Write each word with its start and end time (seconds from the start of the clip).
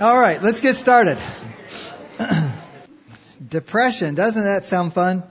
All 0.00 0.18
right, 0.18 0.42
let's 0.42 0.60
get 0.60 0.74
started. 0.74 1.18
Depression, 3.48 4.16
doesn't 4.16 4.42
that 4.42 4.66
sound 4.66 4.92
fun? 4.92 5.22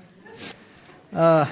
Uh, 1.11 1.51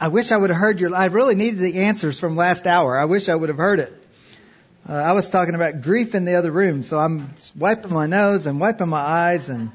I 0.00 0.08
wish 0.08 0.32
I 0.32 0.38
would 0.38 0.48
have 0.48 0.58
heard 0.58 0.80
your. 0.80 0.94
I 0.94 1.06
really 1.06 1.34
needed 1.34 1.58
the 1.58 1.82
answers 1.82 2.18
from 2.18 2.36
last 2.36 2.66
hour. 2.66 2.98
I 2.98 3.04
wish 3.04 3.28
I 3.28 3.34
would 3.34 3.50
have 3.50 3.58
heard 3.58 3.78
it. 3.80 3.92
Uh, 4.88 4.94
I 4.94 5.12
was 5.12 5.28
talking 5.28 5.54
about 5.54 5.82
grief 5.82 6.14
in 6.14 6.24
the 6.24 6.36
other 6.36 6.50
room, 6.50 6.82
so 6.82 6.98
I'm 6.98 7.34
wiping 7.58 7.92
my 7.92 8.06
nose 8.06 8.46
and 8.46 8.58
wiping 8.58 8.88
my 8.88 9.00
eyes, 9.00 9.50
and 9.50 9.70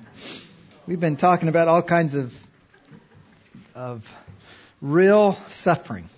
we've 0.88 1.00
been 1.00 1.18
talking 1.18 1.50
about 1.50 1.68
all 1.68 1.84
kinds 1.84 2.16
of 2.16 2.48
of 3.76 4.12
real 4.82 5.34
suffering, 5.50 6.10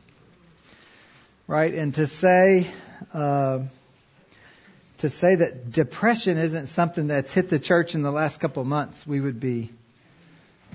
right? 1.45 1.73
And 1.73 1.93
to 1.95 2.07
say. 2.07 2.67
Uh, 3.13 3.63
to 4.97 5.09
say 5.09 5.35
that 5.35 5.71
depression 5.71 6.37
isn't 6.37 6.67
something 6.67 7.07
that's 7.07 7.33
hit 7.33 7.49
the 7.49 7.59
church 7.59 7.95
in 7.95 8.01
the 8.01 8.11
last 8.11 8.39
couple 8.39 8.61
of 8.61 8.67
months, 8.67 9.05
we 9.05 9.21
would 9.21 9.39
be, 9.39 9.71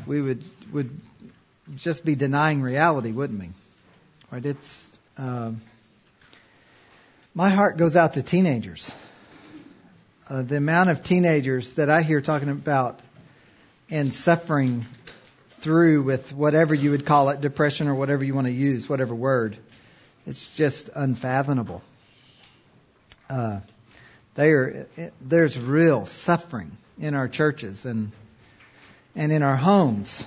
we 0.06 0.20
would 0.20 0.44
would 0.72 0.90
just 1.76 2.04
be 2.04 2.14
denying 2.14 2.62
reality, 2.62 3.12
wouldn't 3.12 3.40
we? 3.40 3.48
Right? 4.30 4.46
It's 4.46 4.96
um, 5.18 5.60
my 7.34 7.50
heart 7.50 7.76
goes 7.76 7.96
out 7.96 8.14
to 8.14 8.22
teenagers. 8.22 8.92
Uh, 10.28 10.42
the 10.42 10.56
amount 10.56 10.90
of 10.90 11.02
teenagers 11.02 11.74
that 11.74 11.90
I 11.90 12.02
hear 12.02 12.20
talking 12.20 12.48
about 12.48 13.00
and 13.90 14.12
suffering 14.12 14.86
through 15.48 16.02
with 16.02 16.32
whatever 16.32 16.74
you 16.74 16.92
would 16.92 17.04
call 17.04 17.28
it, 17.28 17.40
depression 17.40 17.88
or 17.88 17.94
whatever 17.94 18.24
you 18.24 18.34
want 18.34 18.46
to 18.46 18.52
use, 18.52 18.88
whatever 18.88 19.14
word, 19.14 19.56
it's 20.26 20.56
just 20.56 20.88
unfathomable. 20.94 21.82
Uh, 23.28 23.60
there, 24.34 24.86
there's 25.20 25.58
real 25.58 26.06
suffering 26.06 26.76
in 26.98 27.14
our 27.14 27.28
churches 27.28 27.84
and 27.84 28.12
and 29.14 29.32
in 29.32 29.42
our 29.42 29.56
homes. 29.56 30.26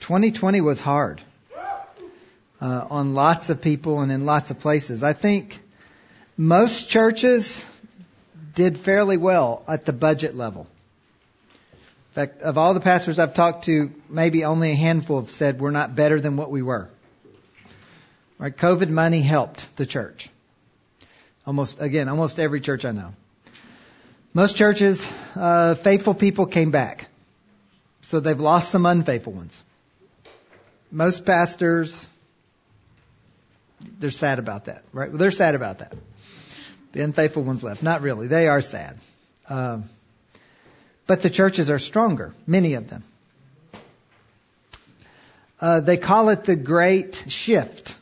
2020 0.00 0.60
was 0.60 0.80
hard 0.80 1.20
uh, 2.60 2.86
on 2.90 3.14
lots 3.14 3.50
of 3.50 3.60
people 3.60 4.00
and 4.00 4.10
in 4.10 4.26
lots 4.26 4.50
of 4.50 4.58
places. 4.58 5.02
I 5.02 5.12
think 5.12 5.60
most 6.36 6.88
churches 6.88 7.64
did 8.54 8.78
fairly 8.78 9.16
well 9.16 9.62
at 9.68 9.84
the 9.84 9.92
budget 9.92 10.36
level. 10.36 10.66
In 11.52 12.14
fact, 12.14 12.42
of 12.42 12.58
all 12.58 12.74
the 12.74 12.80
pastors 12.80 13.18
I've 13.18 13.34
talked 13.34 13.66
to, 13.66 13.92
maybe 14.08 14.44
only 14.44 14.72
a 14.72 14.74
handful 14.74 15.20
have 15.20 15.30
said 15.30 15.60
we're 15.60 15.70
not 15.70 15.94
better 15.94 16.20
than 16.20 16.36
what 16.36 16.50
we 16.50 16.62
were. 16.62 16.88
Right? 18.38 18.56
COVID 18.56 18.88
money 18.88 19.20
helped 19.20 19.76
the 19.76 19.86
church. 19.86 20.28
Almost, 21.46 21.80
again, 21.80 22.08
almost 22.08 22.38
every 22.38 22.60
church 22.60 22.84
I 22.84 22.92
know. 22.92 23.14
Most 24.32 24.56
churches, 24.56 25.06
uh, 25.34 25.74
faithful 25.74 26.14
people 26.14 26.46
came 26.46 26.70
back. 26.70 27.08
So 28.02 28.20
they've 28.20 28.38
lost 28.38 28.70
some 28.70 28.86
unfaithful 28.86 29.32
ones. 29.32 29.62
Most 30.92 31.24
pastors, 31.24 32.06
they're 33.98 34.10
sad 34.10 34.38
about 34.38 34.66
that, 34.66 34.84
right? 34.92 35.08
Well, 35.08 35.18
they're 35.18 35.30
sad 35.30 35.54
about 35.54 35.78
that. 35.78 35.94
The 36.92 37.02
unfaithful 37.02 37.42
ones 37.42 37.62
left. 37.62 37.82
Not 37.82 38.02
really. 38.02 38.26
They 38.26 38.48
are 38.48 38.60
sad. 38.60 38.98
Um, 39.48 39.84
but 41.06 41.22
the 41.22 41.30
churches 41.30 41.70
are 41.70 41.78
stronger, 41.78 42.34
many 42.46 42.74
of 42.74 42.88
them. 42.88 43.02
Uh, 45.60 45.80
they 45.80 45.96
call 45.96 46.30
it 46.30 46.44
the 46.44 46.56
Great 46.56 47.24
Shift 47.28 47.94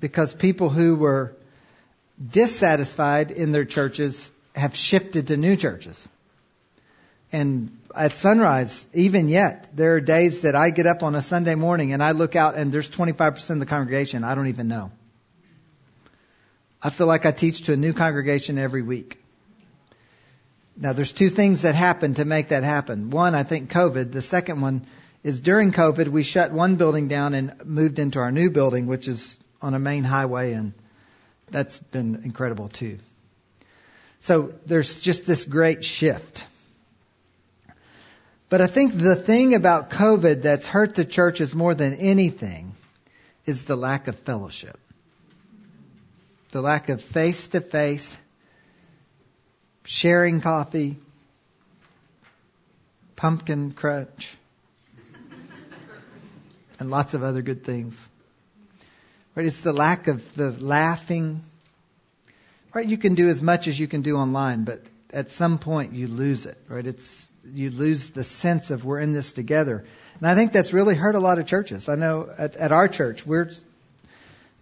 because 0.00 0.34
people 0.34 0.68
who 0.68 0.96
were 0.96 1.34
dissatisfied 2.24 3.30
in 3.30 3.52
their 3.52 3.64
churches 3.64 4.30
have 4.54 4.74
shifted 4.76 5.28
to 5.28 5.36
new 5.36 5.56
churches. 5.56 6.08
And 7.30 7.78
at 7.94 8.12
sunrise, 8.12 8.88
even 8.94 9.28
yet, 9.28 9.70
there 9.74 9.94
are 9.94 10.00
days 10.00 10.42
that 10.42 10.54
I 10.54 10.70
get 10.70 10.86
up 10.86 11.02
on 11.02 11.14
a 11.14 11.22
Sunday 11.22 11.54
morning 11.54 11.92
and 11.92 12.02
I 12.02 12.12
look 12.12 12.36
out 12.36 12.56
and 12.56 12.72
there's 12.72 12.88
25% 12.88 13.50
of 13.50 13.58
the 13.60 13.66
congregation 13.66 14.24
I 14.24 14.34
don't 14.34 14.48
even 14.48 14.68
know. 14.68 14.90
I 16.82 16.90
feel 16.90 17.06
like 17.06 17.26
I 17.26 17.32
teach 17.32 17.62
to 17.62 17.72
a 17.72 17.76
new 17.76 17.92
congregation 17.92 18.56
every 18.56 18.82
week. 18.82 19.18
Now 20.76 20.92
there's 20.92 21.12
two 21.12 21.28
things 21.28 21.62
that 21.62 21.74
happen 21.74 22.14
to 22.14 22.24
make 22.24 22.48
that 22.48 22.62
happen. 22.62 23.10
One, 23.10 23.34
I 23.34 23.42
think 23.42 23.70
COVID. 23.70 24.12
The 24.12 24.22
second 24.22 24.60
one 24.60 24.86
is 25.24 25.40
during 25.40 25.72
COVID, 25.72 26.08
we 26.08 26.22
shut 26.22 26.52
one 26.52 26.76
building 26.76 27.08
down 27.08 27.34
and 27.34 27.64
moved 27.64 27.98
into 27.98 28.20
our 28.20 28.30
new 28.30 28.50
building, 28.50 28.86
which 28.86 29.08
is 29.08 29.40
on 29.60 29.74
a 29.74 29.78
main 29.78 30.04
highway 30.04 30.52
and 30.52 30.72
that's 31.50 31.78
been 31.78 32.22
incredible 32.24 32.68
too. 32.68 32.98
So 34.20 34.54
there's 34.66 35.00
just 35.00 35.26
this 35.26 35.44
great 35.44 35.84
shift. 35.84 36.46
But 38.48 38.60
I 38.60 38.66
think 38.66 38.96
the 38.96 39.14
thing 39.14 39.54
about 39.54 39.90
COVID 39.90 40.42
that's 40.42 40.66
hurt 40.66 40.94
the 40.94 41.04
churches 41.04 41.54
more 41.54 41.74
than 41.74 41.94
anything 41.94 42.74
is 43.44 43.64
the 43.64 43.76
lack 43.76 44.08
of 44.08 44.18
fellowship. 44.18 44.78
The 46.50 46.62
lack 46.62 46.88
of 46.88 47.02
face 47.02 47.48
to 47.48 47.60
face, 47.60 48.16
sharing 49.84 50.40
coffee, 50.40 50.96
pumpkin 53.16 53.72
crunch, 53.72 54.36
and 56.80 56.90
lots 56.90 57.12
of 57.12 57.22
other 57.22 57.42
good 57.42 57.64
things. 57.64 58.08
Right? 59.38 59.46
It's 59.46 59.60
the 59.60 59.72
lack 59.72 60.08
of 60.08 60.34
the 60.34 60.50
laughing. 60.50 61.44
Right? 62.74 62.88
You 62.88 62.98
can 62.98 63.14
do 63.14 63.28
as 63.28 63.40
much 63.40 63.68
as 63.68 63.78
you 63.78 63.86
can 63.86 64.02
do 64.02 64.16
online, 64.16 64.64
but 64.64 64.82
at 65.12 65.30
some 65.30 65.60
point 65.60 65.92
you 65.92 66.08
lose 66.08 66.44
it. 66.44 66.58
Right? 66.66 66.84
It's 66.84 67.30
you 67.54 67.70
lose 67.70 68.10
the 68.10 68.24
sense 68.24 68.72
of 68.72 68.84
we're 68.84 68.98
in 68.98 69.12
this 69.12 69.32
together. 69.32 69.84
And 70.18 70.28
I 70.28 70.34
think 70.34 70.50
that's 70.50 70.72
really 70.72 70.96
hurt 70.96 71.14
a 71.14 71.20
lot 71.20 71.38
of 71.38 71.46
churches. 71.46 71.88
I 71.88 71.94
know 71.94 72.28
at, 72.36 72.56
at 72.56 72.72
our 72.72 72.88
church, 72.88 73.24
we're 73.24 73.48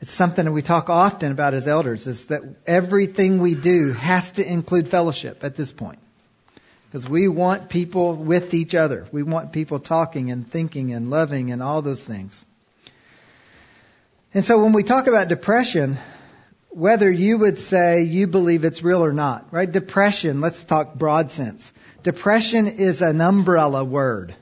it's 0.03 0.13
something 0.13 0.45
that 0.45 0.53
we 0.53 0.61
talk 0.61 0.91
often 0.91 1.33
about 1.33 1.55
as 1.55 1.67
elders 1.67 2.07
is 2.07 2.27
that 2.27 2.43
everything 2.67 3.39
we 3.39 3.55
do 3.55 3.95
has 3.95 4.33
to 4.33 4.47
include 4.47 4.91
fellowship 4.91 5.43
at 5.43 5.57
this 5.57 5.73
point. 5.73 6.01
Because 6.91 7.09
we 7.09 7.29
want 7.29 7.71
people 7.71 8.15
with 8.15 8.53
each 8.53 8.75
other. 8.75 9.07
We 9.11 9.23
want 9.23 9.53
people 9.55 9.81
talking 9.81 10.31
and 10.31 10.47
thinking 10.47 10.93
and 10.93 11.09
loving 11.09 11.51
and 11.51 11.63
all 11.63 11.81
those 11.81 12.05
things. 12.05 12.45
And 14.37 14.45
so 14.45 14.59
when 14.59 14.75
we 14.75 14.83
talk 14.83 15.07
about 15.07 15.29
depression, 15.29 15.97
whether 16.69 17.11
you 17.11 17.39
would 17.39 17.59
say 17.59 18.03
you 18.03 18.27
believe 18.27 18.67
it's 18.67 18.83
real 18.83 19.03
or 19.03 19.15
not, 19.15 19.47
right? 19.51 19.73
Depression, 19.73 20.43
let's 20.43 20.63
talk 20.63 20.95
broad 20.95 21.33
sense. 21.33 21.73
Depression 22.03 22.67
is 22.67 23.01
an 23.01 23.23
umbrella 23.23 23.83
word. 23.83 24.37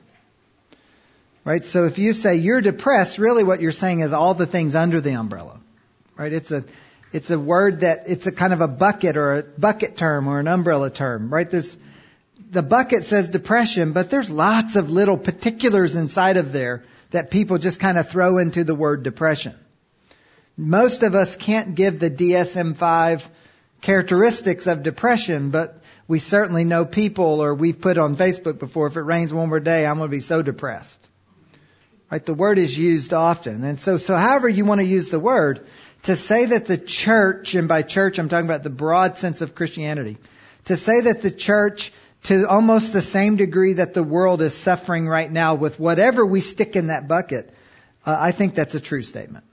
Right? 1.45 1.63
So 1.63 1.85
if 1.85 1.97
you 1.97 2.11
say 2.11 2.35
you're 2.35 2.59
depressed, 2.59 3.19
really 3.19 3.45
what 3.45 3.61
you're 3.61 3.71
saying 3.71 4.01
is 4.01 4.11
all 4.11 4.33
the 4.33 4.45
things 4.45 4.75
under 4.75 4.99
the 4.99 5.13
umbrella. 5.13 5.61
Right? 6.17 6.33
It's 6.33 6.51
a 6.51 6.65
it's 7.13 7.31
a 7.31 7.39
word 7.39 7.79
that 7.79 8.03
it's 8.07 8.27
a 8.27 8.33
kind 8.33 8.51
of 8.51 8.59
a 8.59 8.67
bucket 8.67 9.15
or 9.15 9.37
a 9.37 9.43
bucket 9.43 9.95
term 9.95 10.27
or 10.27 10.41
an 10.41 10.49
umbrella 10.49 10.89
term, 10.89 11.33
right? 11.33 11.49
There's 11.49 11.77
the 12.51 12.63
bucket 12.63 13.05
says 13.05 13.29
depression, 13.29 13.93
but 13.93 14.09
there's 14.09 14.29
lots 14.29 14.75
of 14.75 14.91
little 14.91 15.17
particulars 15.17 15.95
inside 15.95 16.35
of 16.35 16.51
there 16.51 16.83
that 17.11 17.31
people 17.31 17.59
just 17.59 17.79
kind 17.79 17.97
of 17.97 18.09
throw 18.09 18.39
into 18.39 18.65
the 18.65 18.75
word 18.75 19.03
depression. 19.03 19.55
Most 20.57 21.03
of 21.03 21.15
us 21.15 21.35
can't 21.35 21.75
give 21.75 21.99
the 21.99 22.09
DSM-5 22.09 23.27
characteristics 23.81 24.67
of 24.67 24.83
depression, 24.83 25.49
but 25.51 25.81
we 26.07 26.19
certainly 26.19 26.63
know 26.63 26.85
people 26.85 27.41
or 27.41 27.53
we've 27.53 27.79
put 27.79 27.97
on 27.97 28.15
Facebook 28.15 28.59
before, 28.59 28.87
if 28.87 28.95
it 28.95 29.01
rains 29.01 29.33
one 29.33 29.49
more 29.49 29.59
day, 29.59 29.85
I'm 29.85 29.97
going 29.97 30.09
to 30.09 30.15
be 30.15 30.21
so 30.21 30.41
depressed. 30.41 30.99
Right? 32.09 32.25
The 32.25 32.33
word 32.33 32.57
is 32.57 32.77
used 32.77 33.13
often. 33.13 33.63
And 33.63 33.77
so, 33.79 33.97
so 33.97 34.15
however 34.15 34.47
you 34.47 34.65
want 34.65 34.79
to 34.79 34.85
use 34.85 35.09
the 35.09 35.19
word, 35.19 35.67
to 36.03 36.15
say 36.15 36.45
that 36.45 36.67
the 36.67 36.77
church, 36.77 37.55
and 37.55 37.67
by 37.67 37.81
church 37.81 38.19
I'm 38.19 38.29
talking 38.29 38.45
about 38.45 38.63
the 38.63 38.69
broad 38.69 39.17
sense 39.17 39.41
of 39.41 39.55
Christianity, 39.55 40.17
to 40.65 40.77
say 40.77 41.01
that 41.01 41.21
the 41.21 41.31
church 41.31 41.91
to 42.23 42.47
almost 42.47 42.91
the 42.91 43.01
same 43.01 43.35
degree 43.35 43.73
that 43.73 43.93
the 43.93 44.03
world 44.03 44.41
is 44.41 44.53
suffering 44.55 45.07
right 45.07 45.31
now 45.31 45.55
with 45.55 45.79
whatever 45.79 46.25
we 46.25 46.39
stick 46.39 46.75
in 46.75 46.87
that 46.87 47.07
bucket, 47.07 47.53
uh, 48.03 48.15
I 48.19 48.31
think 48.31 48.55
that's 48.55 48.73
a 48.73 48.79
true 48.79 49.03
statement. 49.03 49.45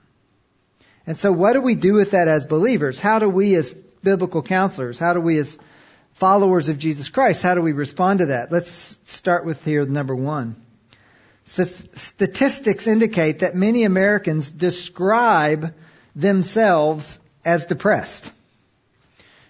And 1.05 1.17
so 1.17 1.31
what 1.31 1.53
do 1.53 1.61
we 1.61 1.75
do 1.75 1.93
with 1.93 2.11
that 2.11 2.27
as 2.27 2.45
believers? 2.45 2.99
How 2.99 3.19
do 3.19 3.29
we 3.29 3.55
as 3.55 3.75
biblical 4.03 4.43
counselors, 4.43 4.99
how 4.99 5.13
do 5.13 5.21
we 5.21 5.37
as 5.39 5.57
followers 6.13 6.69
of 6.69 6.77
Jesus 6.77 7.09
Christ, 7.09 7.41
how 7.41 7.55
do 7.55 7.61
we 7.61 7.71
respond 7.71 8.19
to 8.19 8.27
that? 8.27 8.51
Let's 8.51 8.99
start 9.05 9.45
with 9.45 9.63
here 9.65 9.85
number 9.85 10.15
one. 10.15 10.55
Statistics 11.45 12.87
indicate 12.87 13.39
that 13.39 13.55
many 13.55 13.83
Americans 13.83 14.49
describe 14.51 15.73
themselves 16.15 17.19
as 17.43 17.65
depressed. 17.65 18.31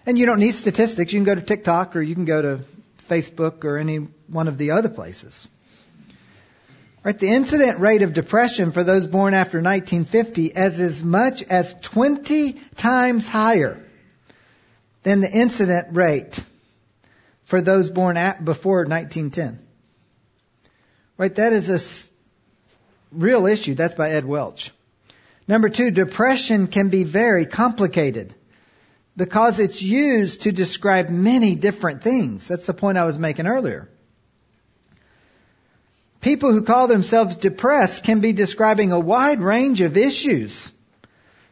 And 0.06 0.18
you 0.18 0.26
don't 0.26 0.40
need 0.40 0.52
statistics. 0.52 1.12
You 1.12 1.20
can 1.20 1.24
go 1.24 1.34
to 1.34 1.40
TikTok 1.40 1.96
or 1.96 2.02
you 2.02 2.14
can 2.14 2.24
go 2.24 2.42
to 2.42 2.60
Facebook 3.08 3.64
or 3.64 3.78
any 3.78 3.98
one 4.26 4.48
of 4.48 4.58
the 4.58 4.72
other 4.72 4.88
places. 4.88 5.46
Right, 7.04 7.18
the 7.18 7.28
incident 7.28 7.80
rate 7.80 8.00
of 8.00 8.14
depression 8.14 8.72
for 8.72 8.82
those 8.82 9.06
born 9.06 9.34
after 9.34 9.58
1950 9.58 10.46
is 10.46 10.80
as 10.80 11.04
much 11.04 11.42
as 11.42 11.74
20 11.74 12.54
times 12.76 13.28
higher 13.28 13.78
than 15.02 15.20
the 15.20 15.30
incident 15.30 15.88
rate 15.94 16.42
for 17.44 17.60
those 17.60 17.90
born 17.90 18.16
at, 18.16 18.42
before 18.42 18.86
1910. 18.86 19.58
Right? 21.18 21.34
That 21.34 21.52
is 21.52 21.68
a 21.68 22.10
real 23.12 23.44
issue. 23.44 23.74
That's 23.74 23.94
by 23.94 24.12
Ed 24.12 24.24
Welch. 24.24 24.72
Number 25.46 25.68
two, 25.68 25.90
depression 25.90 26.68
can 26.68 26.88
be 26.88 27.04
very 27.04 27.44
complicated 27.44 28.34
because 29.14 29.58
it's 29.58 29.82
used 29.82 30.42
to 30.42 30.52
describe 30.52 31.10
many 31.10 31.54
different 31.54 32.02
things. 32.02 32.48
That's 32.48 32.66
the 32.66 32.72
point 32.72 32.96
I 32.96 33.04
was 33.04 33.18
making 33.18 33.46
earlier. 33.46 33.90
People 36.24 36.52
who 36.52 36.62
call 36.62 36.86
themselves 36.86 37.36
depressed 37.36 38.02
can 38.02 38.20
be 38.20 38.32
describing 38.32 38.92
a 38.92 38.98
wide 38.98 39.40
range 39.40 39.82
of 39.82 39.98
issues. 39.98 40.72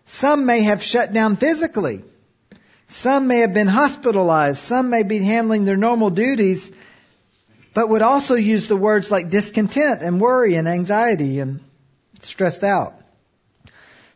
Some 0.07 0.47
may 0.47 0.63
have 0.63 0.83
shut 0.83 1.13
down 1.13 1.37
physically. 1.37 2.03
Some 2.89 3.27
may 3.27 3.41
have 3.41 3.53
been 3.53 3.67
hospitalized. 3.67 4.57
Some 4.57 4.89
may 4.89 5.03
be 5.03 5.19
handling 5.19 5.67
their 5.67 5.77
normal 5.77 6.09
duties, 6.09 6.73
but 7.75 7.91
would 7.91 8.01
also 8.01 8.35
use 8.35 8.67
the 8.67 8.77
words 8.79 9.11
like 9.11 9.29
discontent 9.29 10.01
and 10.01 10.19
worry 10.19 10.55
and 10.55 10.67
anxiety 10.67 11.41
and 11.41 11.61
stressed 12.23 12.65
out. 12.65 12.95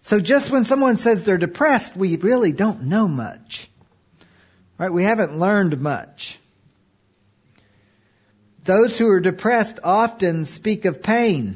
So 0.00 0.20
just 0.20 0.50
when 0.50 0.64
someone 0.64 0.97
says 0.97 1.23
they're 1.23 1.37
depressed, 1.37 1.99
we 1.99 2.17
really 2.17 2.52
don't 2.52 2.85
know 2.85 3.06
much. 3.06 3.69
Right? 4.79 4.91
We 4.91 5.02
haven't 5.02 5.38
learned 5.38 5.79
much. 5.82 6.38
Those 8.67 8.99
who 8.99 9.09
are 9.11 9.21
depressed 9.21 9.79
often 9.85 10.45
speak 10.45 10.87
of 10.87 11.01
pain, 11.01 11.55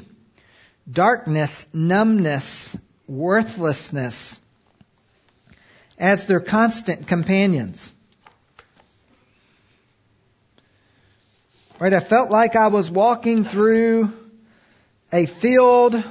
darkness, 0.89 1.67
numbness, 1.73 2.75
worthlessness 3.05 4.39
as 5.99 6.25
their 6.25 6.39
constant 6.39 7.07
companions. 7.07 7.91
Right? 11.79 11.93
I 11.93 11.99
felt 11.99 12.31
like 12.31 12.55
I 12.55 12.67
was 12.67 12.89
walking 12.89 13.43
through 13.43 14.13
a 15.11 15.25
field 15.25 16.01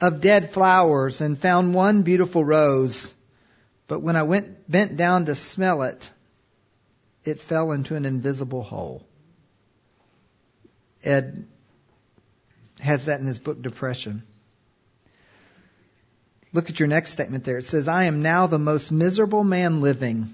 of 0.00 0.20
dead 0.20 0.50
flowers 0.50 1.20
and 1.20 1.36
found 1.36 1.74
one 1.74 2.02
beautiful 2.02 2.44
rose. 2.44 3.12
But 3.88 4.02
when 4.02 4.14
I 4.14 4.22
went, 4.22 4.70
bent 4.70 4.96
down 4.96 5.24
to 5.24 5.34
smell 5.34 5.82
it, 5.82 6.10
it 7.24 7.40
fell 7.40 7.72
into 7.72 7.96
an 7.96 8.04
invisible 8.04 8.62
hole. 8.62 9.04
Ed 11.04 11.46
has 12.80 13.06
that 13.06 13.20
in 13.20 13.26
his 13.26 13.38
book 13.38 13.60
Depression. 13.62 14.22
Look 16.52 16.68
at 16.68 16.78
your 16.78 16.88
next 16.88 17.10
statement 17.10 17.44
there. 17.44 17.58
It 17.58 17.64
says, 17.64 17.88
I 17.88 18.04
am 18.04 18.22
now 18.22 18.46
the 18.46 18.58
most 18.58 18.92
miserable 18.92 19.44
man 19.44 19.80
living. 19.80 20.32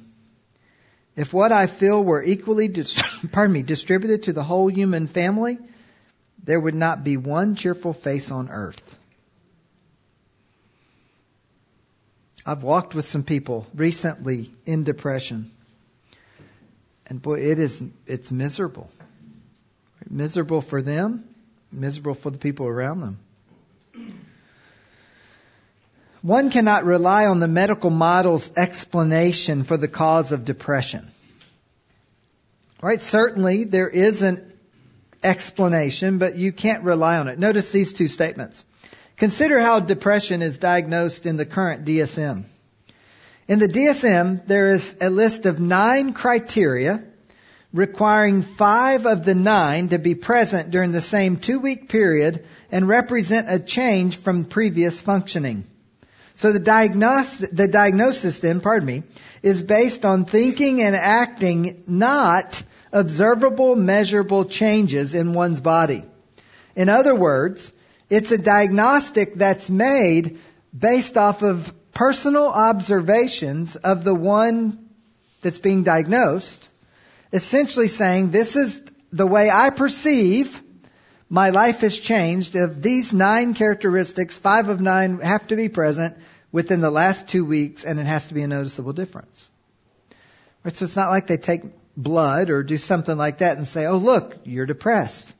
If 1.15 1.33
what 1.33 1.53
I 1.53 1.67
feel 1.67 2.03
were 2.03 2.23
equally, 2.23 2.69
pardon 3.33 3.53
me, 3.53 3.63
distributed 3.63 4.25
to 4.25 4.33
the 4.33 4.43
whole 4.43 4.69
human 4.69 5.07
family, 5.07 5.59
there 6.43 6.61
would 6.61 6.75
not 6.75 7.05
be 7.05 7.17
one 7.17 7.55
cheerful 7.55 7.93
face 7.93 8.31
on 8.31 8.49
earth. 8.49 8.97
I've 12.47 12.63
walked 12.63 12.95
with 12.95 13.07
some 13.07 13.25
people 13.25 13.67
recently 13.75 14.51
in 14.65 14.83
depression. 14.83 15.51
And 17.07 17.21
boy, 17.21 17.41
it 17.41 17.59
is, 17.59 17.83
it's 18.07 18.33
miserable. 18.33 18.91
Miserable 20.09 20.61
for 20.61 20.81
them, 20.83 21.25
miserable 21.73 22.15
for 22.15 22.31
the 22.31 22.39
people 22.39 22.67
around 22.67 23.01
them. 23.01 23.19
One 26.23 26.51
cannot 26.51 26.85
rely 26.85 27.27
on 27.27 27.41
the 27.41 27.49
medical 27.49 27.91
model's 27.91 28.51
explanation 28.57 29.63
for 29.63 29.77
the 29.77 29.89
cause 29.89 30.33
of 30.33 30.45
depression. 30.45 31.09
Right? 32.83 33.01
Certainly 33.01 33.65
there 33.65 33.89
is 33.89 34.23
an 34.23 34.53
explanation, 35.23 36.19
but 36.19 36.37
you 36.37 36.53
can't 36.53 36.85
rely 36.85 37.19
on 37.19 37.29
it. 37.29 37.39
Notice 37.39 37.71
these 37.71 37.93
two 37.93 38.09
statements. 38.09 38.65
Consider 39.17 39.61
how 39.61 39.81
depression 39.81 40.43
is 40.43 40.59
diagnosed 40.59 41.27
in 41.27 41.37
the 41.37 41.47
current 41.47 41.85
DSM. 41.85 42.45
In 43.49 43.59
the 43.59 43.69
DSM, 43.69 44.47
there 44.47 44.69
is 44.69 44.95
a 45.01 45.11
list 45.11 45.47
of 45.47 45.59
nine 45.59 46.13
criteria 46.13 47.03
requiring 47.73 48.43
five 48.43 49.07
of 49.07 49.25
the 49.25 49.35
nine 49.35 49.89
to 49.89 49.99
be 49.99 50.15
present 50.15 50.71
during 50.71 50.93
the 50.93 51.01
same 51.01 51.37
two 51.37 51.59
week 51.59 51.89
period 51.89 52.47
and 52.71 52.89
represent 52.89 53.47
a 53.51 53.59
change 53.59 54.17
from 54.17 54.45
previous 54.45 55.03
functioning. 55.03 55.65
So 56.35 56.53
the 56.53 56.61
diagnosis, 56.61 57.49
the 57.51 57.69
diagnosis 57.69 58.39
then, 58.39 58.61
pardon 58.61 58.87
me, 58.87 59.03
is 59.43 59.63
based 59.63 60.05
on 60.05 60.25
thinking 60.25 60.81
and 60.83 60.95
acting, 60.95 61.83
not 61.87 62.63
observable, 62.93 63.75
measurable 63.77 64.45
changes 64.45 65.15
in 65.15 65.35
one's 65.35 65.61
body. 65.61 66.05
In 66.77 66.89
other 66.89 67.15
words, 67.15 67.73
it's 68.09 68.33
a 68.33 68.39
diagnostic 68.39 69.35
that's 69.35 69.69
made 69.69 70.39
based 70.77 71.19
off 71.19 71.43
of 71.43 71.73
personal 71.93 72.47
observations 72.47 73.75
of 73.77 74.05
the 74.05 74.15
one 74.15 74.89
that's 75.43 75.59
being 75.59 75.83
diagnosed, 75.83 76.68
essentially 77.33 77.89
saying, 77.89 78.31
this 78.31 78.57
is 78.57 78.83
the 79.13 79.27
way 79.27 79.51
I 79.51 79.71
perceive 79.71 80.63
my 81.29 81.51
life 81.51 81.81
has 81.81 81.99
changed. 81.99 82.57
Of 82.57 82.83
these 82.83 83.13
nine 83.13 83.55
characteristics, 83.55 84.39
five 84.39 84.69
of 84.69 84.81
nine 84.81 85.21
have 85.21 85.47
to 85.49 85.57
be 85.57 85.69
present 85.69 86.17
within 86.51 86.81
the 86.81 86.91
last 86.91 87.29
two 87.29 87.45
weeks, 87.45 87.85
and 87.85 88.01
it 88.01 88.07
has 88.07 88.27
to 88.29 88.35
be 88.35 88.43
a 88.43 88.49
noticeable 88.49 88.93
difference. 88.93 89.51
Right, 90.65 90.75
so 90.75 90.85
it's 90.85 90.97
not 90.97 91.11
like 91.11 91.27
they 91.27 91.37
take 91.37 91.63
blood 91.97 92.51
or 92.51 92.63
do 92.63 92.79
something 92.79 93.17
like 93.17 93.39
that 93.39 93.59
and 93.59 93.67
say, 93.67 93.87
oh 93.87 93.99
look, 93.99 94.39
you're 94.45 94.67
depressed. 94.67 95.35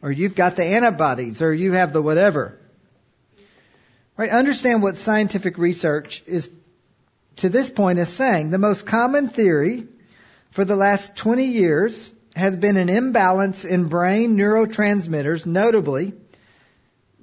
Or 0.00 0.10
you've 0.10 0.34
got 0.34 0.56
the 0.56 0.64
antibodies, 0.64 1.42
or 1.42 1.52
you 1.52 1.72
have 1.72 1.92
the 1.92 2.02
whatever. 2.02 2.58
Right, 4.16 4.30
understand 4.30 4.82
what 4.82 4.96
scientific 4.96 5.58
research 5.58 6.22
is 6.26 6.48
to 7.36 7.48
this 7.48 7.70
point 7.70 7.98
is 7.98 8.08
saying. 8.08 8.50
The 8.50 8.58
most 8.58 8.86
common 8.86 9.28
theory 9.28 9.86
for 10.50 10.64
the 10.64 10.76
last 10.76 11.16
20 11.16 11.46
years 11.46 12.12
has 12.34 12.56
been 12.56 12.76
an 12.76 12.88
imbalance 12.88 13.64
in 13.64 13.88
brain 13.88 14.36
neurotransmitters, 14.36 15.46
notably 15.46 16.12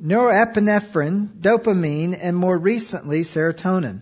norepinephrine, 0.01 1.30
dopamine, 1.39 2.18
and 2.19 2.36
more 2.36 2.57
recently 2.57 3.22
serotonin. 3.22 4.01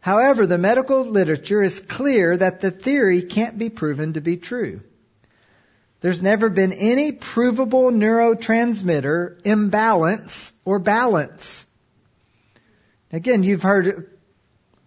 However, 0.00 0.46
the 0.46 0.58
medical 0.58 1.04
literature 1.04 1.62
is 1.62 1.80
clear 1.80 2.36
that 2.36 2.60
the 2.60 2.70
theory 2.70 3.22
can't 3.22 3.56
be 3.56 3.70
proven 3.70 4.12
to 4.12 4.20
be 4.20 4.36
true. 4.36 4.82
There's 6.02 6.20
never 6.20 6.50
been 6.50 6.74
any 6.74 7.12
provable 7.12 7.90
neurotransmitter 7.90 9.40
imbalance 9.46 10.52
or 10.66 10.78
balance. 10.78 11.64
Again, 13.10 13.42
you've 13.42 13.62
heard 13.62 14.10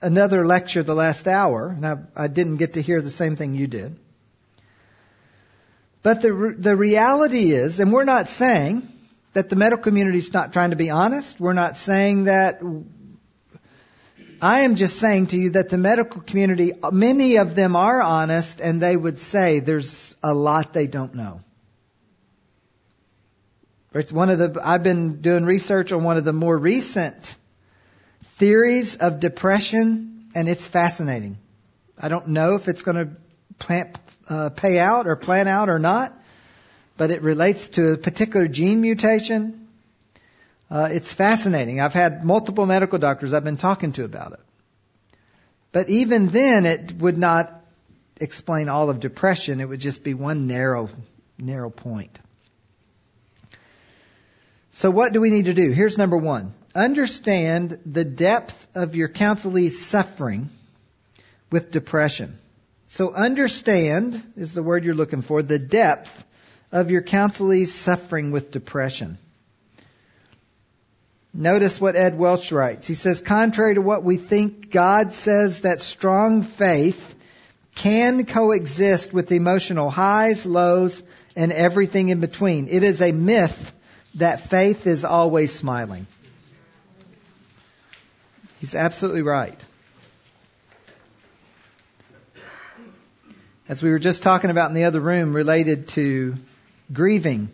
another 0.01 0.45
lecture 0.45 0.83
the 0.83 0.95
last 0.95 1.27
hour, 1.27 1.69
and 1.69 1.85
I, 1.85 1.97
I 2.15 2.27
didn't 2.27 2.57
get 2.57 2.73
to 2.73 2.81
hear 2.81 3.01
the 3.01 3.09
same 3.09 3.35
thing 3.35 3.55
you 3.55 3.67
did. 3.67 3.97
But 6.03 6.21
the, 6.21 6.55
the 6.57 6.75
reality 6.75 7.51
is, 7.51 7.79
and 7.79 7.91
we're 7.91 8.05
not 8.05 8.29
saying 8.29 8.87
that 9.33 9.49
the 9.49 9.55
medical 9.55 9.83
community 9.83 10.19
is 10.19 10.33
not 10.33 10.53
trying 10.53 10.69
to 10.69 10.75
be 10.75 10.89
honest. 10.89 11.39
We're 11.39 11.53
not 11.53 11.75
saying 11.75 12.25
that. 12.25 12.61
I 14.41 14.61
am 14.61 14.75
just 14.75 14.97
saying 14.97 15.27
to 15.27 15.37
you 15.37 15.51
that 15.51 15.69
the 15.69 15.77
medical 15.77 16.21
community, 16.21 16.73
many 16.91 17.37
of 17.37 17.55
them 17.55 17.75
are 17.75 18.01
honest 18.01 18.61
and 18.61 18.79
they 18.79 18.95
would 18.95 19.17
say 19.17 19.59
there's 19.59 20.15
a 20.23 20.33
lot 20.33 20.73
they 20.73 20.87
don't 20.87 21.15
know. 21.15 21.41
It's 23.93 24.13
one 24.13 24.29
of 24.29 24.37
the, 24.37 24.61
I've 24.63 24.83
been 24.83 25.21
doing 25.21 25.43
research 25.43 25.91
on 25.91 26.03
one 26.03 26.17
of 26.17 26.23
the 26.23 26.33
more 26.33 26.55
recent 26.55 27.35
theories 28.37 28.95
of 28.95 29.19
depression 29.19 30.29
and 30.35 30.47
it's 30.47 30.65
fascinating. 30.65 31.37
I 31.99 32.09
don't 32.09 32.29
know 32.29 32.55
if 32.55 32.67
it's 32.67 32.83
going 32.83 32.97
to 32.97 33.09
plant, 33.57 33.97
uh, 34.29 34.49
pay 34.49 34.77
out 34.77 35.07
or 35.07 35.15
plan 35.15 35.47
out 35.47 35.69
or 35.69 35.79
not, 35.79 36.13
but 36.95 37.09
it 37.09 37.23
relates 37.23 37.69
to 37.69 37.93
a 37.93 37.97
particular 37.97 38.47
gene 38.47 38.81
mutation. 38.81 39.67
Uh, 40.69 40.89
it's 40.91 41.11
fascinating. 41.11 41.79
I've 41.79 41.93
had 41.93 42.23
multiple 42.23 42.67
medical 42.67 42.99
doctors 42.99 43.33
I've 43.33 43.43
been 43.43 43.57
talking 43.57 43.93
to 43.93 44.03
about 44.03 44.33
it. 44.33 44.39
But 45.71 45.89
even 45.89 46.27
then, 46.27 46.65
it 46.65 46.93
would 46.93 47.17
not 47.17 47.53
explain 48.21 48.69
all 48.69 48.89
of 48.91 48.99
depression. 48.99 49.59
It 49.61 49.65
would 49.67 49.79
just 49.79 50.03
be 50.03 50.13
one 50.13 50.45
narrow, 50.45 50.89
narrow 51.39 51.71
point. 51.71 52.19
So 54.71 54.91
what 54.91 55.13
do 55.13 55.21
we 55.21 55.31
need 55.31 55.45
to 55.45 55.55
do? 55.55 55.71
Here's 55.71 55.97
number 55.97 56.17
one. 56.17 56.53
Understand 56.77 57.79
the 57.87 58.05
depth 58.05 58.67
of 58.75 58.95
your 58.95 59.07
counselee's 59.07 59.83
suffering 59.83 60.47
with 61.49 61.71
depression. 61.71 62.37
So 62.85 63.11
understand 63.11 64.21
is 64.37 64.53
the 64.53 64.61
word 64.61 64.85
you're 64.85 64.93
looking 64.93 65.23
for, 65.23 65.41
the 65.41 65.57
depth 65.57 66.23
of 66.71 66.91
your 66.91 67.01
counselee's 67.01 67.73
suffering 67.73 68.29
with 68.29 68.51
depression. 68.51 69.17
Notice 71.33 71.81
what 71.81 71.95
Ed 71.95 72.15
Welch 72.15 72.51
writes. 72.51 72.85
He 72.85 72.93
says, 72.93 73.21
contrary 73.21 73.73
to 73.73 73.81
what 73.81 74.03
we 74.03 74.17
think, 74.17 74.69
God 74.69 75.13
says 75.13 75.61
that 75.61 75.81
strong 75.81 76.43
faith 76.43 77.15
can 77.73 78.23
coexist 78.27 79.11
with 79.11 79.31
emotional 79.31 79.89
highs, 79.89 80.45
lows, 80.45 81.01
and 81.35 81.51
everything 81.51 82.09
in 82.09 82.19
between. 82.19 82.67
It 82.67 82.83
is 82.83 83.01
a 83.01 83.13
myth 83.13 83.73
that 84.13 84.41
faith 84.41 84.85
is 84.85 85.05
always 85.05 85.51
smiling. 85.51 86.05
He's 88.59 88.73
absolutely 88.73 89.21
right. 89.21 89.59
As 93.69 93.83
we 93.83 93.89
were 93.89 93.99
just 93.99 94.23
talking 94.23 94.49
about 94.49 94.69
in 94.69 94.75
the 94.75 94.85
other 94.85 94.99
room 94.99 95.35
related 95.35 95.89
to 95.89 96.35
grieving, 96.91 97.49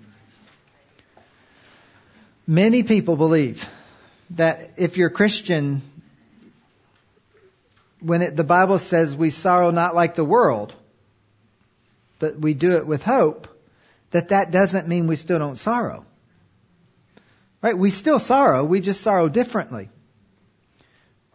many 2.48 2.84
people 2.84 3.18
believe 3.18 3.68
that 4.32 4.72
if 4.78 4.98
you're 4.98 5.10
Christian, 5.10 5.82
when 8.00 8.22
it, 8.22 8.36
the 8.36 8.44
Bible 8.44 8.78
says 8.78 9.16
we 9.16 9.30
sorrow 9.30 9.72
not 9.72 9.96
like 9.96 10.16
the 10.16 10.24
world, 10.24 10.74
but 12.20 12.40
we 12.40 12.54
do 12.54 12.78
it 12.78 12.88
with 12.88 13.04
hope, 13.04 13.48
that 14.12 14.30
that 14.30 14.52
doesn't 14.52 14.88
mean 14.88 15.08
we 15.08 15.16
still 15.16 15.40
don't 15.40 15.58
sorrow. 15.58 16.06
Right? 17.62 17.78
We 17.78 17.90
still 17.90 18.20
sorrow, 18.20 18.64
we 18.64 18.80
just 18.80 19.02
sorrow 19.02 19.28
differently. 19.28 19.90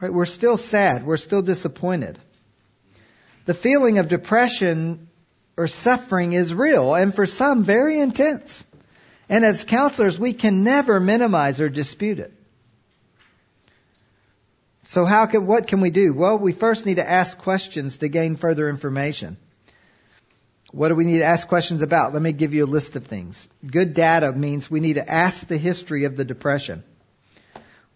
Right? 0.00 0.12
We're 0.12 0.26
still 0.26 0.56
sad, 0.56 1.04
we're 1.04 1.16
still 1.16 1.42
disappointed. 1.42 2.18
The 3.46 3.54
feeling 3.54 3.98
of 3.98 4.08
depression 4.08 5.08
or 5.56 5.66
suffering 5.66 6.34
is 6.34 6.54
real 6.54 6.94
and 6.94 7.14
for 7.14 7.26
some 7.26 7.64
very 7.64 7.98
intense. 7.98 8.64
And 9.28 9.44
as 9.44 9.64
counselors, 9.64 10.18
we 10.18 10.32
can 10.32 10.64
never 10.64 11.00
minimize 11.00 11.60
or 11.60 11.68
dispute 11.68 12.18
it. 12.18 12.32
So 14.84 15.04
how 15.04 15.26
can, 15.26 15.46
what 15.46 15.66
can 15.66 15.82
we 15.82 15.90
do? 15.90 16.14
Well, 16.14 16.38
we 16.38 16.52
first 16.52 16.86
need 16.86 16.96
to 16.96 17.08
ask 17.08 17.36
questions 17.36 17.98
to 17.98 18.08
gain 18.08 18.36
further 18.36 18.70
information. 18.70 19.36
What 20.70 20.88
do 20.88 20.94
we 20.94 21.04
need 21.04 21.18
to 21.18 21.24
ask 21.24 21.48
questions 21.48 21.82
about? 21.82 22.12
Let 22.12 22.22
me 22.22 22.32
give 22.32 22.54
you 22.54 22.64
a 22.64 22.66
list 22.66 22.96
of 22.96 23.06
things. 23.06 23.48
Good 23.66 23.94
data 23.94 24.32
means 24.32 24.70
we 24.70 24.80
need 24.80 24.94
to 24.94 25.10
ask 25.10 25.46
the 25.46 25.58
history 25.58 26.04
of 26.04 26.16
the 26.16 26.24
depression. 26.24 26.84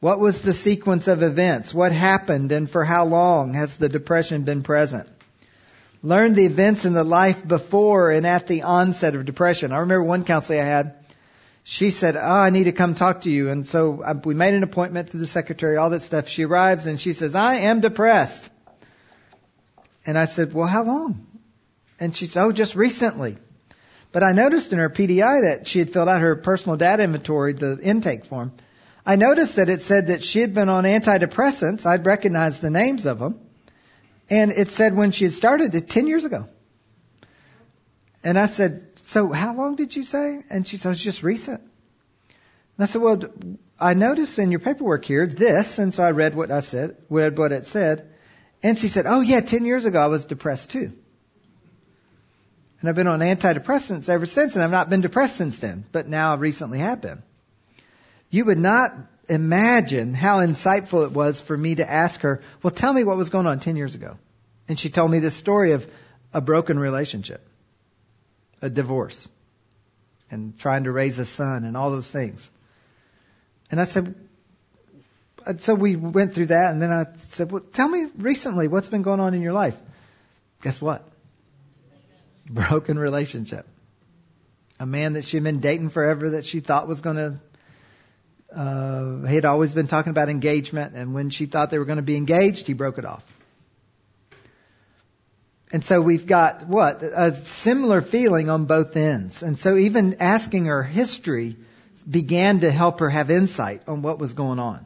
What 0.02 0.18
was 0.18 0.42
the 0.42 0.52
sequence 0.52 1.06
of 1.06 1.22
events? 1.22 1.72
What 1.72 1.92
happened 1.92 2.50
and 2.50 2.68
for 2.68 2.84
how 2.84 3.04
long 3.04 3.54
has 3.54 3.76
the 3.76 3.88
depression 3.88 4.42
been 4.42 4.64
present? 4.64 5.08
Learn 6.02 6.34
the 6.34 6.44
events 6.44 6.84
in 6.84 6.92
the 6.92 7.04
life 7.04 7.46
before 7.46 8.10
and 8.10 8.26
at 8.26 8.48
the 8.48 8.62
onset 8.62 9.14
of 9.14 9.24
depression. 9.24 9.70
I 9.70 9.76
remember 9.76 10.02
one 10.02 10.24
counselor 10.24 10.60
I 10.60 10.64
had, 10.64 10.94
she 11.62 11.92
said, 11.92 12.16
Oh, 12.16 12.20
I 12.20 12.50
need 12.50 12.64
to 12.64 12.72
come 12.72 12.96
talk 12.96 13.20
to 13.20 13.30
you. 13.30 13.48
And 13.48 13.64
so 13.64 14.02
uh, 14.02 14.14
we 14.24 14.34
made 14.34 14.54
an 14.54 14.64
appointment 14.64 15.08
through 15.08 15.20
the 15.20 15.26
secretary, 15.28 15.76
all 15.76 15.90
that 15.90 16.02
stuff. 16.02 16.26
She 16.26 16.46
arrives 16.46 16.86
and 16.86 17.00
she 17.00 17.12
says, 17.12 17.36
I 17.36 17.58
am 17.58 17.80
depressed. 17.80 18.50
And 20.04 20.18
I 20.18 20.24
said, 20.24 20.52
Well, 20.52 20.66
how 20.66 20.82
long? 20.82 21.28
And 22.00 22.16
she 22.16 22.26
said, 22.26 22.42
Oh, 22.42 22.50
just 22.50 22.74
recently. 22.74 23.38
But 24.10 24.24
I 24.24 24.32
noticed 24.32 24.72
in 24.72 24.80
her 24.80 24.90
PDI 24.90 25.42
that 25.42 25.68
she 25.68 25.78
had 25.78 25.92
filled 25.92 26.08
out 26.08 26.22
her 26.22 26.34
personal 26.34 26.76
data 26.76 27.04
inventory, 27.04 27.52
the 27.52 27.78
intake 27.80 28.24
form. 28.24 28.52
I 29.04 29.16
noticed 29.16 29.56
that 29.56 29.68
it 29.68 29.82
said 29.82 30.08
that 30.08 30.22
she 30.22 30.40
had 30.40 30.54
been 30.54 30.68
on 30.68 30.84
antidepressants. 30.84 31.86
I'd 31.86 32.06
recognized 32.06 32.62
the 32.62 32.70
names 32.70 33.06
of 33.06 33.18
them. 33.18 33.40
And 34.30 34.52
it 34.52 34.70
said 34.70 34.94
when 34.94 35.10
she 35.10 35.24
had 35.24 35.32
started 35.32 35.74
it 35.74 35.88
10 35.88 36.06
years 36.06 36.24
ago. 36.24 36.48
And 38.22 38.38
I 38.38 38.46
said, 38.46 38.86
so 39.00 39.32
how 39.32 39.54
long 39.54 39.74
did 39.74 39.96
you 39.96 40.04
say? 40.04 40.44
And 40.48 40.66
she 40.66 40.76
said, 40.76 40.92
it's 40.92 41.02
just 41.02 41.24
recent. 41.24 41.60
And 41.60 42.78
I 42.78 42.84
said, 42.84 43.02
well, 43.02 43.20
I 43.78 43.94
noticed 43.94 44.38
in 44.38 44.52
your 44.52 44.60
paperwork 44.60 45.04
here 45.04 45.26
this. 45.26 45.78
And 45.80 45.92
so 45.92 46.04
I 46.04 46.12
read 46.12 46.36
what 46.36 46.52
I 46.52 46.60
said, 46.60 46.96
read 47.10 47.36
what 47.36 47.50
it 47.50 47.66
said. 47.66 48.08
And 48.62 48.78
she 48.78 48.86
said, 48.86 49.06
oh 49.06 49.20
yeah, 49.20 49.40
10 49.40 49.64
years 49.64 49.84
ago 49.84 50.00
I 50.00 50.06
was 50.06 50.24
depressed 50.24 50.70
too. 50.70 50.92
And 52.80 52.88
I've 52.88 52.96
been 52.96 53.08
on 53.08 53.20
antidepressants 53.20 54.08
ever 54.08 54.26
since, 54.26 54.54
and 54.54 54.64
I've 54.64 54.70
not 54.70 54.90
been 54.90 55.02
depressed 55.02 55.36
since 55.36 55.58
then, 55.58 55.84
but 55.92 56.08
now 56.08 56.32
I 56.32 56.36
recently 56.36 56.78
have 56.78 57.00
been. 57.00 57.22
You 58.32 58.46
would 58.46 58.58
not 58.58 58.92
imagine 59.28 60.14
how 60.14 60.40
insightful 60.40 61.06
it 61.06 61.12
was 61.12 61.40
for 61.40 61.56
me 61.56 61.76
to 61.76 61.88
ask 61.88 62.22
her, 62.22 62.42
well, 62.64 62.72
tell 62.72 62.92
me 62.92 63.04
what 63.04 63.16
was 63.16 63.30
going 63.30 63.46
on 63.46 63.60
10 63.60 63.76
years 63.76 63.94
ago. 63.94 64.18
And 64.66 64.76
she 64.76 64.88
told 64.88 65.08
me 65.08 65.20
this 65.20 65.36
story 65.36 65.72
of 65.72 65.88
a 66.34 66.40
broken 66.40 66.76
relationship, 66.78 67.46
a 68.60 68.68
divorce, 68.68 69.28
and 70.30 70.58
trying 70.58 70.84
to 70.84 70.90
raise 70.90 71.16
a 71.20 71.24
son 71.24 71.62
and 71.62 71.76
all 71.76 71.92
those 71.92 72.10
things. 72.10 72.50
And 73.70 73.80
I 73.80 73.84
said, 73.84 74.16
uh, 75.46 75.54
so 75.58 75.76
we 75.76 75.94
went 75.94 76.34
through 76.34 76.46
that, 76.46 76.72
and 76.72 76.82
then 76.82 76.92
I 76.92 77.04
said, 77.18 77.52
well, 77.52 77.62
tell 77.72 77.88
me 77.88 78.06
recently 78.16 78.66
what's 78.66 78.88
been 78.88 79.02
going 79.02 79.20
on 79.20 79.34
in 79.34 79.42
your 79.42 79.52
life. 79.52 79.76
Guess 80.62 80.80
what? 80.80 81.08
broken 82.48 82.98
relationship. 82.98 83.66
A 84.78 84.86
man 84.86 85.14
that 85.14 85.24
she'd 85.24 85.42
been 85.42 85.60
dating 85.60 85.90
forever 85.90 86.30
that 86.30 86.44
she 86.44 86.60
thought 86.60 86.88
was 86.88 87.00
going 87.00 87.16
to, 87.16 87.38
uh, 88.54 89.26
he 89.26 89.34
had 89.34 89.44
always 89.44 89.74
been 89.74 89.86
talking 89.86 90.10
about 90.10 90.28
engagement, 90.28 90.94
and 90.94 91.14
when 91.14 91.30
she 91.30 91.46
thought 91.46 91.70
they 91.70 91.78
were 91.78 91.84
going 91.84 91.96
to 91.96 92.02
be 92.02 92.16
engaged, 92.16 92.66
he 92.66 92.72
broke 92.72 92.98
it 92.98 93.04
off. 93.04 93.24
And 95.72 95.82
so 95.82 96.02
we've 96.02 96.26
got 96.26 96.66
what? 96.66 97.02
A 97.02 97.34
similar 97.34 98.02
feeling 98.02 98.50
on 98.50 98.66
both 98.66 98.94
ends. 98.94 99.42
And 99.42 99.58
so 99.58 99.76
even 99.76 100.16
asking 100.20 100.66
her 100.66 100.82
history 100.82 101.56
began 102.08 102.60
to 102.60 102.70
help 102.70 103.00
her 103.00 103.08
have 103.08 103.30
insight 103.30 103.82
on 103.88 104.02
what 104.02 104.18
was 104.18 104.34
going 104.34 104.58
on. 104.58 104.84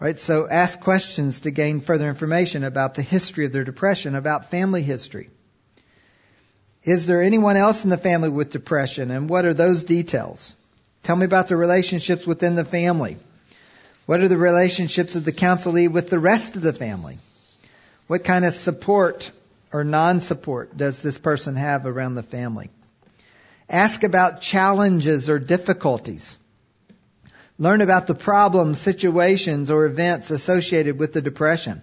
Right? 0.00 0.18
So 0.18 0.48
ask 0.48 0.80
questions 0.80 1.40
to 1.40 1.52
gain 1.52 1.80
further 1.80 2.08
information 2.08 2.64
about 2.64 2.94
the 2.94 3.02
history 3.02 3.46
of 3.46 3.52
their 3.52 3.64
depression, 3.64 4.16
about 4.16 4.50
family 4.50 4.82
history. 4.82 5.30
Is 6.82 7.06
there 7.06 7.22
anyone 7.22 7.56
else 7.56 7.84
in 7.84 7.90
the 7.90 7.96
family 7.96 8.28
with 8.28 8.50
depression 8.50 9.12
and 9.12 9.28
what 9.28 9.44
are 9.44 9.54
those 9.54 9.84
details? 9.84 10.55
Tell 11.06 11.14
me 11.14 11.24
about 11.24 11.46
the 11.46 11.56
relationships 11.56 12.26
within 12.26 12.56
the 12.56 12.64
family. 12.64 13.16
What 14.06 14.22
are 14.22 14.26
the 14.26 14.36
relationships 14.36 15.14
of 15.14 15.24
the 15.24 15.30
counselee 15.30 15.86
with 15.86 16.10
the 16.10 16.18
rest 16.18 16.56
of 16.56 16.62
the 16.62 16.72
family? 16.72 17.18
What 18.08 18.24
kind 18.24 18.44
of 18.44 18.52
support 18.52 19.30
or 19.72 19.84
non-support 19.84 20.76
does 20.76 21.02
this 21.02 21.16
person 21.16 21.54
have 21.54 21.86
around 21.86 22.16
the 22.16 22.24
family? 22.24 22.70
Ask 23.70 24.02
about 24.02 24.40
challenges 24.40 25.30
or 25.30 25.38
difficulties. 25.38 26.36
Learn 27.56 27.82
about 27.82 28.08
the 28.08 28.16
problems, 28.16 28.80
situations, 28.80 29.70
or 29.70 29.84
events 29.84 30.32
associated 30.32 30.98
with 30.98 31.12
the 31.12 31.22
depression. 31.22 31.82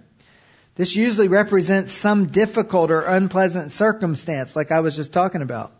This 0.76 0.98
usually 0.98 1.30
represents 1.30 1.94
some 1.94 2.26
difficult 2.26 2.92
or 2.92 3.04
unpleasant 3.04 3.72
circumstance, 3.72 4.54
like 4.58 4.74
I 4.74 4.82
was 4.82 4.98
just 4.98 5.14
talking 5.14 5.42
about. 5.42 5.72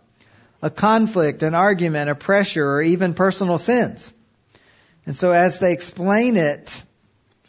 A 0.64 0.72
conflict, 0.72 1.44
an 1.44 1.54
argument, 1.54 2.10
a 2.10 2.16
pressure, 2.16 2.68
or 2.68 2.82
even 2.82 3.14
personal 3.14 3.60
sins. 3.60 4.12
And 5.06 5.16
so 5.16 5.32
as 5.32 5.60
they 5.60 5.74
explain 5.74 6.38
it, 6.38 6.84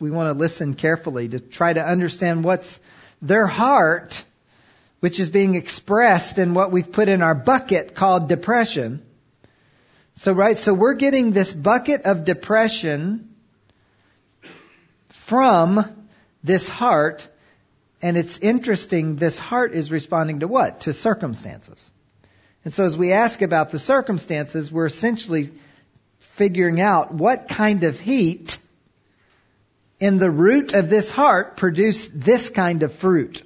we 0.00 0.11
want 0.11 0.28
to 0.28 0.35
listen 0.38 0.75
carefully 0.75 1.28
to 1.28 1.38
try 1.38 1.73
to 1.73 1.83
understand 1.83 2.44
what's 2.44 2.80
their 3.23 3.47
heart, 3.47 4.23
which 5.00 5.18
is 5.18 5.30
being 5.30 5.54
expressed 5.54 6.38
in 6.38 6.52
what 6.52 6.73
we've 6.73 6.90
put 6.90 7.09
in 7.09 7.23
our 7.23 7.35
bucket 7.35 7.94
called 7.94 8.28
depression. 8.28 9.00
So, 10.16 10.33
right, 10.33 10.59
so 10.59 10.75
we're 10.75 10.94
getting 10.94 11.30
this 11.30 11.54
bucket 11.54 12.02
of 12.02 12.25
depression 12.25 13.33
from 15.09 16.06
this 16.42 16.68
heart 16.68 17.28
and 18.04 18.18
it's 18.18 18.37
interesting, 18.37 19.16
this 19.16 19.38
heart 19.38 19.73
is 19.73 19.90
responding 19.90 20.40
to 20.40 20.47
what? 20.47 20.80
To 20.80 20.92
circumstances. 20.92 21.90
And 22.64 22.73
so 22.73 22.85
as 22.85 22.97
we 22.97 23.12
ask 23.12 23.42
about 23.42 23.71
the 23.71 23.78
circumstances, 23.78 24.73
we're 24.73 24.87
essentially 24.87 25.50
figuring 26.18 26.80
out 26.80 27.12
what 27.12 27.49
kind 27.49 27.85
of 27.85 28.00
heat 28.00 28.59
in 30.00 30.18
the 30.18 30.30
root 30.30 30.75
of 30.75 30.90
this 30.90 31.11
heart 31.11 31.56
produced 31.56 32.18
this 32.18 32.50
kind 32.50 32.83
of 32.83 32.92
fruit. 32.92 33.42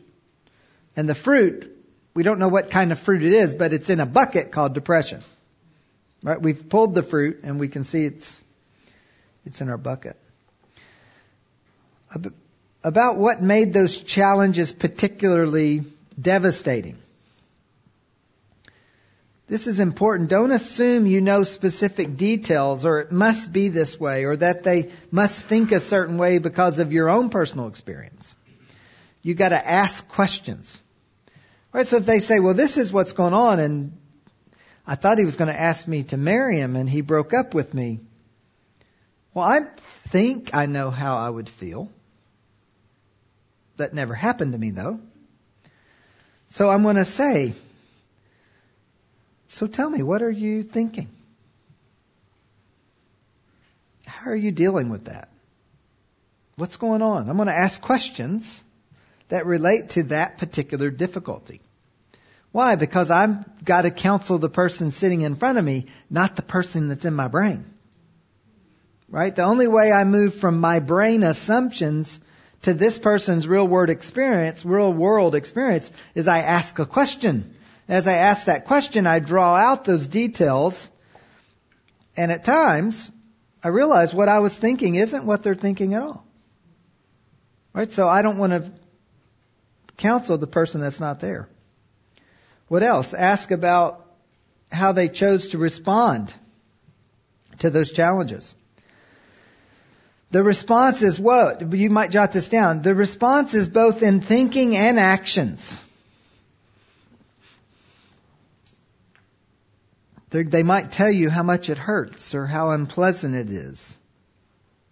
And 0.97 1.09
the 1.09 1.15
fruit, 1.15 1.77
we 2.15 2.23
don't 2.23 2.39
know 2.39 2.49
what 2.49 2.71
kind 2.71 2.93
of 2.93 2.99
fruit 2.99 3.23
it 3.23 3.33
is, 3.33 3.55
but 3.55 3.73
it's 3.73 3.91
in 3.91 4.01
a 4.01 4.07
bucket 4.07 4.51
called 4.51 4.75
depression. 4.75 5.23
Right? 6.23 6.41
We've 6.41 6.69
pulled 6.69 6.95
the 6.95 7.03
fruit 7.03 7.41
and 7.43 7.61
we 7.61 7.69
can 7.69 7.85
see 7.85 8.05
it's, 8.05 8.43
it's 9.45 9.61
in 9.61 9.69
our 9.69 9.79
bucket 9.79 10.17
about 12.83 13.17
what 13.17 13.43
made 13.43 13.73
those 13.73 14.01
challenges 14.01 14.73
particularly 14.73 15.83
devastating. 16.21 16.97
This 19.49 19.67
is 19.67 19.81
important. 19.81 20.29
Don't 20.29 20.53
assume 20.53 21.07
you 21.07 21.21
know 21.21 21.43
specific 21.43 22.17
details 22.17 22.85
or 22.85 23.01
it 23.01 23.11
must 23.11 23.53
be 23.53 23.69
this 23.69 23.99
way 23.99 24.25
or 24.25 24.37
that 24.37 24.63
they 24.63 24.91
must 25.11 25.45
think 25.45 25.73
a 25.73 25.81
certain 25.81 26.19
way 26.19 26.39
because 26.39 26.79
of 26.79 26.93
your 26.93 27.09
own 27.09 27.31
personal 27.31 27.67
experience. 27.67 28.35
You 29.23 29.35
gotta 29.35 29.67
ask 29.67 30.07
questions. 30.09 30.79
Right? 31.73 31.89
So 31.89 31.97
if 31.97 32.07
they 32.07 32.19
say, 32.19 32.41
well, 32.41 32.55
this 32.55 32.77
is 32.77 32.93
what's 32.93 33.13
going 33.13 33.35
on 33.35 33.59
and 33.59 33.93
I 34.89 34.95
thought 34.95 35.19
he 35.19 35.27
was 35.27 35.37
going 35.37 35.53
to 35.53 35.61
ask 35.61 35.87
me 35.87 36.05
to 36.05 36.17
marry 36.17 36.59
him 36.59 36.75
and 36.75 36.89
he 36.89 37.03
broke 37.03 37.35
up 37.35 37.53
with 37.53 37.75
me. 37.75 38.01
Well, 39.35 39.45
I 39.45 39.61
think 40.09 40.55
I 40.55 40.65
know 40.65 40.91
how 40.91 41.19
I 41.19 41.29
would 41.29 41.51
feel. 41.51 41.91
That 43.77 43.93
never 43.93 44.15
happened 44.15 44.53
to 44.53 44.59
me 44.59 44.71
though. 44.71 44.99
So 46.49 46.71
I'm 46.71 46.83
going 46.83 46.97
to 46.97 47.05
say, 47.05 47.53
so 49.49 49.67
tell 49.67 49.89
me, 49.89 50.03
what 50.03 50.23
are 50.23 50.31
you 50.31 50.63
thinking? 50.63 51.09
How 54.07 54.31
are 54.31 54.37
you 54.37 54.53
dealing 54.53 54.91
with 54.91 55.07
that? 55.07 55.29
What's 56.57 56.77
going 56.77 57.03
on? 57.03 57.29
I'm 57.29 57.37
going 57.37 57.49
to 57.49 57.55
ask 57.55 57.81
questions 57.81 58.63
that 59.29 59.47
relate 59.47 59.91
to 59.91 60.05
that 60.05 60.39
particular 60.39 60.91
difficulty. 60.91 61.61
Why? 62.53 62.75
Because 62.77 63.11
I've 63.11 63.65
got 63.65 63.83
to 63.83 63.91
counsel 63.91 64.39
the 64.39 64.49
person 64.49 64.91
sitting 64.91 65.21
in 65.21 65.37
front 65.37 65.59
of 65.59 65.65
me, 65.65 65.87
not 66.11 66.37
the 66.37 66.43
person 66.43 66.89
that's 66.89 67.05
in 67.05 67.15
my 67.15 67.29
brain. 67.29 67.65
Right? 69.09 69.35
The 69.35 69.45
only 69.45 69.67
way 69.67 69.93
I 69.93 70.05
move 70.05 70.35
from 70.35 70.61
my 70.61 70.81
brain 70.81 71.23
assumptions 71.23 72.21
to 72.63 72.75
this 72.75 72.99
person's 72.99 73.47
real 73.47 73.67
world 73.67 73.91
experience, 73.91 74.65
real 74.65 74.93
world 74.93 75.35
experience, 75.35 75.91
is 76.15 76.29
I 76.29 76.41
ask 76.41 76.79
a 76.79 76.87
question. 76.87 77.55
As 77.89 78.07
I 78.07 78.15
ask 78.15 78.47
that 78.47 78.67
question, 78.67 79.07
I 79.07 79.19
draw 79.19 79.57
out 79.57 79.85
those 79.85 80.07
details, 80.07 80.91
and 82.17 82.31
at 82.31 82.45
times, 82.45 83.11
I 83.65 83.69
realize 83.69 84.13
what 84.13 84.29
I 84.29 84.41
was 84.41 84.57
thinking 84.57 84.95
isn't 84.95 85.25
what 85.25 85.43
they're 85.43 85.55
thinking 85.55 85.95
at 85.95 86.03
all. 86.03 86.25
Right? 87.73 87.91
So 87.91 88.07
I 88.07 88.23
don't 88.23 88.39
want 88.39 88.53
to 88.53 88.71
counsel 89.97 90.37
the 90.37 90.47
person 90.47 90.81
that's 90.81 91.01
not 91.01 91.21
there. 91.21 91.49
What 92.69 92.83
else? 92.83 93.15
Ask 93.15 93.51
about 93.51 94.05
how 94.71 94.93
they 94.93 95.09
chose 95.09 95.49
to 95.49 95.59
respond 95.59 96.35
to 97.61 97.71
those 97.71 97.93
challenges. 97.93 98.55
The 100.31 100.43
response 100.43 101.03
is 101.03 101.19
what? 101.19 101.73
You 101.73 101.89
might 101.89 102.11
jot 102.11 102.33
this 102.33 102.51
down. 102.51 102.83
The 102.83 102.95
response 102.95 103.55
is 103.55 103.67
both 103.67 104.03
in 104.03 104.21
thinking 104.21 104.77
and 104.77 104.99
actions. 104.99 105.81
They 110.31 110.63
might 110.63 110.93
tell 110.93 111.11
you 111.11 111.31
how 111.31 111.43
much 111.43 111.71
it 111.71 111.79
hurts 111.79 112.35
or 112.35 112.47
how 112.47 112.71
unpleasant 112.71 113.35
it 113.35 113.49
is. 113.49 113.97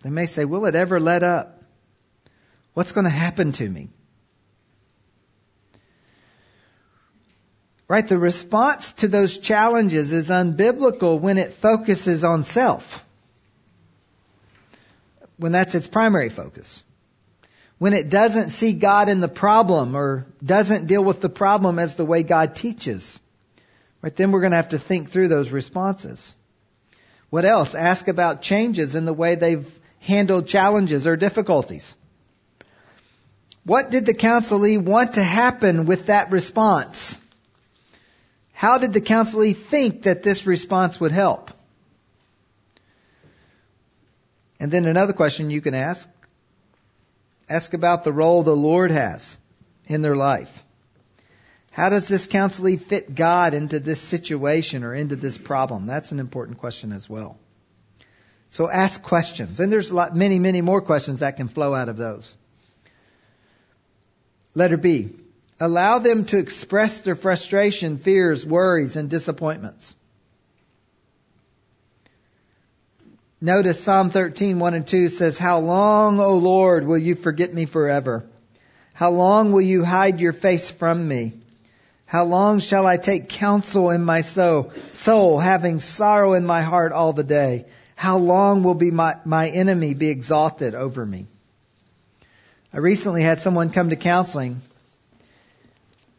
They 0.01 0.11
may 0.11 0.27
say, 0.27 0.45
Will 0.45 0.67
it 0.67 0.75
ever 0.75 0.99
let 0.99 1.23
up? 1.23 1.63
What's 2.73 2.93
going 2.93 3.05
to 3.05 3.11
happen 3.11 3.53
to 3.53 3.69
me? 3.69 3.89
Right? 7.89 8.07
The 8.07 8.19
response 8.19 8.95
to 8.95 9.09
those 9.09 9.39
challenges 9.39 10.13
is 10.13 10.31
unbiblical 10.31 11.21
when 11.21 11.39
it 11.39 11.53
focuses 11.53 12.25
on 12.25 12.43
self. 12.43 13.05
When 15.37 15.53
that's 15.53 15.75
its 15.75 15.87
primary 15.87 16.31
focus. 16.31 16.83
When 17.79 17.93
it 17.93 18.09
doesn't 18.09 18.51
see 18.51 18.73
God 18.73 19.09
in 19.09 19.21
the 19.21 19.29
problem 19.29 19.97
or 19.97 20.27
doesn't 20.45 20.87
deal 20.87 21.05
with 21.05 21.21
the 21.21 21.29
problem 21.29 21.79
as 21.79 21.95
the 21.95 22.07
way 22.07 22.23
God 22.23 22.57
teaches. 22.57 23.21
Right? 24.07 24.15
Then 24.15 24.31
we're 24.31 24.39
going 24.39 24.53
to 24.53 24.57
have 24.59 24.69
to 24.69 24.79
think 24.79 25.11
through 25.11 25.27
those 25.27 25.51
responses. 25.51 26.33
What 27.29 27.45
else? 27.45 27.75
Ask 27.75 28.07
about 28.07 28.41
changes 28.41 28.95
in 28.95 29.05
the 29.05 29.13
way 29.13 29.35
they've 29.35 29.69
handled 29.99 30.47
challenges 30.47 31.09
or 31.09 31.17
difficulties. 31.17 31.97
What 33.65 33.91
did 33.91 34.07
the 34.07 34.15
counselee 34.15 34.81
want 34.81 35.15
to 35.15 35.25
happen 35.25 35.87
with 35.87 36.07
that 36.07 36.31
response? 36.31 37.19
How 38.53 38.79
did 38.79 38.93
the 38.93 39.01
counselee 39.01 39.57
think 39.57 40.03
that 40.03 40.23
this 40.23 40.47
response 40.47 41.01
would 41.01 41.11
help? 41.11 41.51
And 44.61 44.71
then 44.71 44.85
another 44.85 45.15
question 45.15 45.51
you 45.51 45.61
can 45.61 45.75
ask 45.75 46.09
ask 47.49 47.75
about 47.75 48.05
the 48.05 48.13
role 48.13 48.45
the 48.45 48.55
Lord 48.55 48.93
has 48.93 49.37
in 49.87 50.01
their 50.01 50.15
life. 50.15 50.63
How 51.77 51.91
does 51.91 52.09
this 52.09 52.27
counselee 52.27 52.81
fit 52.81 53.15
God 53.15 53.53
into 53.53 53.79
this 53.79 54.01
situation 54.01 54.83
or 54.83 54.95
into 54.95 55.15
this 55.15 55.37
problem? 55.37 55.87
That's 55.87 56.11
an 56.11 56.21
important 56.21 56.57
question 56.57 56.91
as 56.91 57.07
well. 57.07 57.37
So 58.49 58.71
ask 58.71 59.03
questions. 59.03 59.61
And 59.61 59.71
there's 59.71 59.91
a 59.91 59.95
lot, 59.95 60.17
many, 60.17 60.39
many 60.39 60.63
more 60.63 60.81
questions 60.81 61.19
that 61.19 61.37
can 61.37 61.49
flow 61.49 61.75
out 61.75 61.91
of 61.91 61.99
those. 61.99 62.35
Letter 64.55 64.79
B. 64.79 65.11
Allow 65.61 65.99
them 65.99 66.25
to 66.25 66.39
express 66.39 67.01
their 67.01 67.15
frustration, 67.15 67.99
fears, 67.99 68.47
worries, 68.47 68.97
and 68.97 69.11
disappointments. 69.11 69.95
Notice 73.39 73.85
Psalm 73.85 74.09
13, 74.09 74.59
1 74.59 74.73
and 74.73 74.87
2 74.89 75.11
says, 75.11 75.37
How 75.37 75.59
long, 75.59 76.21
O 76.21 76.39
Lord, 76.39 76.87
will 76.87 76.97
you 76.97 77.15
forget 77.15 77.53
me 77.53 77.67
forever? 77.67 78.25
How 78.95 79.11
long 79.11 79.53
will 79.53 79.61
you 79.61 79.85
hide 79.85 80.21
your 80.21 80.33
face 80.33 80.71
from 80.71 81.07
me? 81.07 81.43
How 82.07 82.25
long 82.25 82.61
shall 82.61 82.87
I 82.87 82.97
take 82.97 83.29
counsel 83.29 83.91
in 83.91 84.05
my 84.05 84.21
soul, 84.21 84.73
soul, 84.93 85.39
having 85.39 85.81
sorrow 85.81 86.35
in 86.35 86.47
my 86.47 86.63
heart 86.63 86.93
all 86.93 87.13
the 87.13 87.25
day? 87.25 87.67
How 87.97 88.19
long 88.19 88.63
will 88.63 88.75
be 88.75 88.93
my, 88.93 89.17
my 89.25 89.49
enemy 89.49 89.95
be 89.95 90.09
exalted 90.09 90.77
over 90.77 91.05
me? 91.05 91.27
I 92.73 92.79
recently 92.79 93.23
had 93.23 93.41
someone 93.41 93.71
come 93.71 93.91
to 93.91 93.97
counseling, 93.97 94.61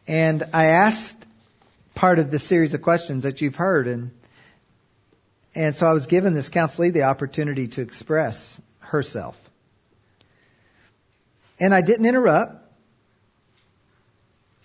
and 0.06 0.44
I 0.52 0.66
asked 0.66 1.16
part 1.94 2.18
of 2.18 2.30
the 2.30 2.38
series 2.38 2.74
of 2.74 2.82
questions 2.82 3.22
that 3.22 3.40
you've 3.40 3.56
heard, 3.56 3.88
and 3.88 4.10
and 5.54 5.74
so 5.74 5.86
I 5.86 5.92
was 5.92 6.06
given 6.06 6.34
this 6.34 6.50
counselee 6.50 6.92
the 6.92 7.04
opportunity 7.04 7.68
to 7.68 7.80
express 7.80 8.60
herself. 8.80 9.36
And 11.58 11.74
I 11.74 11.80
didn't 11.80 12.06
interrupt 12.06 12.67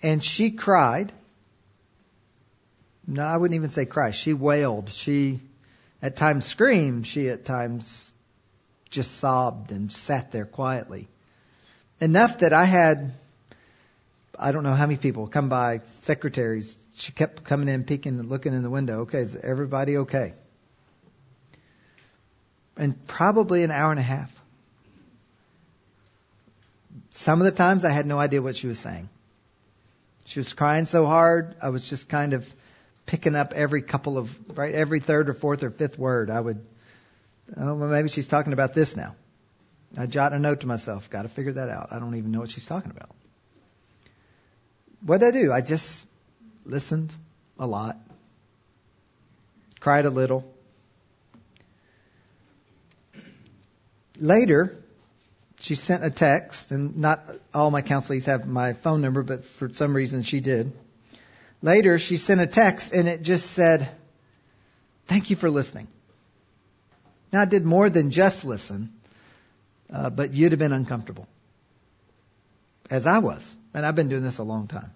and 0.04 0.22
she 0.22 0.50
cried. 0.50 1.12
No, 3.06 3.22
I 3.22 3.38
wouldn't 3.38 3.56
even 3.56 3.70
say 3.70 3.86
cry. 3.86 4.10
She 4.10 4.34
wailed. 4.34 4.90
She 4.90 5.40
at 6.02 6.16
times 6.16 6.44
screamed. 6.44 7.06
She 7.06 7.30
at 7.30 7.46
times 7.46 8.12
just 8.90 9.16
sobbed 9.16 9.72
and 9.72 9.90
sat 9.90 10.30
there 10.30 10.44
quietly. 10.44 11.08
Enough 12.00 12.40
that 12.40 12.52
I 12.52 12.64
had, 12.64 13.14
I 14.38 14.52
don't 14.52 14.62
know 14.62 14.74
how 14.74 14.84
many 14.86 14.98
people 14.98 15.26
come 15.26 15.48
by, 15.48 15.80
secretaries. 16.02 16.76
She 16.96 17.12
kept 17.12 17.42
coming 17.42 17.68
in, 17.68 17.84
peeking 17.84 18.20
and 18.20 18.28
looking 18.28 18.52
in 18.52 18.62
the 18.62 18.70
window. 18.70 19.00
Okay, 19.00 19.20
is 19.20 19.34
everybody 19.34 19.96
okay? 19.98 20.34
And 22.76 23.06
probably 23.06 23.64
an 23.64 23.70
hour 23.70 23.90
and 23.90 24.00
a 24.00 24.04
half. 24.04 24.30
Some 27.08 27.40
of 27.40 27.46
the 27.46 27.52
times 27.52 27.86
I 27.86 27.90
had 27.90 28.06
no 28.06 28.18
idea 28.18 28.42
what 28.42 28.56
she 28.56 28.66
was 28.66 28.78
saying. 28.78 29.08
She 30.24 30.40
was 30.40 30.52
crying 30.52 30.86
so 30.86 31.06
hard, 31.06 31.54
I 31.60 31.68
was 31.68 31.88
just 31.88 32.08
kind 32.08 32.32
of 32.32 32.50
picking 33.06 33.36
up 33.36 33.52
every 33.52 33.82
couple 33.82 34.16
of, 34.16 34.56
right, 34.56 34.74
every 34.74 35.00
third 35.00 35.28
or 35.28 35.34
fourth 35.34 35.62
or 35.62 35.70
fifth 35.70 35.98
word. 35.98 36.30
I 36.30 36.40
would, 36.40 36.64
oh, 37.56 37.74
well, 37.74 37.88
maybe 37.88 38.08
she's 38.08 38.26
talking 38.26 38.52
about 38.52 38.74
this 38.74 38.96
now. 38.96 39.14
I 39.96 40.06
jot 40.06 40.32
a 40.32 40.38
note 40.38 40.60
to 40.60 40.66
myself, 40.66 41.10
got 41.10 41.22
to 41.22 41.28
figure 41.28 41.52
that 41.52 41.68
out. 41.68 41.88
I 41.92 41.98
don't 41.98 42.16
even 42.16 42.32
know 42.32 42.40
what 42.40 42.50
she's 42.50 42.66
talking 42.66 42.90
about. 42.90 43.10
What 45.02 45.20
did 45.20 45.28
I 45.28 45.30
do? 45.32 45.52
I 45.52 45.60
just 45.60 46.06
listened 46.64 47.12
a 47.58 47.66
lot, 47.66 47.98
cried 49.80 50.06
a 50.06 50.10
little. 50.10 50.50
Later, 54.18 54.78
she 55.64 55.76
sent 55.76 56.04
a 56.04 56.10
text, 56.10 56.72
and 56.72 56.98
not 56.98 57.26
all 57.54 57.70
my 57.70 57.80
counselees 57.80 58.26
have 58.26 58.46
my 58.46 58.74
phone 58.74 59.00
number, 59.00 59.22
but 59.22 59.46
for 59.46 59.72
some 59.72 59.96
reason 59.96 60.22
she 60.22 60.40
did. 60.40 60.72
Later, 61.62 61.98
she 61.98 62.18
sent 62.18 62.42
a 62.42 62.46
text, 62.46 62.92
and 62.92 63.08
it 63.08 63.22
just 63.22 63.50
said, 63.50 63.88
Thank 65.06 65.30
you 65.30 65.36
for 65.36 65.48
listening. 65.48 65.88
Now, 67.32 67.40
I 67.40 67.44
did 67.46 67.64
more 67.64 67.88
than 67.88 68.10
just 68.10 68.44
listen, 68.44 68.92
uh, 69.90 70.10
but 70.10 70.34
you'd 70.34 70.52
have 70.52 70.58
been 70.58 70.74
uncomfortable, 70.74 71.26
as 72.90 73.06
I 73.06 73.20
was. 73.20 73.56
And 73.72 73.86
I've 73.86 73.96
been 73.96 74.10
doing 74.10 74.22
this 74.22 74.36
a 74.36 74.44
long 74.44 74.66
time. 74.66 74.90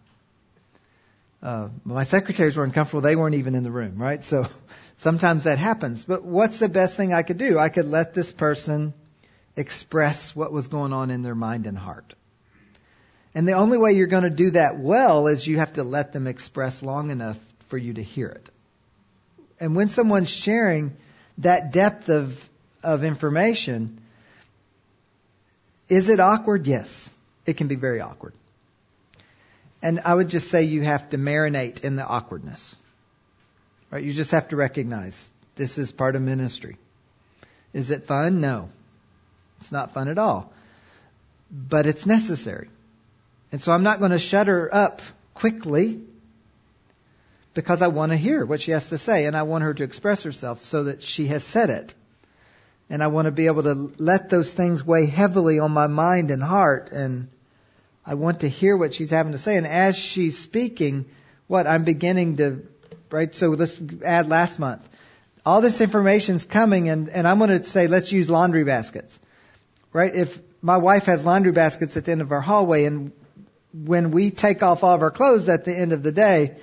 Uh, 1.42 1.68
my 1.82 2.02
secretaries 2.02 2.58
were 2.58 2.64
uncomfortable. 2.64 3.00
They 3.00 3.16
weren't 3.16 3.36
even 3.36 3.54
in 3.54 3.62
the 3.62 3.70
room, 3.70 3.96
right? 3.96 4.22
So 4.22 4.46
sometimes 4.96 5.44
that 5.44 5.56
happens. 5.56 6.04
But 6.04 6.24
what's 6.24 6.58
the 6.58 6.68
best 6.68 6.94
thing 6.94 7.14
I 7.14 7.22
could 7.22 7.38
do? 7.38 7.58
I 7.58 7.70
could 7.70 7.90
let 7.90 8.12
this 8.12 8.32
person 8.32 8.92
express 9.58 10.34
what 10.34 10.52
was 10.52 10.68
going 10.68 10.92
on 10.92 11.10
in 11.10 11.22
their 11.22 11.34
mind 11.34 11.66
and 11.66 11.76
heart. 11.76 12.14
And 13.34 13.46
the 13.46 13.52
only 13.52 13.76
way 13.76 13.92
you're 13.92 14.06
going 14.06 14.22
to 14.22 14.30
do 14.30 14.52
that 14.52 14.78
well 14.78 15.26
is 15.26 15.46
you 15.46 15.58
have 15.58 15.74
to 15.74 15.84
let 15.84 16.12
them 16.12 16.26
express 16.26 16.82
long 16.82 17.10
enough 17.10 17.38
for 17.66 17.76
you 17.76 17.94
to 17.94 18.02
hear 18.02 18.28
it. 18.28 18.48
And 19.60 19.74
when 19.74 19.88
someone's 19.88 20.30
sharing 20.30 20.96
that 21.38 21.72
depth 21.72 22.08
of, 22.08 22.48
of 22.82 23.04
information, 23.04 24.00
is 25.88 26.08
it 26.08 26.20
awkward? 26.20 26.66
Yes. 26.66 27.10
It 27.44 27.56
can 27.56 27.66
be 27.66 27.76
very 27.76 28.00
awkward. 28.00 28.34
And 29.82 30.00
I 30.04 30.14
would 30.14 30.28
just 30.28 30.50
say 30.50 30.64
you 30.64 30.82
have 30.82 31.10
to 31.10 31.18
marinate 31.18 31.82
in 31.84 31.96
the 31.96 32.06
awkwardness. 32.06 32.76
Right? 33.90 34.04
You 34.04 34.12
just 34.12 34.32
have 34.32 34.48
to 34.48 34.56
recognize 34.56 35.30
this 35.56 35.78
is 35.78 35.92
part 35.92 36.14
of 36.14 36.22
ministry. 36.22 36.76
Is 37.72 37.90
it 37.90 38.04
fun? 38.04 38.40
No. 38.40 38.70
It's 39.60 39.72
not 39.72 39.92
fun 39.92 40.08
at 40.08 40.18
all. 40.18 40.52
But 41.50 41.86
it's 41.86 42.06
necessary. 42.06 42.68
And 43.52 43.62
so 43.62 43.72
I'm 43.72 43.82
not 43.82 43.98
going 43.98 44.10
to 44.10 44.18
shut 44.18 44.46
her 44.46 44.72
up 44.74 45.00
quickly 45.34 46.00
because 47.54 47.82
I 47.82 47.88
want 47.88 48.12
to 48.12 48.16
hear 48.16 48.44
what 48.44 48.60
she 48.60 48.72
has 48.72 48.90
to 48.90 48.98
say 48.98 49.26
and 49.26 49.36
I 49.36 49.42
want 49.42 49.64
her 49.64 49.74
to 49.74 49.84
express 49.84 50.22
herself 50.22 50.62
so 50.62 50.84
that 50.84 51.02
she 51.02 51.26
has 51.26 51.42
said 51.42 51.70
it. 51.70 51.94
And 52.90 53.02
I 53.02 53.08
want 53.08 53.26
to 53.26 53.32
be 53.32 53.46
able 53.46 53.64
to 53.64 53.92
let 53.98 54.30
those 54.30 54.52
things 54.52 54.84
weigh 54.84 55.06
heavily 55.06 55.58
on 55.58 55.72
my 55.72 55.86
mind 55.86 56.30
and 56.30 56.42
heart 56.42 56.90
and 56.92 57.28
I 58.06 58.14
want 58.14 58.40
to 58.40 58.48
hear 58.48 58.76
what 58.76 58.94
she's 58.94 59.10
having 59.10 59.32
to 59.32 59.38
say. 59.38 59.56
And 59.56 59.66
as 59.66 59.98
she's 59.98 60.38
speaking, 60.38 61.06
what 61.46 61.66
I'm 61.66 61.84
beginning 61.84 62.36
to, 62.38 62.66
right? 63.10 63.34
So 63.34 63.50
let's 63.50 63.78
add 64.04 64.28
last 64.28 64.58
month. 64.58 64.88
All 65.44 65.60
this 65.60 65.80
information's 65.80 66.44
coming 66.44 66.88
and, 66.88 67.08
and 67.10 67.26
I'm 67.28 67.38
going 67.38 67.50
to 67.50 67.64
say, 67.64 67.86
let's 67.86 68.12
use 68.12 68.30
laundry 68.30 68.64
baskets, 68.64 69.18
right? 69.92 70.14
If 70.14 70.40
my 70.62 70.76
wife 70.76 71.06
has 71.06 71.24
laundry 71.24 71.52
baskets 71.52 71.96
at 71.96 72.04
the 72.04 72.12
end 72.12 72.20
of 72.20 72.32
our 72.32 72.40
hallway 72.40 72.84
and 72.84 73.12
when 73.72 74.10
we 74.10 74.30
take 74.30 74.62
off 74.62 74.82
all 74.82 74.94
of 74.94 75.02
our 75.02 75.10
clothes 75.10 75.48
at 75.48 75.64
the 75.64 75.76
end 75.76 75.92
of 75.92 76.02
the 76.02 76.12
day, 76.12 76.56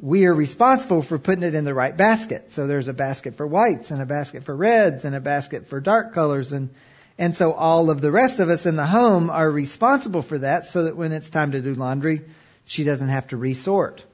we 0.00 0.26
are 0.26 0.34
responsible 0.34 1.02
for 1.02 1.18
putting 1.18 1.42
it 1.42 1.54
in 1.54 1.64
the 1.64 1.74
right 1.74 1.96
basket. 1.96 2.52
So 2.52 2.66
there's 2.66 2.88
a 2.88 2.92
basket 2.94 3.36
for 3.36 3.46
whites 3.46 3.90
and 3.90 4.02
a 4.02 4.06
basket 4.06 4.44
for 4.44 4.54
reds 4.54 5.04
and 5.04 5.14
a 5.14 5.20
basket 5.20 5.66
for 5.66 5.80
dark 5.80 6.12
colors 6.12 6.52
and 6.52 6.70
and 7.18 7.34
so 7.34 7.52
all 7.52 7.88
of 7.88 8.00
the 8.02 8.12
rest 8.12 8.40
of 8.40 8.50
us 8.50 8.66
in 8.66 8.76
the 8.76 8.84
home 8.84 9.30
are 9.30 9.50
responsible 9.50 10.22
for 10.22 10.38
that 10.38 10.66
so 10.66 10.84
that 10.84 10.96
when 10.96 11.12
it's 11.12 11.30
time 11.30 11.52
to 11.52 11.62
do 11.62 11.74
laundry, 11.74 12.22
she 12.66 12.84
doesn't 12.84 13.08
have 13.08 13.28
to 13.28 13.36
resort. 13.38 14.04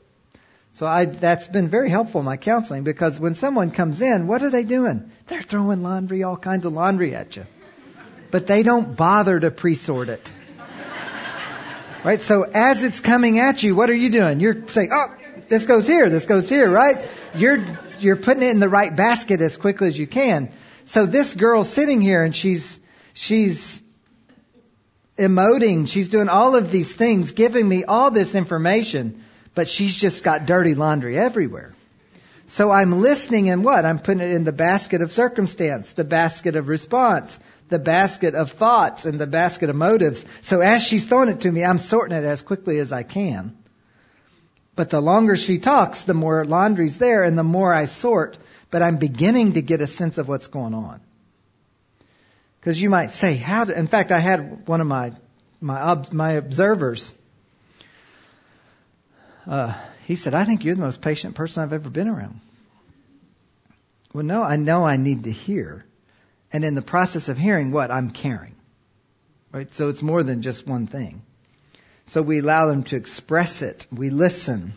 So 0.74 0.86
I, 0.86 1.06
that's 1.06 1.48
been 1.48 1.68
very 1.68 1.90
helpful 1.90 2.20
in 2.20 2.24
my 2.24 2.36
counseling 2.36 2.84
because 2.84 3.18
when 3.18 3.34
someone 3.34 3.70
comes 3.72 4.00
in, 4.00 4.26
what 4.26 4.42
are 4.42 4.50
they 4.50 4.62
doing? 4.62 5.10
They're 5.26 5.42
throwing 5.42 5.82
laundry, 5.82 6.22
all 6.22 6.36
kinds 6.36 6.64
of 6.64 6.72
laundry 6.72 7.14
at 7.14 7.36
you. 7.36 7.44
But 8.32 8.48
they 8.48 8.64
don't 8.64 8.96
bother 8.96 9.38
to 9.38 9.52
pre-sort 9.52 10.08
it. 10.08 10.32
Right? 12.02 12.20
So 12.20 12.42
as 12.42 12.82
it's 12.82 12.98
coming 12.98 13.38
at 13.38 13.62
you, 13.62 13.76
what 13.76 13.88
are 13.88 13.94
you 13.94 14.10
doing? 14.10 14.40
You're 14.40 14.66
saying, 14.66 14.88
oh, 14.92 15.14
this 15.48 15.66
goes 15.66 15.86
here, 15.86 16.10
this 16.10 16.26
goes 16.26 16.48
here, 16.48 16.68
right? 16.68 17.04
You're, 17.34 17.78
you're 18.00 18.16
putting 18.16 18.42
it 18.42 18.50
in 18.50 18.58
the 18.58 18.68
right 18.68 18.94
basket 18.94 19.40
as 19.40 19.56
quickly 19.56 19.86
as 19.86 19.96
you 19.96 20.08
can. 20.08 20.50
So 20.84 21.06
this 21.06 21.34
girl's 21.34 21.68
sitting 21.68 22.00
here 22.00 22.24
and 22.24 22.34
she's, 22.34 22.80
she's 23.14 23.82
emoting, 25.16 25.86
she's 25.86 26.08
doing 26.08 26.28
all 26.28 26.56
of 26.56 26.72
these 26.72 26.92
things, 26.94 27.32
giving 27.32 27.68
me 27.68 27.84
all 27.84 28.10
this 28.10 28.34
information, 28.34 29.22
but 29.54 29.68
she's 29.68 29.96
just 29.96 30.24
got 30.24 30.46
dirty 30.46 30.74
laundry 30.74 31.16
everywhere. 31.16 31.72
So 32.46 32.70
I'm 32.70 33.00
listening 33.00 33.48
and 33.48 33.64
what? 33.64 33.84
I'm 33.84 33.98
putting 33.98 34.22
it 34.22 34.34
in 34.34 34.44
the 34.44 34.52
basket 34.52 35.02
of 35.02 35.12
circumstance, 35.12 35.92
the 35.92 36.04
basket 36.04 36.56
of 36.56 36.68
response, 36.68 37.38
the 37.72 37.80
basket 37.80 38.36
of 38.36 38.52
thoughts, 38.52 39.04
and 39.04 39.18
the 39.18 39.26
basket 39.26 39.68
of 39.70 39.74
motives. 39.74 40.24
So 40.42 40.60
as 40.60 40.82
she's 40.82 41.04
throwing 41.04 41.30
it 41.30 41.40
to 41.40 41.50
me, 41.50 41.64
I'm 41.64 41.80
sorting 41.80 42.16
it 42.16 42.22
as 42.22 42.42
quickly 42.42 42.78
as 42.78 42.92
I 42.92 43.02
can. 43.02 43.56
But 44.76 44.90
the 44.90 45.00
longer 45.00 45.36
she 45.36 45.58
talks, 45.58 46.04
the 46.04 46.14
more 46.14 46.44
laundry's 46.44 46.98
there 46.98 47.24
and 47.24 47.36
the 47.36 47.42
more 47.42 47.74
I 47.74 47.86
sort. 47.86 48.38
But 48.70 48.82
I'm 48.82 48.98
beginning 48.98 49.54
to 49.54 49.62
get 49.62 49.80
a 49.80 49.86
sense 49.86 50.18
of 50.18 50.28
what's 50.28 50.46
going 50.46 50.74
on. 50.74 51.00
Because 52.60 52.80
you 52.80 52.88
might 52.88 53.10
say, 53.10 53.34
how 53.34 53.64
do, 53.64 53.72
in 53.72 53.88
fact, 53.88 54.12
I 54.12 54.20
had 54.20 54.68
one 54.68 54.80
of 54.80 54.86
my, 54.86 55.12
my, 55.60 56.00
my 56.12 56.32
observers, 56.32 57.12
uh, 59.46 59.74
he 60.06 60.14
said, 60.14 60.34
I 60.34 60.44
think 60.44 60.64
you're 60.64 60.76
the 60.76 60.80
most 60.80 61.00
patient 61.00 61.34
person 61.34 61.62
I've 61.62 61.72
ever 61.72 61.90
been 61.90 62.08
around. 62.08 62.40
Well, 64.12 64.24
no, 64.24 64.42
I 64.42 64.56
know 64.56 64.84
I 64.84 64.96
need 64.96 65.24
to 65.24 65.32
hear. 65.32 65.84
And 66.52 66.64
in 66.64 66.74
the 66.74 66.82
process 66.82 67.28
of 67.28 67.38
hearing 67.38 67.72
what? 67.72 67.90
I'm 67.90 68.10
caring. 68.10 68.54
Right? 69.52 69.72
So 69.72 69.88
it's 69.88 70.02
more 70.02 70.22
than 70.22 70.42
just 70.42 70.66
one 70.66 70.86
thing. 70.86 71.22
So 72.06 72.20
we 72.22 72.40
allow 72.40 72.66
them 72.66 72.82
to 72.84 72.96
express 72.96 73.62
it. 73.62 73.86
We 73.90 74.10
listen. 74.10 74.74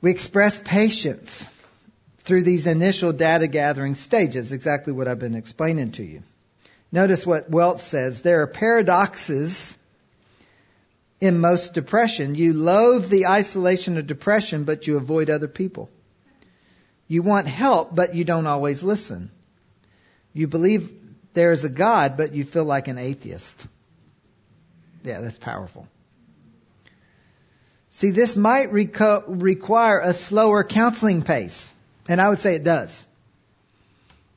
We 0.00 0.10
express 0.10 0.60
patience 0.60 1.48
through 2.18 2.42
these 2.42 2.66
initial 2.66 3.12
data 3.12 3.46
gathering 3.46 3.94
stages, 3.94 4.52
exactly 4.52 4.92
what 4.92 5.08
I've 5.08 5.18
been 5.18 5.34
explaining 5.34 5.92
to 5.92 6.04
you. 6.04 6.22
Notice 6.90 7.26
what 7.26 7.50
Welch 7.50 7.78
says. 7.78 8.22
There 8.22 8.42
are 8.42 8.46
paradoxes 8.46 9.76
in 11.20 11.38
most 11.38 11.74
depression. 11.74 12.34
You 12.34 12.52
loathe 12.52 13.08
the 13.08 13.26
isolation 13.26 13.96
of 13.96 14.06
depression, 14.06 14.64
but 14.64 14.86
you 14.86 14.96
avoid 14.96 15.30
other 15.30 15.48
people. 15.48 15.90
You 17.08 17.22
want 17.22 17.48
help, 17.48 17.94
but 17.94 18.14
you 18.14 18.24
don't 18.24 18.46
always 18.46 18.82
listen. 18.82 19.30
You 20.32 20.48
believe 20.48 20.92
there 21.34 21.52
is 21.52 21.64
a 21.64 21.68
God, 21.68 22.16
but 22.16 22.34
you 22.34 22.44
feel 22.44 22.64
like 22.64 22.88
an 22.88 22.98
atheist. 22.98 23.66
Yeah, 25.04 25.20
that's 25.20 25.38
powerful. 25.38 25.88
See, 27.90 28.10
this 28.10 28.36
might 28.36 28.72
reco- 28.72 29.24
require 29.26 30.00
a 30.00 30.14
slower 30.14 30.64
counseling 30.64 31.22
pace. 31.22 31.74
And 32.08 32.20
I 32.20 32.28
would 32.28 32.38
say 32.38 32.54
it 32.54 32.64
does. 32.64 33.06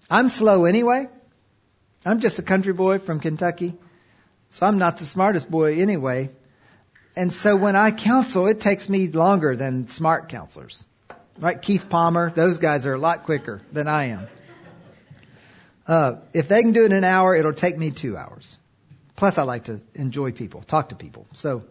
I'm 0.09 0.29
slow 0.29 0.65
anyway. 0.65 1.07
I'm 2.05 2.19
just 2.19 2.37
a 2.37 2.43
country 2.43 2.73
boy 2.73 2.99
from 2.99 3.19
Kentucky. 3.19 3.73
So 4.51 4.65
I'm 4.65 4.77
not 4.77 4.97
the 4.97 5.05
smartest 5.05 5.49
boy 5.49 5.81
anyway. 5.81 6.29
And 7.15 7.33
so 7.33 7.55
when 7.55 7.75
I 7.75 7.91
counsel, 7.91 8.47
it 8.47 8.59
takes 8.59 8.89
me 8.89 9.07
longer 9.07 9.55
than 9.55 9.87
smart 9.87 10.29
counselors. 10.29 10.83
Right? 11.39 11.61
Keith 11.61 11.89
Palmer, 11.89 12.29
those 12.29 12.59
guys 12.59 12.85
are 12.85 12.93
a 12.93 12.99
lot 12.99 13.23
quicker 13.23 13.61
than 13.71 13.87
I 13.87 14.05
am. 14.05 14.27
Uh, 15.87 16.15
if 16.33 16.47
they 16.47 16.61
can 16.61 16.71
do 16.71 16.83
it 16.83 16.87
in 16.87 16.91
an 16.93 17.03
hour, 17.03 17.35
it'll 17.35 17.53
take 17.53 17.77
me 17.77 17.91
two 17.91 18.17
hours. 18.17 18.57
Plus, 19.15 19.37
I 19.37 19.43
like 19.43 19.65
to 19.65 19.79
enjoy 19.93 20.31
people, 20.31 20.61
talk 20.61 20.89
to 20.89 20.95
people. 20.95 21.25
So 21.33 21.63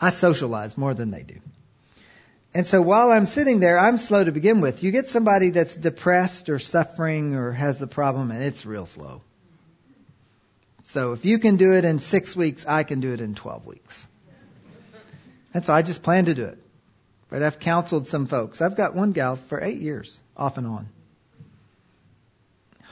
I 0.00 0.10
socialize 0.10 0.76
more 0.76 0.94
than 0.94 1.10
they 1.10 1.22
do. 1.22 1.38
And 2.54 2.66
so 2.66 2.80
while 2.80 3.10
I'm 3.10 3.26
sitting 3.26 3.58
there, 3.58 3.78
I'm 3.78 3.96
slow 3.96 4.22
to 4.22 4.30
begin 4.32 4.60
with. 4.60 4.82
You 4.84 4.92
get 4.92 5.08
somebody 5.08 5.50
that's 5.50 5.74
depressed 5.74 6.48
or 6.48 6.58
suffering 6.58 7.34
or 7.34 7.50
has 7.50 7.82
a 7.82 7.86
problem, 7.86 8.30
and 8.30 8.42
it's 8.42 8.64
real 8.64 8.86
slow. 8.86 9.22
So 10.84 11.12
if 11.12 11.24
you 11.24 11.38
can 11.38 11.56
do 11.56 11.72
it 11.72 11.84
in 11.84 11.98
six 11.98 12.36
weeks, 12.36 12.66
I 12.66 12.84
can 12.84 13.00
do 13.00 13.12
it 13.12 13.20
in 13.20 13.34
12 13.34 13.66
weeks. 13.66 14.06
And 15.52 15.64
so 15.64 15.72
I 15.72 15.82
just 15.82 16.02
plan 16.02 16.26
to 16.26 16.34
do 16.34 16.44
it. 16.44 16.58
But 17.28 17.42
I've 17.42 17.58
counseled 17.58 18.06
some 18.06 18.26
folks. 18.26 18.60
I've 18.60 18.76
got 18.76 18.94
one 18.94 19.12
gal 19.12 19.36
for 19.36 19.60
eight 19.60 19.80
years, 19.80 20.20
off 20.36 20.56
and 20.58 20.66
on. 20.66 20.88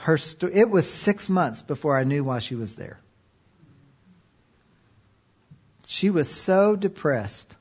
Her 0.03 0.17
it 0.41 0.69
was 0.69 0.91
six 0.91 1.29
months 1.29 1.61
before 1.61 1.97
I 1.97 2.03
knew 2.03 2.25
why 2.25 2.39
she 2.39 2.55
was 2.55 2.75
there. 2.75 2.99
She 5.87 6.09
was 6.09 6.29
so 6.29 6.75
depressed 6.75 7.55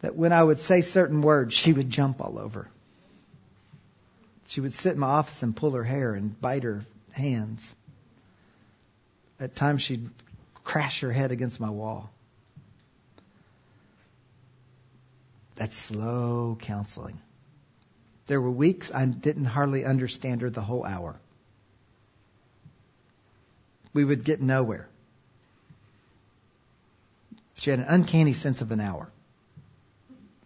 that 0.00 0.16
when 0.16 0.32
I 0.32 0.42
would 0.42 0.58
say 0.58 0.80
certain 0.80 1.20
words, 1.20 1.52
she 1.52 1.74
would 1.74 1.90
jump 1.90 2.22
all 2.22 2.38
over. 2.38 2.68
She 4.46 4.62
would 4.62 4.72
sit 4.72 4.94
in 4.94 5.00
my 5.00 5.08
office 5.08 5.42
and 5.42 5.54
pull 5.54 5.72
her 5.72 5.84
hair 5.84 6.14
and 6.14 6.40
bite 6.40 6.62
her 6.62 6.86
hands. 7.10 7.70
At 9.38 9.54
times 9.54 9.82
she'd 9.82 10.08
crash 10.64 11.00
her 11.00 11.12
head 11.12 11.32
against 11.32 11.60
my 11.60 11.68
wall. 11.68 12.10
That's 15.56 15.76
slow 15.76 16.56
counseling. 16.58 17.20
There 18.26 18.40
were 18.40 18.50
weeks 18.50 18.92
I 18.94 19.04
didn't 19.06 19.46
hardly 19.46 19.84
understand 19.84 20.42
her 20.42 20.50
the 20.50 20.60
whole 20.60 20.84
hour. 20.84 21.16
We 23.92 24.04
would 24.04 24.24
get 24.24 24.40
nowhere. 24.40 24.88
She 27.56 27.70
had 27.70 27.78
an 27.78 27.86
uncanny 27.88 28.32
sense 28.32 28.60
of 28.60 28.72
an 28.72 28.80
hour. 28.80 29.08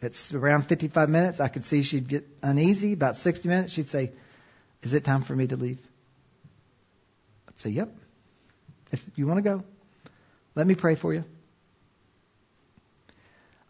It's 0.02 0.34
around 0.34 0.62
55 0.62 1.08
minutes. 1.08 1.40
I 1.40 1.48
could 1.48 1.64
see 1.64 1.82
she'd 1.82 2.08
get 2.08 2.26
uneasy. 2.42 2.92
About 2.92 3.16
60 3.16 3.48
minutes, 3.48 3.72
she'd 3.72 3.88
say, 3.88 4.12
Is 4.82 4.92
it 4.92 5.04
time 5.04 5.22
for 5.22 5.34
me 5.34 5.46
to 5.46 5.56
leave? 5.56 5.78
I'd 7.48 7.60
say, 7.60 7.70
Yep. 7.70 7.96
If 8.92 9.04
you 9.16 9.26
want 9.26 9.38
to 9.38 9.42
go, 9.42 9.64
let 10.54 10.66
me 10.66 10.74
pray 10.74 10.94
for 10.94 11.12
you. 11.12 11.24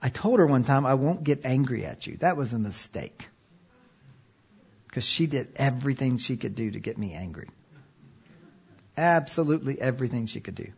I 0.03 0.09
told 0.09 0.39
her 0.41 0.47
one 0.47 0.65
time, 0.65 0.85
I 0.85 0.95
won't 0.95 1.25
get 1.25 1.45
angry 1.45 1.85
at 1.87 2.07
you. 2.07 2.17
That 2.19 2.37
was 2.37 2.53
a 2.53 2.59
mistake. 2.59 3.29
Because 4.97 5.05
she 5.07 5.27
did 5.27 5.49
everything 5.57 6.17
she 6.17 6.39
could 6.39 6.55
do 6.55 6.71
to 6.71 6.81
get 6.81 6.97
me 6.97 7.13
angry. 7.13 7.51
Absolutely 8.97 9.79
everything 9.79 10.25
she 10.25 10.41
could 10.41 10.55
do. 10.55 10.73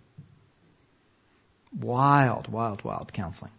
Wild, 1.78 2.48
wild, 2.48 2.82
wild 2.82 3.12
counseling. 3.12 3.52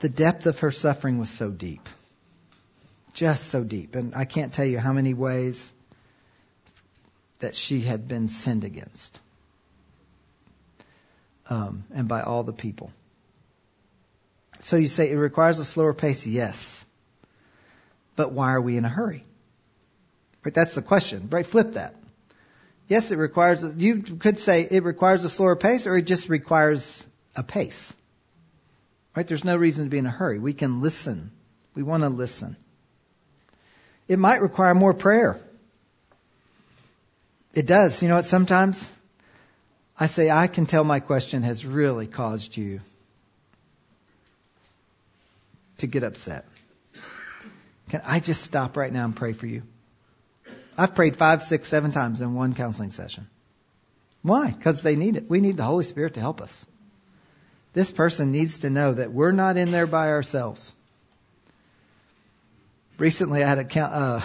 The 0.00 0.08
depth 0.08 0.46
of 0.46 0.60
her 0.60 0.70
suffering 0.70 1.18
was 1.18 1.28
so 1.28 1.50
deep. 1.50 1.86
Just 3.12 3.48
so 3.48 3.62
deep. 3.62 3.94
And 3.94 4.14
I 4.14 4.24
can't 4.24 4.54
tell 4.54 4.64
you 4.64 4.78
how 4.78 4.94
many 4.94 5.12
ways 5.12 5.70
that 7.40 7.54
she 7.54 7.82
had 7.82 8.08
been 8.08 8.30
sinned 8.30 8.64
against. 8.64 9.20
Um, 11.50 11.84
and 11.94 12.08
by 12.08 12.22
all 12.22 12.42
the 12.42 12.54
people. 12.54 12.90
So 14.60 14.76
you 14.76 14.88
say 14.88 15.10
it 15.10 15.16
requires 15.16 15.58
a 15.58 15.64
slower 15.66 15.92
pace? 15.92 16.26
Yes. 16.26 16.86
But 18.16 18.32
why 18.32 18.52
are 18.52 18.60
we 18.60 18.76
in 18.76 18.84
a 18.84 18.88
hurry? 18.88 19.24
Right, 20.44 20.54
that's 20.54 20.74
the 20.74 20.82
question. 20.82 21.28
Right, 21.30 21.46
flip 21.46 21.72
that. 21.72 21.94
Yes, 22.88 23.10
it 23.10 23.16
requires, 23.16 23.64
you 23.76 24.02
could 24.02 24.38
say 24.38 24.66
it 24.70 24.82
requires 24.82 25.24
a 25.24 25.28
slower 25.28 25.56
pace 25.56 25.86
or 25.86 25.96
it 25.96 26.02
just 26.02 26.28
requires 26.28 27.06
a 27.36 27.42
pace. 27.42 27.92
Right? 29.16 29.26
There's 29.26 29.44
no 29.44 29.56
reason 29.56 29.84
to 29.84 29.90
be 29.90 29.98
in 29.98 30.06
a 30.06 30.10
hurry. 30.10 30.38
We 30.38 30.52
can 30.52 30.82
listen. 30.82 31.30
We 31.74 31.82
want 31.82 32.02
to 32.02 32.08
listen. 32.08 32.56
It 34.08 34.18
might 34.18 34.42
require 34.42 34.74
more 34.74 34.94
prayer. 34.94 35.40
It 37.54 37.66
does. 37.66 38.02
You 38.02 38.08
know 38.08 38.16
what? 38.16 38.26
Sometimes 38.26 38.90
I 39.98 40.06
say, 40.06 40.30
I 40.30 40.46
can 40.46 40.66
tell 40.66 40.84
my 40.84 41.00
question 41.00 41.42
has 41.42 41.64
really 41.64 42.06
caused 42.06 42.56
you 42.56 42.80
to 45.78 45.86
get 45.86 46.02
upset. 46.02 46.44
Can 47.92 48.00
I 48.06 48.20
just 48.20 48.42
stop 48.42 48.78
right 48.78 48.90
now 48.90 49.04
and 49.04 49.14
pray 49.14 49.34
for 49.34 49.44
you? 49.44 49.64
I've 50.78 50.94
prayed 50.94 51.14
five, 51.14 51.42
six, 51.42 51.68
seven 51.68 51.92
times 51.92 52.22
in 52.22 52.32
one 52.32 52.54
counseling 52.54 52.90
session. 52.90 53.28
Why? 54.22 54.50
Because 54.50 54.80
they 54.80 54.96
need 54.96 55.18
it. 55.18 55.28
We 55.28 55.42
need 55.42 55.58
the 55.58 55.64
Holy 55.64 55.84
Spirit 55.84 56.14
to 56.14 56.20
help 56.20 56.40
us. 56.40 56.64
This 57.74 57.92
person 57.92 58.32
needs 58.32 58.60
to 58.60 58.70
know 58.70 58.94
that 58.94 59.12
we're 59.12 59.30
not 59.30 59.58
in 59.58 59.72
there 59.72 59.86
by 59.86 60.08
ourselves. 60.08 60.74
Recently, 62.96 63.44
I 63.44 63.46
had 63.46 63.58
a 63.58 63.80
uh, 63.82 64.22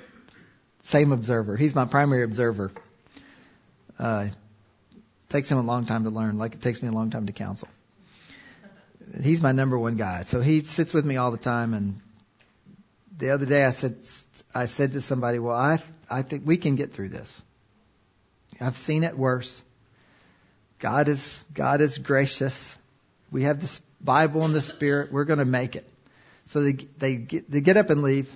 same 0.82 1.12
observer. 1.12 1.58
He's 1.58 1.74
my 1.74 1.84
primary 1.84 2.22
observer. 2.22 2.72
Uh, 3.98 4.28
takes 5.28 5.52
him 5.52 5.58
a 5.58 5.62
long 5.64 5.84
time 5.84 6.04
to 6.04 6.10
learn, 6.10 6.38
like 6.38 6.54
it 6.54 6.62
takes 6.62 6.80
me 6.80 6.88
a 6.88 6.92
long 6.92 7.10
time 7.10 7.26
to 7.26 7.34
counsel. 7.34 7.68
He's 9.22 9.42
my 9.42 9.52
number 9.52 9.78
one 9.78 9.96
guy, 9.96 10.24
so 10.24 10.40
he 10.40 10.60
sits 10.60 10.94
with 10.94 11.04
me 11.04 11.18
all 11.18 11.30
the 11.30 11.36
time. 11.36 11.74
And 11.74 12.00
the 13.20 13.30
other 13.30 13.46
day, 13.46 13.64
I 13.64 13.70
said, 13.70 13.96
I 14.54 14.64
said 14.64 14.92
to 14.92 15.00
somebody, 15.00 15.38
"Well, 15.38 15.56
I 15.56 15.78
I 16.08 16.22
think 16.22 16.42
we 16.44 16.56
can 16.56 16.74
get 16.74 16.92
through 16.92 17.10
this. 17.10 17.40
I've 18.60 18.76
seen 18.76 19.04
it 19.04 19.16
worse. 19.16 19.62
God 20.78 21.08
is 21.08 21.46
God 21.54 21.80
is 21.80 21.98
gracious. 21.98 22.76
We 23.30 23.44
have 23.44 23.60
this 23.60 23.80
Bible 24.00 24.44
and 24.44 24.54
the 24.54 24.62
Spirit. 24.62 25.12
We're 25.12 25.24
going 25.24 25.38
to 25.38 25.44
make 25.44 25.76
it." 25.76 25.88
So 26.46 26.62
they 26.62 26.72
they 26.72 27.16
get, 27.16 27.50
they 27.50 27.60
get 27.60 27.76
up 27.76 27.90
and 27.90 28.02
leave. 28.02 28.32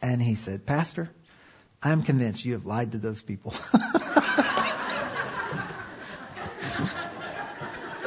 And 0.00 0.20
he 0.20 0.34
said, 0.34 0.66
Pastor, 0.66 1.10
I'm 1.82 2.02
convinced 2.02 2.44
you 2.44 2.54
have 2.54 2.66
lied 2.66 2.92
to 2.92 2.98
those 2.98 3.22
people. 3.22 3.54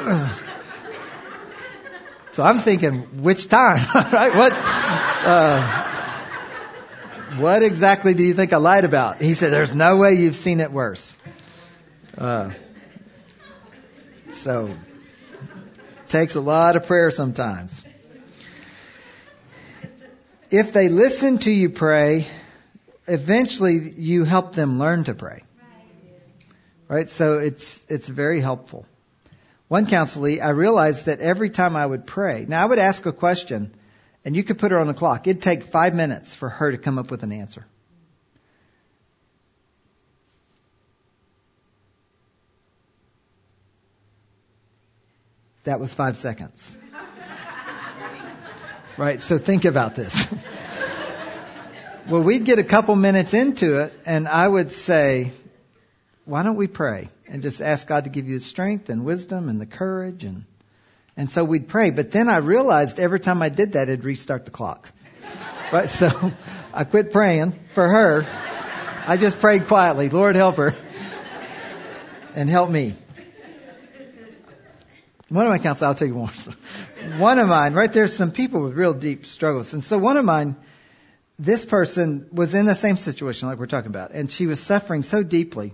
so 2.36 2.44
I'm 2.44 2.60
thinking, 2.60 3.24
which 3.24 3.48
time? 3.48 3.78
right? 3.96 4.36
What, 4.36 4.54
uh, 5.26 5.62
what 7.38 7.64
exactly 7.64 8.14
do 8.14 8.24
you 8.24 8.34
think 8.34 8.54
I 8.54 8.58
lied 8.58 8.86
about? 8.86 9.22
He 9.22 9.34
said, 9.34 9.52
there's 9.52 9.74
no 9.74 9.98
way 9.98 10.14
you've 10.14 10.36
seen 10.36 10.60
it 10.60 10.72
worse. 10.72 11.16
Uh, 12.18 12.52
so, 14.32 14.76
takes 16.10 16.36
a 16.36 16.42
lot 16.42 16.76
of 16.76 16.86
prayer 16.86 17.10
sometimes 17.10 17.84
if 20.52 20.74
they 20.74 20.90
listen 20.90 21.38
to 21.40 21.52
you 21.52 21.70
pray, 21.70 22.28
eventually 23.08 23.94
you 23.98 24.24
help 24.24 24.54
them 24.54 24.80
learn 24.80 25.04
to 25.06 25.14
pray. 25.14 25.44
Right? 26.88 27.10
So 27.10 27.40
it's, 27.40 27.84
it's 27.90 28.08
very 28.08 28.42
helpful. 28.42 28.86
One 29.68 29.88
counselee, 29.88 30.42
I 30.42 30.50
realized 30.50 31.08
that 31.08 31.20
every 31.20 31.50
time 31.50 31.76
I 31.76 31.86
would 31.86 32.06
pray, 32.06 32.46
now 32.48 32.62
I 32.62 32.66
would 32.66 32.78
ask 32.78 33.06
a 33.06 33.12
question 33.12 33.74
and 34.24 34.36
you 34.36 34.44
could 34.44 34.60
put 34.60 34.72
her 34.72 34.80
on 34.80 34.88
the 34.88 34.94
clock. 34.94 35.28
It'd 35.28 35.42
take 35.42 35.64
five 35.64 35.96
minutes 35.96 36.36
for 36.36 36.50
her 36.50 36.72
to 36.72 36.78
come 36.78 37.00
up 37.00 37.10
with 37.10 37.24
an 37.24 37.32
answer. 37.32 37.66
That 45.64 45.80
was 45.80 45.94
five 45.94 46.18
seconds. 46.18 46.72
Right? 48.98 49.22
So 49.22 49.38
think 49.38 49.66
about 49.66 49.96
this. 49.96 50.34
well, 52.08 52.22
we'd 52.22 52.46
get 52.46 52.60
a 52.60 52.64
couple 52.64 52.96
minutes 52.96 53.34
into 53.34 53.80
it 53.80 53.94
and 54.06 54.26
I 54.26 54.48
would 54.48 54.72
say, 54.72 55.34
why 56.24 56.44
don't 56.44 56.56
we 56.56 56.68
pray 56.68 57.10
and 57.28 57.42
just 57.42 57.62
ask 57.62 57.88
God 57.88 58.04
to 58.06 58.10
give 58.10 58.28
you 58.28 58.36
the 58.36 58.44
strength 58.44 58.90
and 58.90 59.06
wisdom 59.06 59.50
and 59.50 59.60
the 59.60 59.66
courage 59.66 60.24
and, 60.24 60.46
and 61.18 61.32
so 61.32 61.44
we'd 61.44 61.68
pray. 61.68 61.92
But 61.92 62.12
then 62.12 62.30
I 62.30 62.38
realized 62.38 63.00
every 63.00 63.20
time 63.20 63.42
I 63.42 63.50
did 63.50 63.74
that, 63.74 63.90
it'd 63.90 64.04
restart 64.04 64.46
the 64.46 64.52
clock. 64.52 64.92
Right? 65.72 65.90
So 65.90 66.32
I 66.74 66.84
quit 66.84 67.12
praying 67.12 67.60
for 67.74 67.88
her. 67.88 68.26
I 69.08 69.18
just 69.18 69.40
prayed 69.40 69.68
quietly. 69.68 70.10
Lord 70.10 70.36
help 70.36 70.58
her 70.58 70.76
and 72.36 72.50
help 72.50 72.70
me. 72.70 72.96
One 75.30 75.46
of 75.46 75.52
my 75.52 75.58
counselors, 75.58 75.88
I'll 75.88 75.96
tell 75.96 76.08
you 76.08 76.14
more 76.14 76.30
one 77.18 77.40
of 77.40 77.48
mine, 77.48 77.74
right 77.74 77.92
there's 77.92 78.14
some 78.14 78.32
people 78.32 78.62
with 78.62 78.74
real 78.74 78.94
deep 78.94 79.26
struggles. 79.26 79.74
And 79.74 79.84
so 79.84 79.98
one 79.98 80.18
of 80.18 80.26
mine, 80.26 80.56
this 81.38 81.66
person 81.66 82.28
was 82.32 82.56
in 82.56 82.66
the 82.66 82.76
same 82.76 82.98
situation 82.98 83.48
like 83.48 83.60
we're 83.60 83.66
talking 83.68 83.90
about, 83.90 84.12
and 84.12 84.32
she 84.32 84.48
was 84.48 84.60
suffering 84.60 85.04
so 85.04 85.24
deeply. 85.24 85.74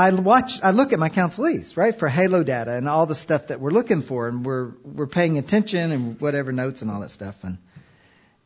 I 0.00 0.10
watch, 0.14 0.62
I 0.62 0.70
look 0.70 0.94
at 0.94 0.98
my 0.98 1.10
counselees, 1.10 1.76
right, 1.76 1.94
for 1.94 2.08
halo 2.08 2.42
data 2.42 2.74
and 2.74 2.88
all 2.88 3.04
the 3.04 3.14
stuff 3.14 3.48
that 3.48 3.60
we're 3.60 3.70
looking 3.70 4.00
for, 4.00 4.28
and 4.28 4.46
we're 4.46 4.70
we're 4.82 5.06
paying 5.06 5.36
attention 5.36 5.92
and 5.92 6.18
whatever 6.18 6.52
notes 6.52 6.80
and 6.80 6.90
all 6.90 7.00
that 7.00 7.10
stuff. 7.10 7.36
And 7.44 7.58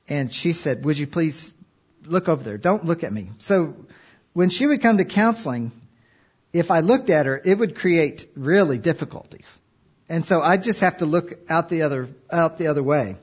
and 0.08 0.32
she 0.32 0.52
said, 0.52 0.84
"Would 0.84 0.98
you 0.98 1.06
please 1.06 1.54
look 2.04 2.28
over 2.28 2.42
there? 2.42 2.58
Don't 2.58 2.84
look 2.84 3.04
at 3.04 3.12
me." 3.12 3.30
So 3.38 3.76
when 4.32 4.50
she 4.50 4.66
would 4.66 4.82
come 4.82 4.96
to 4.96 5.04
counseling, 5.04 5.70
if 6.52 6.72
I 6.72 6.80
looked 6.80 7.08
at 7.08 7.26
her, 7.26 7.40
it 7.44 7.56
would 7.56 7.76
create 7.76 8.26
really 8.34 8.78
difficulties. 8.78 9.56
And 10.08 10.26
so 10.26 10.42
I 10.42 10.56
just 10.56 10.80
have 10.80 10.98
to 10.98 11.06
look 11.06 11.38
out 11.48 11.68
the 11.68 11.82
other 11.82 12.08
out 12.32 12.58
the 12.58 12.66
other 12.66 12.82
way. 12.82 13.14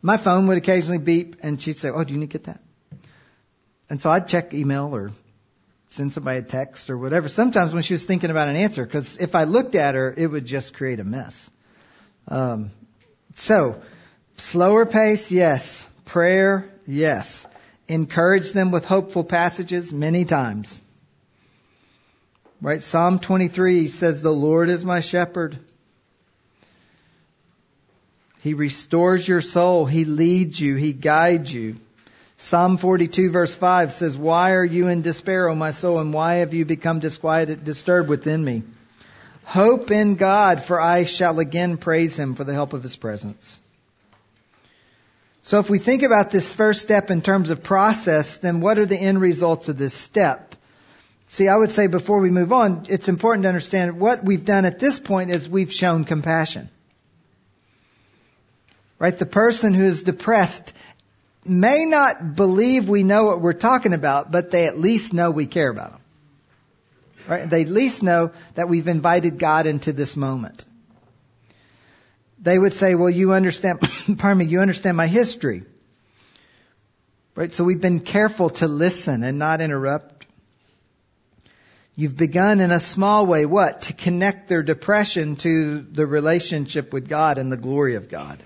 My 0.00 0.16
phone 0.16 0.46
would 0.46 0.56
occasionally 0.56 1.04
beep, 1.12 1.36
and 1.42 1.60
she'd 1.60 1.76
say, 1.76 1.90
"Oh, 1.90 2.02
do 2.02 2.14
you 2.14 2.20
need 2.20 2.30
to 2.30 2.38
get 2.38 2.44
that?" 2.44 2.62
And 3.90 4.00
so 4.00 4.08
I'd 4.08 4.26
check 4.26 4.54
email 4.54 4.94
or 4.94 5.12
send 5.90 6.12
somebody 6.12 6.38
a 6.38 6.42
text 6.42 6.90
or 6.90 6.98
whatever. 6.98 7.28
Sometimes 7.28 7.72
when 7.72 7.82
she 7.82 7.94
was 7.94 8.04
thinking 8.04 8.30
about 8.30 8.48
an 8.48 8.56
answer, 8.56 8.84
because 8.84 9.18
if 9.18 9.34
I 9.34 9.44
looked 9.44 9.74
at 9.74 9.94
her, 9.94 10.12
it 10.16 10.26
would 10.26 10.44
just 10.44 10.74
create 10.74 11.00
a 11.00 11.04
mess. 11.04 11.50
Um, 12.26 12.70
so 13.34 13.80
slower 14.36 14.86
pace, 14.86 15.32
yes. 15.32 15.86
Prayer, 16.04 16.68
yes. 16.86 17.46
Encourage 17.86 18.52
them 18.52 18.70
with 18.70 18.84
hopeful 18.84 19.24
passages 19.24 19.92
many 19.92 20.24
times. 20.24 20.80
Right? 22.60 22.82
Psalm 22.82 23.18
23 23.18 23.88
says, 23.88 24.22
The 24.22 24.30
Lord 24.30 24.68
is 24.68 24.84
my 24.84 25.00
shepherd. 25.00 25.58
He 28.40 28.54
restores 28.54 29.26
your 29.26 29.40
soul. 29.40 29.86
He 29.86 30.04
leads 30.04 30.60
you. 30.60 30.76
He 30.76 30.92
guides 30.92 31.52
you. 31.52 31.76
Psalm 32.40 32.76
42 32.76 33.30
verse 33.30 33.54
5 33.54 33.92
says, 33.92 34.16
Why 34.16 34.52
are 34.52 34.64
you 34.64 34.86
in 34.86 35.02
despair, 35.02 35.48
O 35.48 35.54
my 35.56 35.72
soul, 35.72 35.98
and 35.98 36.14
why 36.14 36.36
have 36.36 36.54
you 36.54 36.64
become 36.64 37.00
disquieted, 37.00 37.64
disturbed 37.64 38.08
within 38.08 38.42
me? 38.42 38.62
Hope 39.44 39.90
in 39.90 40.14
God, 40.14 40.62
for 40.62 40.80
I 40.80 41.04
shall 41.04 41.40
again 41.40 41.78
praise 41.78 42.18
him 42.18 42.36
for 42.36 42.44
the 42.44 42.52
help 42.52 42.74
of 42.74 42.82
his 42.82 42.94
presence. 42.94 43.58
So 45.42 45.58
if 45.58 45.68
we 45.68 45.78
think 45.78 46.02
about 46.02 46.30
this 46.30 46.52
first 46.52 46.80
step 46.80 47.10
in 47.10 47.22
terms 47.22 47.50
of 47.50 47.62
process, 47.62 48.36
then 48.36 48.60
what 48.60 48.78
are 48.78 48.86
the 48.86 48.98
end 48.98 49.20
results 49.20 49.68
of 49.68 49.76
this 49.76 49.94
step? 49.94 50.54
See, 51.26 51.48
I 51.48 51.56
would 51.56 51.70
say 51.70 51.88
before 51.88 52.20
we 52.20 52.30
move 52.30 52.52
on, 52.52 52.86
it's 52.88 53.08
important 53.08 53.42
to 53.44 53.48
understand 53.48 53.98
what 53.98 54.22
we've 54.22 54.44
done 54.44 54.64
at 54.64 54.78
this 54.78 55.00
point 55.00 55.30
is 55.30 55.48
we've 55.48 55.72
shown 55.72 56.04
compassion. 56.04 56.70
Right? 58.98 59.16
The 59.16 59.26
person 59.26 59.74
who 59.74 59.84
is 59.84 60.02
depressed 60.02 60.72
may 61.48 61.84
not 61.84 62.34
believe 62.34 62.88
we 62.88 63.02
know 63.02 63.24
what 63.24 63.40
we're 63.40 63.52
talking 63.52 63.92
about, 63.92 64.30
but 64.30 64.50
they 64.50 64.66
at 64.66 64.78
least 64.78 65.12
know 65.12 65.30
we 65.30 65.46
care 65.46 65.70
about 65.70 65.92
them. 65.92 66.00
Right? 67.28 67.50
They 67.50 67.62
at 67.62 67.68
least 67.68 68.02
know 68.02 68.32
that 68.54 68.68
we've 68.68 68.88
invited 68.88 69.38
God 69.38 69.66
into 69.66 69.92
this 69.92 70.16
moment. 70.16 70.64
They 72.40 72.58
would 72.58 72.72
say, 72.72 72.94
well, 72.94 73.10
you 73.10 73.32
understand, 73.32 73.80
pardon 74.18 74.38
me, 74.38 74.44
you 74.46 74.60
understand 74.60 74.96
my 74.96 75.06
history. 75.06 75.64
Right? 77.34 77.52
So 77.52 77.64
we've 77.64 77.80
been 77.80 78.00
careful 78.00 78.50
to 78.50 78.68
listen 78.68 79.22
and 79.22 79.38
not 79.38 79.60
interrupt. 79.60 80.26
You've 81.94 82.16
begun 82.16 82.60
in 82.60 82.70
a 82.70 82.80
small 82.80 83.26
way, 83.26 83.44
what? 83.44 83.82
To 83.82 83.92
connect 83.92 84.48
their 84.48 84.62
depression 84.62 85.36
to 85.36 85.80
the 85.80 86.06
relationship 86.06 86.92
with 86.92 87.08
God 87.08 87.38
and 87.38 87.50
the 87.52 87.56
glory 87.56 87.96
of 87.96 88.08
God. 88.08 88.42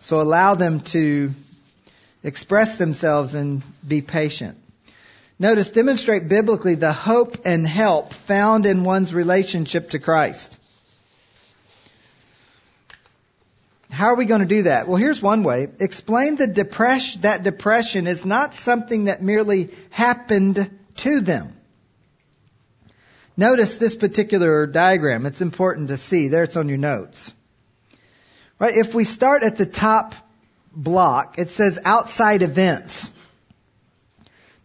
So 0.00 0.20
allow 0.20 0.54
them 0.54 0.80
to 0.80 1.32
express 2.26 2.76
themselves 2.76 3.34
and 3.34 3.62
be 3.86 4.02
patient. 4.02 4.58
Notice, 5.38 5.70
demonstrate 5.70 6.28
biblically 6.28 6.74
the 6.74 6.92
hope 6.92 7.38
and 7.44 7.66
help 7.66 8.12
found 8.12 8.66
in 8.66 8.84
one's 8.84 9.12
relationship 9.12 9.90
to 9.90 9.98
Christ. 9.98 10.58
How 13.90 14.06
are 14.08 14.16
we 14.16 14.24
going 14.24 14.40
to 14.40 14.46
do 14.46 14.62
that? 14.64 14.88
Well, 14.88 14.96
here's 14.96 15.22
one 15.22 15.42
way. 15.42 15.68
Explain 15.78 16.36
the 16.36 16.46
depression, 16.46 17.22
that 17.22 17.42
depression 17.42 18.06
is 18.06 18.26
not 18.26 18.54
something 18.54 19.04
that 19.04 19.22
merely 19.22 19.70
happened 19.90 20.70
to 20.96 21.20
them. 21.20 21.52
Notice 23.36 23.76
this 23.76 23.94
particular 23.94 24.66
diagram. 24.66 25.26
It's 25.26 25.42
important 25.42 25.88
to 25.88 25.98
see. 25.98 26.28
There 26.28 26.42
it's 26.42 26.56
on 26.56 26.68
your 26.68 26.78
notes. 26.78 27.32
Right? 28.58 28.74
If 28.74 28.94
we 28.94 29.04
start 29.04 29.42
at 29.42 29.56
the 29.56 29.66
top 29.66 30.14
block, 30.76 31.38
it 31.38 31.50
says 31.50 31.80
outside 31.84 32.42
events. 32.42 33.10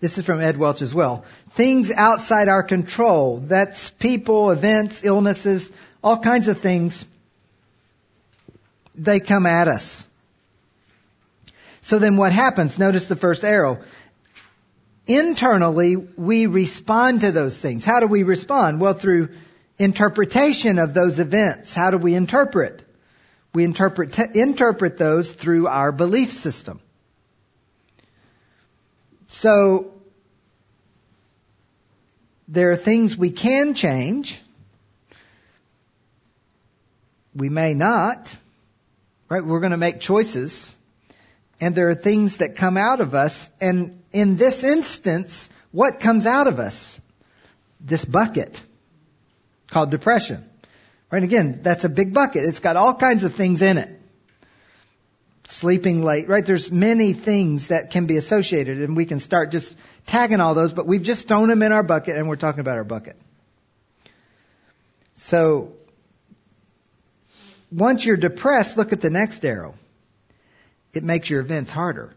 This 0.01 0.17
is 0.17 0.25
from 0.25 0.41
Ed 0.41 0.57
Welch 0.57 0.81
as 0.81 0.93
well. 0.93 1.25
Things 1.51 1.91
outside 1.91 2.47
our 2.47 2.63
control. 2.63 3.37
That's 3.37 3.91
people, 3.91 4.51
events, 4.51 5.05
illnesses, 5.05 5.71
all 6.03 6.17
kinds 6.17 6.47
of 6.47 6.59
things. 6.59 7.05
They 8.95 9.19
come 9.19 9.45
at 9.45 9.67
us. 9.67 10.05
So 11.81 11.97
then 11.97 12.17
what 12.17 12.31
happens? 12.31 12.77
Notice 12.77 13.07
the 13.07 13.15
first 13.15 13.43
arrow. 13.43 13.79
Internally, 15.07 15.95
we 15.95 16.45
respond 16.45 17.21
to 17.21 17.31
those 17.31 17.59
things. 17.59 17.85
How 17.85 17.99
do 17.99 18.07
we 18.07 18.23
respond? 18.23 18.79
Well, 18.79 18.93
through 18.93 19.29
interpretation 19.77 20.77
of 20.77 20.93
those 20.93 21.19
events. 21.19 21.73
How 21.73 21.91
do 21.91 21.97
we 21.97 22.13
interpret? 22.13 22.83
We 23.53 23.65
interpret, 23.65 24.17
interpret 24.35 24.97
those 24.97 25.33
through 25.33 25.67
our 25.67 25.91
belief 25.91 26.31
system. 26.31 26.79
So, 29.27 29.93
there 32.47 32.71
are 32.71 32.75
things 32.75 33.17
we 33.17 33.31
can 33.31 33.73
change. 33.73 34.41
We 37.33 37.49
may 37.49 37.73
not. 37.73 38.35
Right? 39.29 39.43
We're 39.43 39.61
going 39.61 39.71
to 39.71 39.77
make 39.77 40.01
choices. 40.01 40.75
And 41.61 41.75
there 41.75 41.89
are 41.89 41.95
things 41.95 42.37
that 42.37 42.57
come 42.57 42.75
out 42.75 42.99
of 42.99 43.15
us. 43.15 43.49
And 43.61 44.01
in 44.11 44.35
this 44.35 44.63
instance, 44.65 45.49
what 45.71 46.01
comes 46.01 46.25
out 46.25 46.47
of 46.47 46.59
us? 46.59 46.99
This 47.79 48.03
bucket 48.03 48.61
called 49.69 49.89
depression. 49.89 50.43
Right? 51.11 51.23
Again, 51.23 51.59
that's 51.61 51.83
a 51.83 51.89
big 51.89 52.13
bucket. 52.13 52.45
It's 52.45 52.61
got 52.61 52.77
all 52.77 52.95
kinds 52.95 53.25
of 53.25 53.35
things 53.35 53.61
in 53.61 53.77
it. 53.77 53.89
Sleeping 55.49 56.03
late, 56.03 56.29
right? 56.29 56.45
There's 56.45 56.71
many 56.71 57.11
things 57.11 57.67
that 57.67 57.91
can 57.91 58.05
be 58.05 58.15
associated 58.15 58.77
and 58.77 58.95
we 58.95 59.05
can 59.05 59.19
start 59.19 59.51
just 59.51 59.77
tagging 60.07 60.39
all 60.39 60.53
those, 60.53 60.71
but 60.71 60.87
we've 60.87 61.03
just 61.03 61.27
thrown 61.27 61.49
them 61.49 61.61
in 61.61 61.73
our 61.73 61.83
bucket 61.83 62.15
and 62.15 62.29
we're 62.29 62.37
talking 62.37 62.61
about 62.61 62.77
our 62.77 62.85
bucket. 62.85 63.17
So, 65.15 65.73
once 67.69 68.05
you're 68.05 68.17
depressed, 68.17 68.77
look 68.77 68.93
at 68.93 69.01
the 69.01 69.09
next 69.09 69.43
arrow. 69.43 69.75
It 70.93 71.03
makes 71.03 71.29
your 71.29 71.41
events 71.41 71.71
harder. 71.71 72.13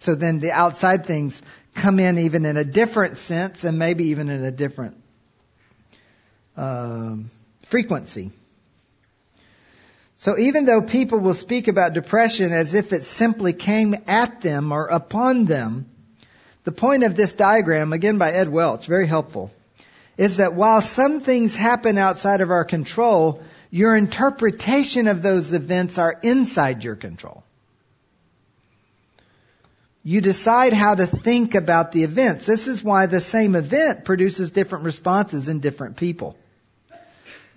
So 0.00 0.16
then 0.16 0.40
the 0.40 0.50
outside 0.50 1.06
things 1.06 1.42
come 1.74 2.00
in 2.00 2.18
even 2.18 2.44
in 2.44 2.56
a 2.56 2.64
different 2.64 3.16
sense 3.16 3.62
and 3.62 3.78
maybe 3.78 4.08
even 4.08 4.28
in 4.28 4.44
a 4.44 4.50
different 4.50 4.96
um, 6.58 7.30
frequency. 7.66 8.30
So 10.16 10.36
even 10.36 10.64
though 10.64 10.82
people 10.82 11.20
will 11.20 11.34
speak 11.34 11.68
about 11.68 11.92
depression 11.92 12.52
as 12.52 12.74
if 12.74 12.92
it 12.92 13.04
simply 13.04 13.52
came 13.52 13.94
at 14.08 14.40
them 14.40 14.72
or 14.72 14.86
upon 14.86 15.44
them, 15.44 15.86
the 16.64 16.72
point 16.72 17.04
of 17.04 17.14
this 17.14 17.34
diagram, 17.34 17.92
again 17.92 18.18
by 18.18 18.32
Ed 18.32 18.48
Welch, 18.48 18.86
very 18.86 19.06
helpful, 19.06 19.52
is 20.16 20.38
that 20.38 20.54
while 20.54 20.80
some 20.80 21.20
things 21.20 21.54
happen 21.54 21.96
outside 21.96 22.40
of 22.40 22.50
our 22.50 22.64
control, 22.64 23.40
your 23.70 23.94
interpretation 23.94 25.06
of 25.06 25.22
those 25.22 25.52
events 25.52 25.98
are 25.98 26.18
inside 26.22 26.82
your 26.82 26.96
control. 26.96 27.44
You 30.02 30.20
decide 30.20 30.72
how 30.72 30.96
to 30.96 31.06
think 31.06 31.54
about 31.54 31.92
the 31.92 32.02
events. 32.02 32.46
This 32.46 32.66
is 32.66 32.82
why 32.82 33.06
the 33.06 33.20
same 33.20 33.54
event 33.54 34.04
produces 34.04 34.50
different 34.50 34.84
responses 34.84 35.48
in 35.48 35.60
different 35.60 35.96
people. 35.96 36.36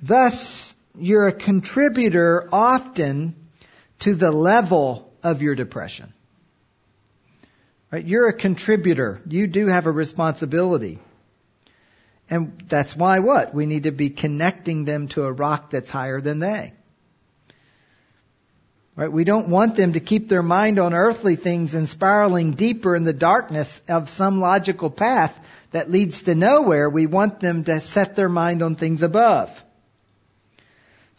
Thus, 0.02 0.76
you're 0.98 1.28
a 1.28 1.34
contributor 1.34 2.50
often 2.52 3.36
to 4.00 4.16
the 4.16 4.32
level 4.32 5.14
of 5.22 5.42
your 5.42 5.56
depression. 5.56 6.14
Right? 7.92 8.06
You're 8.06 8.28
a 8.28 8.34
contributor. 8.34 9.22
You 9.28 9.48
do 9.48 9.68
have 9.68 9.86
a 9.86 9.92
responsibility. 9.92 11.00
And 12.30 12.64
that's 12.68 12.96
why 12.96 13.20
what? 13.20 13.54
We 13.54 13.66
need 13.66 13.84
to 13.84 13.92
be 13.92 14.10
connecting 14.10 14.86
them 14.86 15.10
to 15.10 15.26
a 15.26 15.32
rock 15.32 15.70
that's 15.70 15.92
higher 15.92 16.22
than 16.22 16.40
they. 16.40 16.74
Right? 18.96 19.12
We 19.12 19.24
don't 19.24 19.50
want 19.50 19.76
them 19.76 19.94
to 19.94 20.00
keep 20.00 20.30
their 20.30 20.44
mind 20.44 20.80
on 20.80 20.94
earthly 20.94 21.36
things 21.36 21.76
and 21.76 21.88
spiraling 21.88 22.52
deeper 22.52 22.96
in 22.96 23.04
the 23.04 23.14
darkness 23.14 23.82
of 23.88 24.10
some 24.10 24.40
logical 24.40 24.90
path 24.90 25.38
that 25.72 25.92
leads 25.92 26.24
to 26.24 26.36
nowhere. 26.36 26.90
We 26.90 27.06
want 27.06 27.40
them 27.40 27.66
to 27.66 27.80
set 27.80 28.16
their 28.16 28.30
mind 28.30 28.62
on 28.62 28.76
things 28.76 29.04
above. 29.04 29.64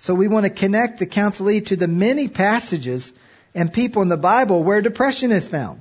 So 0.03 0.15
we 0.15 0.27
want 0.27 0.43
to 0.43 0.51
connect 0.51 0.99
the 0.99 1.07
counselee 1.07 1.65
to 1.67 1.77
the 1.77 1.87
many 1.87 2.27
passages 2.27 3.13
and 3.55 3.73
people 3.73 4.03
in 4.03 4.09
the 4.09 4.17
Bible 4.17 4.65
where 4.65 4.83
depression 4.83 5.31
is 5.31 5.47
found. 5.47 5.81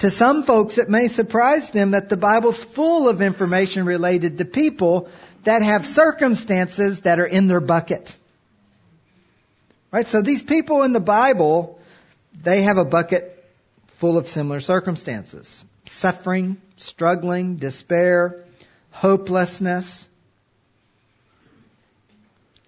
To 0.00 0.10
some 0.10 0.42
folks, 0.42 0.76
it 0.76 0.90
may 0.90 1.06
surprise 1.06 1.70
them 1.70 1.92
that 1.92 2.10
the 2.10 2.18
Bible's 2.18 2.62
full 2.62 3.08
of 3.08 3.22
information 3.22 3.86
related 3.86 4.36
to 4.36 4.44
people 4.44 5.08
that 5.44 5.62
have 5.62 5.86
circumstances 5.86 7.00
that 7.00 7.18
are 7.18 7.24
in 7.24 7.46
their 7.46 7.60
bucket. 7.60 8.14
Right? 9.90 10.06
So 10.06 10.20
these 10.20 10.42
people 10.42 10.82
in 10.82 10.92
the 10.92 11.00
Bible, 11.00 11.80
they 12.42 12.60
have 12.60 12.76
a 12.76 12.84
bucket 12.84 13.42
full 13.86 14.18
of 14.18 14.28
similar 14.28 14.60
circumstances. 14.60 15.64
Suffering, 15.86 16.60
struggling, 16.76 17.56
despair, 17.56 18.44
hopelessness, 18.90 20.09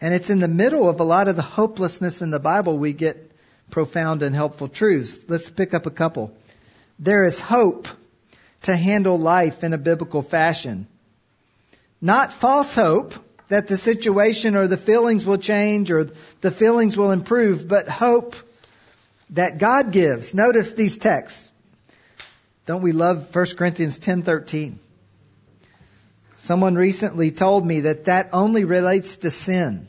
and 0.03 0.13
it's 0.13 0.31
in 0.31 0.41
the 0.41 0.49
middle 0.49 0.89
of 0.89 0.99
a 0.99 1.05
lot 1.05 1.29
of 1.29 1.37
the 1.37 1.43
hopelessness 1.43 2.23
in 2.23 2.31
the 2.31 2.41
Bible 2.41 2.77
we 2.77 2.93
get 2.93 3.31
profound 3.71 4.25
and 4.25 4.35
helpful 4.35 4.67
truths. 4.67 5.21
Let's 5.29 5.49
pick 5.49 5.75
up 5.75 5.87
a 5.87 5.93
couple. 5.93 6.37
There 6.99 7.25
is 7.25 7.41
hope 7.41 7.87
to 8.63 8.77
handle 8.77 9.17
life 9.17 9.63
in 9.63 9.73
a 9.73 9.79
biblical 9.79 10.23
fashion. 10.23 10.89
Not 12.01 12.33
false 12.33 12.75
hope 12.75 13.15
that 13.47 13.69
the 13.69 13.77
situation 13.77 14.57
or 14.57 14.67
the 14.67 14.77
feelings 14.77 15.25
will 15.25 15.39
change 15.39 15.93
or 15.93 16.11
the 16.41 16.51
feelings 16.51 16.97
will 16.97 17.13
improve, 17.13 17.69
but 17.69 17.89
hope 17.89 18.35
that 19.31 19.59
God 19.59 19.93
gives. 19.93 20.35
Notice 20.35 20.73
these 20.73 20.99
texts. 20.99 21.53
Don't 22.67 22.83
we 22.83 22.91
love 22.91 23.33
1 23.33 23.57
Corinthians 23.57 24.01
10:13? 24.01 24.81
Someone 26.35 26.75
recently 26.75 27.31
told 27.31 27.65
me 27.65 27.83
that 27.83 28.07
that 28.07 28.31
only 28.33 28.65
relates 28.65 29.19
to 29.19 29.31
sin. 29.31 29.87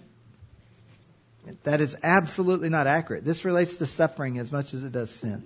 That 1.64 1.82
is 1.82 1.96
absolutely 2.04 2.70
not 2.70 2.88
accurate. 2.88 3.26
This 3.26 3.46
relates 3.46 3.78
to 3.78 3.86
suffering 3.86 4.40
as 4.40 4.52
much 4.52 4.74
as 4.74 4.84
it 4.84 4.92
does 4.92 5.12
sin. 5.12 5.44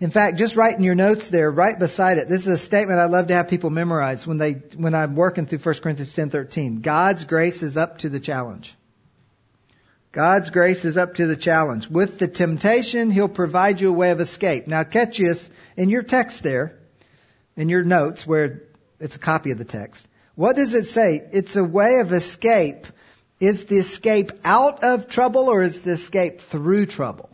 In 0.00 0.10
fact, 0.10 0.36
just 0.36 0.56
write 0.56 0.76
in 0.76 0.82
your 0.82 0.96
notes 0.96 1.28
there, 1.28 1.48
right 1.48 1.78
beside 1.78 2.18
it. 2.18 2.28
This 2.28 2.40
is 2.42 2.48
a 2.48 2.56
statement 2.56 2.98
I 2.98 3.04
love 3.04 3.28
to 3.28 3.34
have 3.34 3.46
people 3.46 3.70
memorize 3.70 4.26
when 4.26 4.36
they, 4.36 4.54
when 4.76 4.94
I'm 4.96 5.14
working 5.14 5.46
through 5.46 5.60
1 5.60 5.74
Corinthians 5.82 6.12
10:13. 6.12 6.82
God's 6.82 7.22
grace 7.22 7.62
is 7.62 7.76
up 7.76 7.98
to 7.98 8.08
the 8.08 8.18
challenge. 8.18 8.74
God's 10.10 10.50
grace 10.50 10.84
is 10.84 10.96
up 10.96 11.14
to 11.14 11.26
the 11.26 11.36
challenge. 11.36 11.88
With 11.88 12.18
the 12.18 12.26
temptation, 12.26 13.12
He'll 13.12 13.28
provide 13.28 13.80
you 13.80 13.90
a 13.90 13.92
way 13.92 14.10
of 14.10 14.20
escape. 14.20 14.66
Now 14.66 14.82
catch 14.82 15.18
this 15.18 15.50
in 15.76 15.88
your 15.88 16.02
text 16.02 16.42
there, 16.42 16.78
in 17.56 17.68
your 17.68 17.84
notes 17.84 18.26
where 18.26 18.62
it's 18.98 19.16
a 19.16 19.20
copy 19.20 19.52
of 19.52 19.58
the 19.58 19.64
text. 19.64 20.06
What 20.34 20.56
does 20.56 20.74
it 20.74 20.86
say? 20.86 21.22
It's 21.32 21.56
a 21.56 21.64
way 21.64 22.00
of 22.00 22.12
escape 22.12 22.88
is 23.42 23.64
the 23.64 23.78
escape 23.78 24.30
out 24.44 24.84
of 24.84 25.08
trouble 25.08 25.48
or 25.48 25.62
is 25.62 25.80
the 25.80 25.90
escape 25.90 26.40
through 26.40 26.86
trouble? 26.86 27.28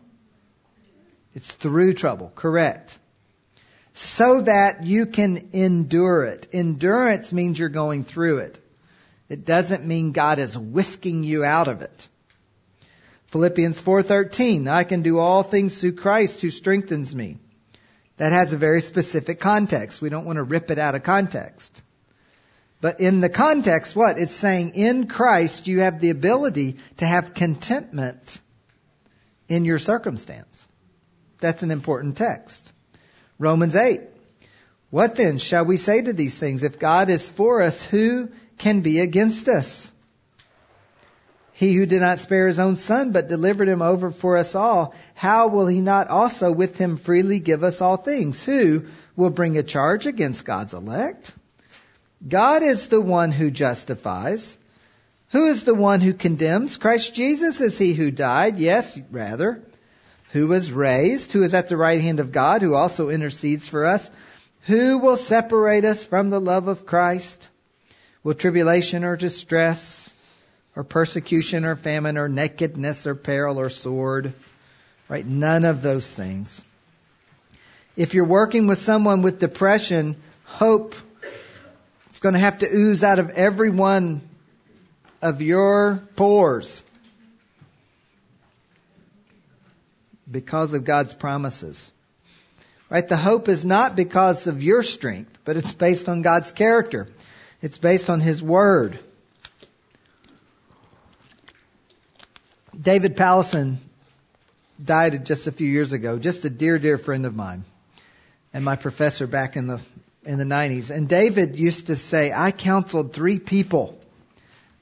It's 1.34 1.52
through 1.52 1.92
trouble, 1.92 2.32
correct. 2.34 2.98
So 3.92 4.40
that 4.40 4.86
you 4.86 5.04
can 5.04 5.50
endure 5.52 6.24
it. 6.24 6.48
Endurance 6.54 7.30
means 7.30 7.58
you're 7.58 7.68
going 7.68 8.04
through 8.04 8.38
it. 8.38 8.58
It 9.28 9.44
doesn't 9.44 9.84
mean 9.84 10.12
God 10.12 10.38
is 10.38 10.56
whisking 10.56 11.24
you 11.24 11.44
out 11.44 11.68
of 11.68 11.82
it. 11.82 12.08
Philippians 13.26 13.78
4:13, 13.78 14.66
I 14.66 14.84
can 14.84 15.02
do 15.02 15.18
all 15.18 15.42
things 15.42 15.78
through 15.78 15.92
Christ 15.92 16.40
who 16.40 16.48
strengthens 16.48 17.14
me. 17.14 17.36
That 18.16 18.32
has 18.32 18.54
a 18.54 18.56
very 18.56 18.80
specific 18.80 19.40
context. 19.40 20.00
We 20.00 20.08
don't 20.08 20.24
want 20.24 20.38
to 20.38 20.42
rip 20.42 20.70
it 20.70 20.78
out 20.78 20.94
of 20.94 21.02
context. 21.02 21.82
But 22.80 23.00
in 23.00 23.20
the 23.20 23.28
context, 23.28 23.96
what? 23.96 24.18
It's 24.18 24.34
saying 24.34 24.72
in 24.74 25.08
Christ 25.08 25.66
you 25.66 25.80
have 25.80 26.00
the 26.00 26.10
ability 26.10 26.76
to 26.98 27.06
have 27.06 27.34
contentment 27.34 28.40
in 29.48 29.64
your 29.64 29.78
circumstance. 29.78 30.66
That's 31.40 31.62
an 31.62 31.70
important 31.70 32.16
text. 32.16 32.72
Romans 33.38 33.74
8. 33.74 34.00
What 34.90 35.16
then 35.16 35.38
shall 35.38 35.64
we 35.64 35.76
say 35.76 36.02
to 36.02 36.12
these 36.12 36.38
things? 36.38 36.62
If 36.62 36.78
God 36.78 37.10
is 37.10 37.28
for 37.28 37.62
us, 37.62 37.82
who 37.82 38.30
can 38.58 38.80
be 38.80 39.00
against 39.00 39.48
us? 39.48 39.90
He 41.52 41.74
who 41.74 41.86
did 41.86 42.00
not 42.00 42.20
spare 42.20 42.46
his 42.46 42.60
own 42.60 42.76
son, 42.76 43.10
but 43.10 43.28
delivered 43.28 43.68
him 43.68 43.82
over 43.82 44.12
for 44.12 44.36
us 44.36 44.54
all, 44.54 44.94
how 45.14 45.48
will 45.48 45.66
he 45.66 45.80
not 45.80 46.06
also 46.06 46.52
with 46.52 46.78
him 46.78 46.96
freely 46.96 47.40
give 47.40 47.64
us 47.64 47.80
all 47.80 47.96
things? 47.96 48.44
Who 48.44 48.86
will 49.16 49.30
bring 49.30 49.58
a 49.58 49.64
charge 49.64 50.06
against 50.06 50.44
God's 50.44 50.72
elect? 50.72 51.32
God 52.26 52.62
is 52.62 52.88
the 52.88 53.00
one 53.00 53.30
who 53.30 53.50
justifies. 53.50 54.56
Who 55.30 55.46
is 55.46 55.64
the 55.64 55.74
one 55.74 56.00
who 56.00 56.14
condemns? 56.14 56.76
Christ 56.76 57.14
Jesus 57.14 57.60
is 57.60 57.78
he 57.78 57.92
who 57.94 58.10
died, 58.10 58.56
yes, 58.58 58.98
rather, 59.10 59.62
who 60.32 60.48
was 60.48 60.72
raised, 60.72 61.32
who 61.32 61.42
is 61.42 61.54
at 61.54 61.68
the 61.68 61.76
right 61.76 62.00
hand 62.00 62.18
of 62.18 62.32
God, 62.32 62.62
who 62.62 62.74
also 62.74 63.10
intercedes 63.10 63.68
for 63.68 63.84
us. 63.84 64.10
Who 64.62 64.98
will 64.98 65.16
separate 65.16 65.84
us 65.84 66.04
from 66.04 66.30
the 66.30 66.40
love 66.40 66.66
of 66.68 66.86
Christ? 66.86 67.48
Will 68.22 68.34
tribulation 68.34 69.04
or 69.04 69.16
distress, 69.16 70.12
or 70.74 70.84
persecution 70.84 71.64
or 71.64 71.76
famine 71.76 72.18
or 72.18 72.28
nakedness 72.28 73.06
or 73.06 73.14
peril 73.14 73.58
or 73.58 73.70
sword? 73.70 74.32
Right? 75.08 75.26
None 75.26 75.64
of 75.64 75.82
those 75.82 76.12
things. 76.12 76.62
If 77.96 78.14
you're 78.14 78.24
working 78.24 78.66
with 78.66 78.78
someone 78.78 79.22
with 79.22 79.40
depression, 79.40 80.16
hope 80.44 80.94
it's 82.18 82.22
going 82.24 82.32
to 82.32 82.40
have 82.40 82.58
to 82.58 82.68
ooze 82.68 83.04
out 83.04 83.20
of 83.20 83.30
every 83.30 83.70
one 83.70 84.22
of 85.22 85.40
your 85.40 86.02
pores 86.16 86.82
because 90.28 90.74
of 90.74 90.82
God's 90.82 91.14
promises. 91.14 91.92
Right? 92.90 93.06
The 93.06 93.16
hope 93.16 93.48
is 93.48 93.64
not 93.64 93.94
because 93.94 94.48
of 94.48 94.64
your 94.64 94.82
strength, 94.82 95.38
but 95.44 95.56
it's 95.56 95.72
based 95.72 96.08
on 96.08 96.22
God's 96.22 96.50
character. 96.50 97.08
It's 97.62 97.78
based 97.78 98.10
on 98.10 98.18
His 98.18 98.42
Word. 98.42 98.98
David 102.76 103.16
Powlison 103.16 103.76
died 104.84 105.24
just 105.24 105.46
a 105.46 105.52
few 105.52 105.68
years 105.68 105.92
ago, 105.92 106.18
just 106.18 106.44
a 106.44 106.50
dear, 106.50 106.80
dear 106.80 106.98
friend 106.98 107.26
of 107.26 107.36
mine, 107.36 107.62
and 108.52 108.64
my 108.64 108.74
professor 108.74 109.28
back 109.28 109.54
in 109.54 109.68
the 109.68 109.80
in 110.28 110.36
the 110.36 110.44
90s. 110.44 110.90
And 110.94 111.08
David 111.08 111.58
used 111.58 111.86
to 111.86 111.96
say, 111.96 112.30
"I 112.32 112.52
counseled 112.52 113.14
three 113.14 113.38
people, 113.38 113.98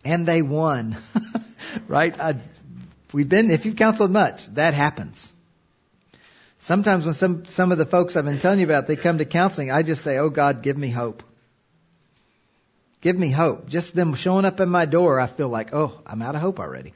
and 0.05 0.27
they 0.27 0.43
won." 0.43 0.97
right? 1.89 2.19
I, 2.21 2.41
we've 3.13 3.29
been. 3.29 3.51
If 3.51 3.65
you've 3.65 3.77
counseled 3.77 4.11
much, 4.11 4.47
that 4.55 4.75
happens. 4.75 5.27
Sometimes 6.59 7.05
when 7.05 7.15
some 7.15 7.47
some 7.47 7.71
of 7.71 7.79
the 7.79 7.87
folks 7.87 8.17
I've 8.17 8.25
been 8.25 8.41
telling 8.41 8.59
you 8.59 8.67
about, 8.67 8.89
they 8.89 8.97
come 8.97 9.19
to 9.19 9.25
counseling, 9.25 9.71
I 9.71 9.85
just 9.85 10.03
say, 10.03 10.19
"Oh 10.19 10.31
God, 10.31 10.63
give 10.63 10.77
me 10.77 10.91
hope." 10.91 11.23
Give 13.03 13.17
me 13.17 13.31
hope. 13.31 13.69
Just 13.69 13.95
them 13.95 14.15
showing 14.15 14.45
up 14.45 14.59
at 14.59 14.67
my 14.67 14.85
door, 14.85 15.21
I 15.21 15.29
feel 15.29 15.49
like, 15.49 15.73
oh, 15.73 16.01
I'm 16.05 16.23
out 16.23 16.35
of 16.35 16.41
hope 16.41 16.59
already. 16.59 16.93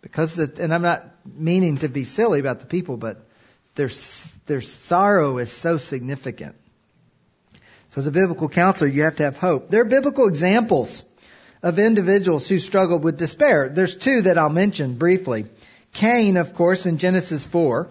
Because, 0.00 0.34
the, 0.34 0.52
and 0.58 0.74
I'm 0.74 0.82
not 0.82 1.04
meaning 1.24 1.78
to 1.78 1.88
be 1.88 2.02
silly 2.02 2.40
about 2.40 2.58
the 2.58 2.66
people, 2.66 2.96
but 2.96 3.24
their, 3.76 3.90
their 4.46 4.60
sorrow 4.60 5.38
is 5.38 5.52
so 5.52 5.78
significant. 5.78 6.56
So 7.90 8.00
as 8.00 8.06
a 8.06 8.12
biblical 8.12 8.48
counselor, 8.48 8.90
you 8.90 9.02
have 9.02 9.16
to 9.16 9.22
have 9.22 9.38
hope. 9.38 9.70
There 9.70 9.80
are 9.80 9.86
biblical 9.86 10.28
examples 10.28 11.04
of 11.62 11.78
individuals 11.78 12.48
who 12.48 12.58
struggled 12.58 13.02
with 13.02 13.18
despair. 13.18 13.68
There's 13.68 13.96
two 13.96 14.22
that 14.22 14.38
I'll 14.38 14.50
mention 14.50 14.96
briefly. 14.96 15.46
Cain, 15.92 16.36
of 16.36 16.54
course, 16.54 16.86
in 16.86 16.98
Genesis 16.98 17.44
4. 17.46 17.88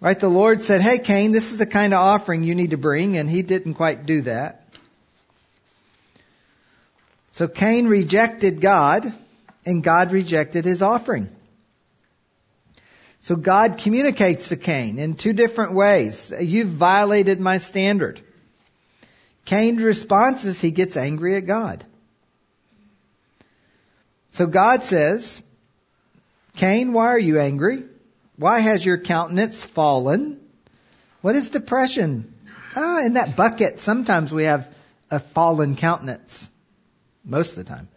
Right, 0.00 0.20
the 0.20 0.28
Lord 0.28 0.60
said, 0.60 0.82
hey 0.82 0.98
Cain, 0.98 1.32
this 1.32 1.52
is 1.52 1.58
the 1.58 1.66
kind 1.66 1.94
of 1.94 2.00
offering 2.00 2.42
you 2.42 2.54
need 2.54 2.70
to 2.70 2.76
bring, 2.76 3.16
and 3.16 3.30
he 3.30 3.40
didn't 3.40 3.74
quite 3.74 4.04
do 4.04 4.20
that. 4.22 4.62
So 7.32 7.48
Cain 7.48 7.86
rejected 7.86 8.60
God, 8.60 9.10
and 9.64 9.82
God 9.82 10.12
rejected 10.12 10.66
his 10.66 10.82
offering. 10.82 11.30
So 13.26 13.34
God 13.34 13.78
communicates 13.78 14.50
to 14.50 14.56
Cain 14.56 15.00
in 15.00 15.16
two 15.16 15.32
different 15.32 15.72
ways. 15.72 16.32
You've 16.40 16.68
violated 16.68 17.40
my 17.40 17.58
standard. 17.58 18.20
Cain's 19.44 19.82
response 19.82 20.44
is 20.44 20.60
he 20.60 20.70
gets 20.70 20.96
angry 20.96 21.34
at 21.34 21.44
God. 21.44 21.84
So 24.30 24.46
God 24.46 24.84
says, 24.84 25.42
Cain, 26.54 26.92
why 26.92 27.08
are 27.08 27.18
you 27.18 27.40
angry? 27.40 27.82
Why 28.36 28.60
has 28.60 28.86
your 28.86 28.98
countenance 28.98 29.64
fallen? 29.64 30.40
What 31.20 31.34
is 31.34 31.50
depression? 31.50 32.32
Ah, 32.76 33.04
in 33.04 33.14
that 33.14 33.34
bucket, 33.34 33.80
sometimes 33.80 34.32
we 34.32 34.44
have 34.44 34.72
a 35.10 35.18
fallen 35.18 35.74
countenance. 35.74 36.48
Most 37.24 37.56
of 37.56 37.66
the 37.66 37.74
time. 37.74 37.88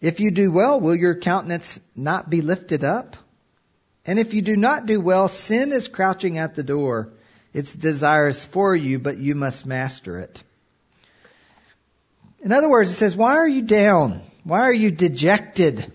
If 0.00 0.20
you 0.20 0.30
do 0.30 0.50
well, 0.52 0.80
will 0.80 0.94
your 0.94 1.16
countenance 1.16 1.80
not 1.96 2.30
be 2.30 2.40
lifted 2.40 2.84
up? 2.84 3.16
And 4.06 4.18
if 4.18 4.32
you 4.32 4.42
do 4.42 4.56
not 4.56 4.86
do 4.86 5.00
well, 5.00 5.28
sin 5.28 5.72
is 5.72 5.88
crouching 5.88 6.38
at 6.38 6.54
the 6.54 6.62
door. 6.62 7.10
It's 7.52 7.74
desirous 7.74 8.44
for 8.44 8.74
you, 8.74 8.98
but 8.98 9.18
you 9.18 9.34
must 9.34 9.66
master 9.66 10.20
it. 10.20 10.42
In 12.40 12.52
other 12.52 12.68
words, 12.68 12.90
it 12.90 12.94
says, 12.94 13.16
why 13.16 13.36
are 13.36 13.48
you 13.48 13.62
down? 13.62 14.20
Why 14.44 14.60
are 14.60 14.72
you 14.72 14.90
dejected? 14.90 15.92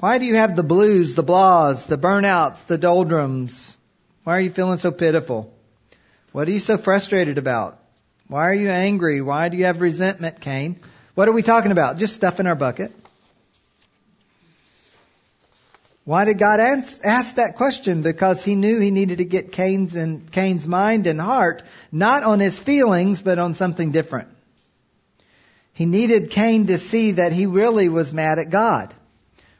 Why 0.00 0.18
do 0.18 0.26
you 0.26 0.36
have 0.36 0.56
the 0.56 0.62
blues, 0.62 1.14
the 1.14 1.24
blahs, 1.24 1.86
the 1.86 1.98
burnouts, 1.98 2.66
the 2.66 2.78
doldrums? 2.78 3.76
Why 4.24 4.36
are 4.36 4.40
you 4.40 4.50
feeling 4.50 4.78
so 4.78 4.90
pitiful? 4.90 5.54
What 6.32 6.48
are 6.48 6.52
you 6.52 6.60
so 6.60 6.76
frustrated 6.76 7.38
about? 7.38 7.80
Why 8.26 8.48
are 8.48 8.54
you 8.54 8.68
angry? 8.68 9.22
Why 9.22 9.48
do 9.48 9.56
you 9.56 9.64
have 9.64 9.80
resentment, 9.80 10.40
Cain? 10.40 10.80
What 11.18 11.26
are 11.26 11.32
we 11.32 11.42
talking 11.42 11.72
about? 11.72 11.98
Just 11.98 12.14
stuff 12.14 12.38
in 12.38 12.46
our 12.46 12.54
bucket. 12.54 12.92
Why 16.04 16.24
did 16.24 16.38
God 16.38 16.60
ask 16.60 17.34
that 17.34 17.56
question? 17.56 18.02
Because 18.02 18.44
he 18.44 18.54
knew 18.54 18.78
he 18.78 18.92
needed 18.92 19.18
to 19.18 19.24
get 19.24 19.50
Cain's 19.50 19.96
and 19.96 20.30
Cain's 20.30 20.64
mind 20.64 21.08
and 21.08 21.20
heart 21.20 21.64
not 21.90 22.22
on 22.22 22.38
his 22.38 22.60
feelings, 22.60 23.20
but 23.20 23.40
on 23.40 23.54
something 23.54 23.90
different. 23.90 24.28
He 25.72 25.86
needed 25.86 26.30
Cain 26.30 26.68
to 26.68 26.78
see 26.78 27.10
that 27.10 27.32
he 27.32 27.46
really 27.46 27.88
was 27.88 28.12
mad 28.12 28.38
at 28.38 28.50
God. 28.50 28.94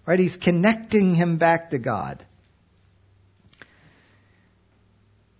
Right? 0.07 0.21
He's 0.21 0.37
connecting 0.37 1.17
him 1.17 1.39
back 1.39 1.71
to 1.71 1.79
God. 1.81 2.25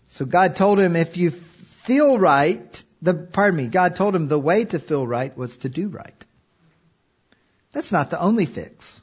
So 0.09 0.25
God 0.25 0.57
told 0.57 0.81
him, 0.81 0.97
if 0.97 1.17
you 1.17 1.31
feel 1.31 2.19
right, 2.19 2.85
the, 3.01 3.15
pardon 3.15 3.57
me, 3.57 3.67
God 3.67 3.97
told 3.97 4.15
him 4.15 4.29
the 4.29 4.39
way 4.39 4.65
to 4.65 4.79
feel 4.79 5.07
right 5.07 5.37
was 5.37 5.59
to 5.59 5.69
do 5.69 5.89
right. 5.89 6.25
That's 7.73 7.93
not 7.93 8.11
the 8.11 8.21
only 8.21 8.47
fix. 8.47 9.01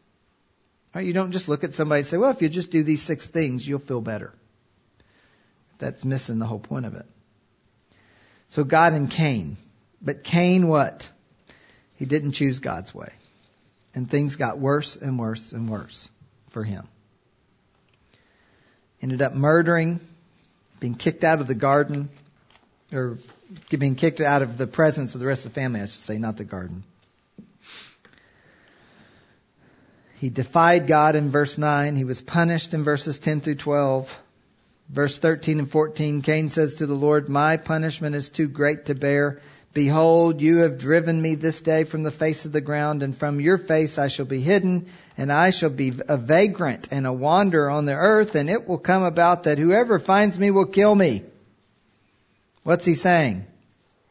Right? 0.93 1.05
You 1.05 1.13
don't 1.13 1.31
just 1.31 1.49
look 1.49 1.63
at 1.63 1.73
somebody 1.73 1.99
and 1.99 2.07
say, 2.07 2.17
well, 2.17 2.31
if 2.31 2.41
you 2.41 2.49
just 2.49 2.71
do 2.71 2.83
these 2.83 3.01
six 3.01 3.27
things, 3.27 3.67
you'll 3.67 3.79
feel 3.79 4.01
better. 4.01 4.33
That's 5.77 6.05
missing 6.05 6.39
the 6.39 6.45
whole 6.45 6.59
point 6.59 6.85
of 6.85 6.95
it. 6.95 7.05
So 8.47 8.63
God 8.63 8.93
and 8.93 9.09
Cain. 9.09 9.57
But 10.01 10.23
Cain 10.23 10.67
what? 10.67 11.09
He 11.95 12.05
didn't 12.05 12.33
choose 12.33 12.59
God's 12.59 12.93
way. 12.93 13.11
And 13.93 14.09
things 14.09 14.35
got 14.35 14.57
worse 14.57 14.95
and 14.95 15.17
worse 15.19 15.51
and 15.51 15.69
worse 15.69 16.09
for 16.49 16.63
him. 16.63 16.87
Ended 19.01 19.21
up 19.21 19.33
murdering, 19.33 19.99
being 20.79 20.95
kicked 20.95 21.23
out 21.23 21.41
of 21.41 21.47
the 21.47 21.55
garden, 21.55 22.09
or 22.91 23.17
being 23.77 23.95
kicked 23.95 24.21
out 24.21 24.41
of 24.41 24.57
the 24.57 24.67
presence 24.67 25.13
of 25.13 25.19
the 25.19 25.27
rest 25.27 25.45
of 25.45 25.53
the 25.53 25.59
family, 25.59 25.81
I 25.81 25.85
should 25.85 25.93
say, 25.93 26.17
not 26.17 26.37
the 26.37 26.43
garden. 26.43 26.83
He 30.17 30.29
defied 30.29 30.87
God 30.87 31.15
in 31.15 31.29
verse 31.29 31.57
9. 31.57 31.95
He 31.95 32.03
was 32.03 32.21
punished 32.21 32.73
in 32.73 32.83
verses 32.83 33.19
10 33.19 33.41
through 33.41 33.55
12. 33.55 34.21
Verse 34.89 35.17
13 35.17 35.59
and 35.59 35.69
14, 35.69 36.21
Cain 36.21 36.49
says 36.49 36.75
to 36.75 36.85
the 36.85 36.93
Lord, 36.93 37.27
My 37.27 37.57
punishment 37.57 38.15
is 38.15 38.29
too 38.29 38.47
great 38.47 38.85
to 38.85 38.95
bear. 38.95 39.41
Behold, 39.73 40.41
you 40.41 40.59
have 40.59 40.77
driven 40.77 41.21
me 41.21 41.35
this 41.35 41.59
day 41.59 41.83
from 41.83 42.03
the 42.03 42.11
face 42.11 42.45
of 42.45 42.53
the 42.53 42.61
ground, 42.61 43.03
and 43.03 43.17
from 43.17 43.41
your 43.41 43.57
face 43.57 43.97
I 43.97 44.07
shall 44.07 44.25
be 44.25 44.39
hidden, 44.39 44.85
and 45.17 45.31
I 45.31 45.49
shall 45.49 45.71
be 45.71 45.91
a 46.07 46.17
vagrant 46.17 46.89
and 46.91 47.05
a 47.05 47.11
wanderer 47.11 47.69
on 47.69 47.85
the 47.85 47.95
earth, 47.95 48.35
and 48.35 48.49
it 48.49 48.67
will 48.67 48.77
come 48.77 49.03
about 49.03 49.43
that 49.43 49.57
whoever 49.57 49.99
finds 49.99 50.39
me 50.39 50.49
will 50.51 50.65
kill 50.65 50.95
me. 50.95 51.23
What's 52.65 52.83
he 52.83 52.95
saying? 52.95 53.45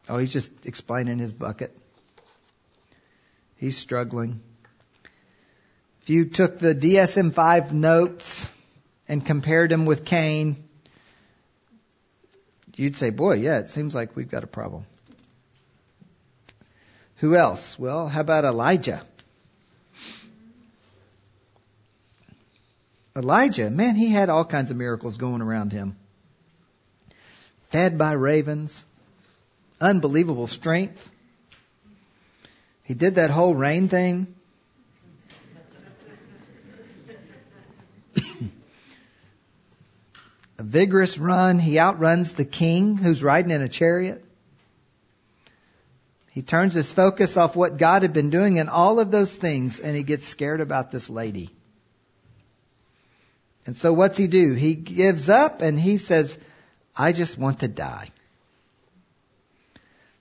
Oh, 0.07 0.17
he's 0.17 0.31
just 0.31 0.49
explaining 0.65 1.17
his 1.17 1.33
bucket. 1.33 1.77
He's 3.57 3.77
struggling. 3.77 4.39
If 6.01 6.09
you 6.09 6.23
took 6.23 6.59
the 6.59 6.73
DSM-5 6.73 7.73
notes 7.73 8.49
and 9.09 9.25
compared 9.25 9.71
them 9.71 9.85
with 9.85 10.05
Cain, 10.05 10.63
you'd 12.77 12.95
say, 12.95 13.09
boy, 13.09 13.33
yeah, 13.33 13.57
it 13.57 13.71
seems 13.71 13.93
like 13.93 14.15
we've 14.15 14.31
got 14.31 14.45
a 14.45 14.47
problem. 14.47 14.85
Who 17.17 17.35
else? 17.35 17.77
Well, 17.77 18.07
how 18.07 18.21
about 18.21 18.45
Elijah? 18.45 19.03
Elijah, 23.17 23.69
man, 23.69 23.95
he 23.95 24.07
had 24.07 24.29
all 24.29 24.45
kinds 24.45 24.71
of 24.71 24.77
miracles 24.77 25.17
going 25.17 25.41
around 25.41 25.73
him. 25.73 25.97
Fed 27.69 27.97
by 27.97 28.13
ravens, 28.13 28.85
unbelievable 29.81 30.47
strength. 30.47 31.09
He 32.83 32.93
did 32.93 33.15
that 33.15 33.31
whole 33.31 33.55
rain 33.55 33.89
thing. 33.89 34.35
A 40.57 40.63
vigorous 40.63 41.17
run. 41.17 41.59
He 41.59 41.79
outruns 41.79 42.35
the 42.35 42.45
king 42.45 42.97
who's 42.97 43.23
riding 43.23 43.51
in 43.51 43.61
a 43.61 43.69
chariot. 43.69 44.23
He 46.29 46.41
turns 46.41 46.73
his 46.73 46.91
focus 46.91 47.37
off 47.37 47.55
what 47.55 47.77
God 47.77 48.01
had 48.01 48.11
been 48.11 48.29
doing 48.29 48.59
and 48.59 48.69
all 48.69 48.99
of 48.99 49.09
those 49.09 49.33
things, 49.33 49.79
and 49.79 49.95
he 49.95 50.03
gets 50.03 50.27
scared 50.27 50.59
about 50.59 50.91
this 50.91 51.09
lady. 51.09 51.49
And 53.65 53.75
so 53.75 53.93
what's 53.93 54.17
he 54.17 54.27
do? 54.27 54.53
He 54.53 54.75
gives 54.75 55.29
up 55.29 55.61
and 55.61 55.79
he 55.79 55.97
says, 55.97 56.37
I 56.95 57.11
just 57.11 57.37
want 57.37 57.59
to 57.59 57.67
die. 57.67 58.09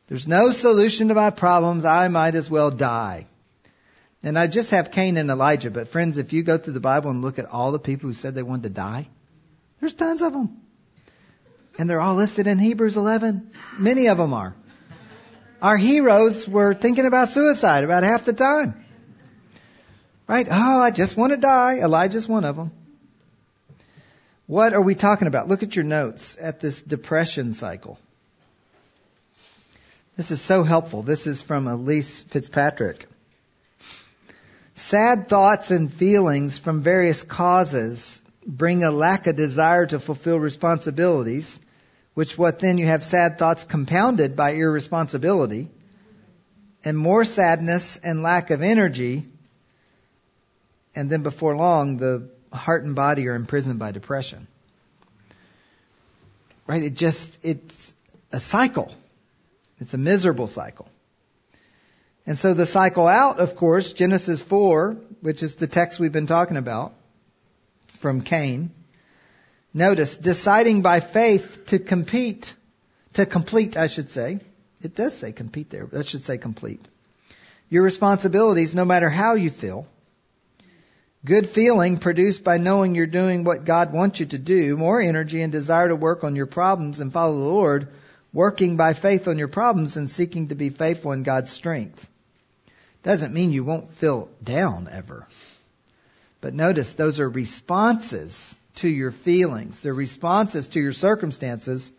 There's 0.06 0.28
no 0.28 0.50
solution 0.50 1.08
to 1.08 1.14
my 1.14 1.30
problems. 1.30 1.84
I 1.84 2.08
might 2.08 2.34
as 2.34 2.50
well 2.50 2.70
die. 2.70 3.26
And 4.22 4.38
I 4.38 4.46
just 4.46 4.70
have 4.70 4.90
Cain 4.90 5.16
and 5.16 5.30
Elijah. 5.30 5.70
But 5.70 5.88
friends, 5.88 6.18
if 6.18 6.32
you 6.32 6.42
go 6.42 6.58
through 6.58 6.72
the 6.72 6.80
Bible 6.80 7.10
and 7.10 7.22
look 7.22 7.38
at 7.38 7.46
all 7.46 7.72
the 7.72 7.78
people 7.78 8.08
who 8.08 8.14
said 8.14 8.34
they 8.34 8.42
wanted 8.42 8.64
to 8.64 8.70
die, 8.70 9.08
there's 9.80 9.94
tons 9.94 10.22
of 10.22 10.32
them. 10.32 10.60
And 11.78 11.88
they're 11.88 12.00
all 12.00 12.14
listed 12.14 12.46
in 12.46 12.58
Hebrews 12.58 12.96
11. 12.96 13.50
Many 13.78 14.08
of 14.08 14.18
them 14.18 14.32
are. 14.32 14.54
Our 15.60 15.76
heroes 15.76 16.48
were 16.48 16.74
thinking 16.74 17.06
about 17.06 17.30
suicide 17.30 17.84
about 17.84 18.02
half 18.02 18.24
the 18.24 18.32
time. 18.32 18.84
Right? 20.26 20.46
Oh, 20.50 20.80
I 20.80 20.90
just 20.90 21.16
want 21.16 21.32
to 21.32 21.36
die. 21.36 21.78
Elijah's 21.78 22.28
one 22.28 22.44
of 22.44 22.56
them. 22.56 22.72
What 24.46 24.74
are 24.74 24.82
we 24.82 24.94
talking 24.94 25.26
about? 25.26 25.48
Look 25.48 25.62
at 25.62 25.74
your 25.74 25.86
notes 25.86 26.36
at 26.38 26.60
this 26.60 26.82
depression 26.82 27.54
cycle. 27.54 27.98
This 30.16 30.30
is 30.30 30.40
so 30.40 30.62
helpful. 30.62 31.02
This 31.02 31.26
is 31.26 31.40
from 31.40 31.64
Elyse 31.64 32.24
Fitzpatrick. 32.24 33.06
Sad 34.74 35.28
thoughts 35.28 35.70
and 35.70 35.92
feelings 35.92 36.58
from 36.58 36.82
various 36.82 37.22
causes 37.22 38.20
bring 38.46 38.84
a 38.84 38.90
lack 38.90 39.26
of 39.26 39.34
desire 39.34 39.86
to 39.86 39.98
fulfill 39.98 40.38
responsibilities, 40.38 41.58
which 42.12 42.36
what 42.36 42.58
then 42.58 42.76
you 42.76 42.86
have 42.86 43.02
sad 43.02 43.38
thoughts 43.38 43.64
compounded 43.64 44.36
by 44.36 44.50
irresponsibility, 44.50 45.70
and 46.84 46.98
more 46.98 47.24
sadness 47.24 47.96
and 47.96 48.22
lack 48.22 48.50
of 48.50 48.60
energy, 48.60 49.26
and 50.94 51.08
then 51.08 51.22
before 51.22 51.56
long 51.56 51.96
the 51.96 52.28
heart 52.54 52.84
and 52.84 52.94
body 52.94 53.28
are 53.28 53.34
imprisoned 53.34 53.78
by 53.78 53.92
depression. 53.92 54.46
Right? 56.66 56.82
It 56.82 56.94
just, 56.94 57.38
it's 57.42 57.94
a 58.32 58.40
cycle. 58.40 58.94
It's 59.80 59.94
a 59.94 59.98
miserable 59.98 60.46
cycle. 60.46 60.88
And 62.26 62.38
so 62.38 62.54
the 62.54 62.66
cycle 62.66 63.06
out, 63.06 63.38
of 63.38 63.54
course, 63.56 63.92
Genesis 63.92 64.40
4, 64.40 64.96
which 65.20 65.42
is 65.42 65.56
the 65.56 65.66
text 65.66 66.00
we've 66.00 66.12
been 66.12 66.26
talking 66.26 66.56
about 66.56 66.94
from 67.88 68.22
Cain. 68.22 68.70
Notice, 69.74 70.16
deciding 70.16 70.82
by 70.82 71.00
faith 71.00 71.66
to 71.66 71.78
compete, 71.78 72.54
to 73.14 73.26
complete, 73.26 73.76
I 73.76 73.88
should 73.88 74.08
say. 74.08 74.40
It 74.82 74.94
does 74.94 75.16
say 75.16 75.32
compete 75.32 75.70
there, 75.70 75.86
that 75.86 76.06
should 76.06 76.24
say 76.24 76.38
complete. 76.38 76.86
Your 77.68 77.82
responsibilities, 77.82 78.74
no 78.74 78.84
matter 78.84 79.10
how 79.10 79.34
you 79.34 79.50
feel, 79.50 79.86
Good 81.24 81.48
feeling 81.48 81.98
produced 81.98 82.44
by 82.44 82.58
knowing 82.58 82.94
you're 82.94 83.06
doing 83.06 83.44
what 83.44 83.64
God 83.64 83.94
wants 83.94 84.20
you 84.20 84.26
to 84.26 84.38
do, 84.38 84.76
more 84.76 85.00
energy 85.00 85.40
and 85.40 85.50
desire 85.50 85.88
to 85.88 85.96
work 85.96 86.22
on 86.22 86.36
your 86.36 86.44
problems 86.44 87.00
and 87.00 87.10
follow 87.10 87.32
the 87.32 87.44
Lord, 87.44 87.88
working 88.34 88.76
by 88.76 88.92
faith 88.92 89.26
on 89.26 89.38
your 89.38 89.48
problems 89.48 89.96
and 89.96 90.10
seeking 90.10 90.48
to 90.48 90.54
be 90.54 90.68
faithful 90.68 91.12
in 91.12 91.22
God's 91.22 91.50
strength. 91.50 92.06
Doesn't 93.02 93.32
mean 93.32 93.52
you 93.52 93.64
won't 93.64 93.94
feel 93.94 94.28
down 94.42 94.86
ever. 94.92 95.26
But 96.42 96.52
notice 96.52 96.92
those 96.92 97.20
are 97.20 97.28
responses 97.28 98.54
to 98.76 98.88
your 98.88 99.10
feelings. 99.10 99.80
They're 99.80 99.94
responses 99.94 100.68
to 100.68 100.80
your 100.80 100.92
circumstances 100.92 101.90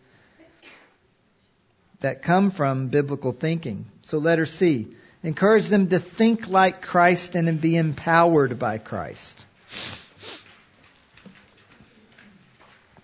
that 1.98 2.22
come 2.22 2.52
from 2.52 2.88
biblical 2.88 3.32
thinking. 3.32 3.86
So 4.02 4.18
letter 4.18 4.46
C. 4.46 4.94
Encourage 5.26 5.66
them 5.66 5.88
to 5.88 5.98
think 5.98 6.46
like 6.46 6.82
Christ 6.82 7.34
and 7.34 7.60
be 7.60 7.76
empowered 7.76 8.60
by 8.60 8.78
Christ. 8.78 9.44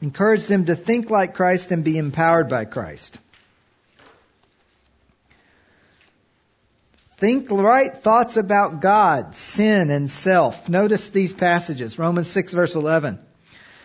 Encourage 0.00 0.46
them 0.46 0.66
to 0.66 0.76
think 0.76 1.10
like 1.10 1.34
Christ 1.34 1.72
and 1.72 1.82
be 1.82 1.98
empowered 1.98 2.48
by 2.48 2.64
Christ. 2.64 3.18
Think 7.16 7.50
right 7.50 7.92
thoughts 7.92 8.36
about 8.36 8.80
God, 8.80 9.34
sin, 9.34 9.90
and 9.90 10.08
self. 10.08 10.68
Notice 10.68 11.10
these 11.10 11.32
passages. 11.32 11.98
Romans 11.98 12.28
6 12.28 12.54
verse 12.54 12.76
11 12.76 13.18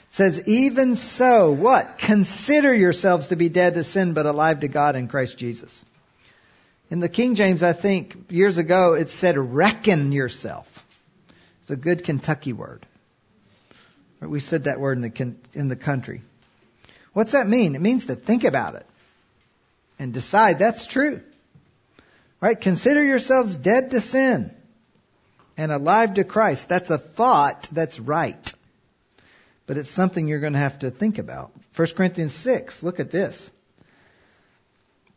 says, 0.10 0.48
even 0.48 0.96
so, 0.96 1.54
what? 1.54 1.98
Consider 1.98 2.72
yourselves 2.72 3.28
to 3.28 3.36
be 3.36 3.50
dead 3.50 3.74
to 3.74 3.84
sin, 3.84 4.14
but 4.14 4.28
alive 4.28 4.60
to 4.60 4.68
God 4.68 4.96
in 4.96 5.08
Christ 5.08 5.40
Jesus. 5.40 5.84
In 6.90 7.00
the 7.00 7.10
King 7.10 7.36
James, 7.36 7.64
I 7.64 7.74
think 7.74 8.32
years 8.32 8.58
ago, 8.58 8.94
it 8.94 9.10
said 9.10 9.38
reckon 9.38 10.12
yourself. 10.12 10.86
It's 11.62 11.70
a 11.70 11.76
good 11.76 12.04
Kentucky 12.04 12.54
word. 12.54 12.86
We 14.22 14.40
said 14.40 14.64
that 14.64 14.80
word 14.80 14.98
in 14.98 15.02
the, 15.02 15.36
in 15.54 15.68
the 15.68 15.76
country. 15.76 16.22
What's 17.14 17.34
that 17.34 17.48
mean? 17.48 17.76
It 17.76 17.82
means 17.82 18.08
to 18.08 18.16
think 18.16 18.46
about 18.46 18.76
it 18.76 18.86
and 20.00 20.14
decide 20.14 20.60
that's 20.60 20.88
true. 20.88 21.22
Right? 22.40 22.60
Consider 22.60 23.04
yourselves 23.04 23.58
dead 23.58 23.92
to 23.92 24.00
sin 24.00 24.56
and 25.58 25.72
alive 25.72 26.16
to 26.16 26.24
Christ. 26.24 26.70
That's 26.70 26.90
a 26.90 26.98
thought 26.98 27.68
that's 27.72 28.00
right. 28.00 28.54
But 29.66 29.78
it's 29.78 29.90
something 29.90 30.28
you're 30.28 30.40
going 30.40 30.54
to 30.54 30.60
have 30.60 30.80
to 30.80 30.92
think 30.92 31.18
about. 31.18 31.52
1 31.76 31.88
Corinthians 31.96 32.34
6, 32.34 32.84
look 32.84 33.00
at 33.00 33.12
this. 33.12 33.52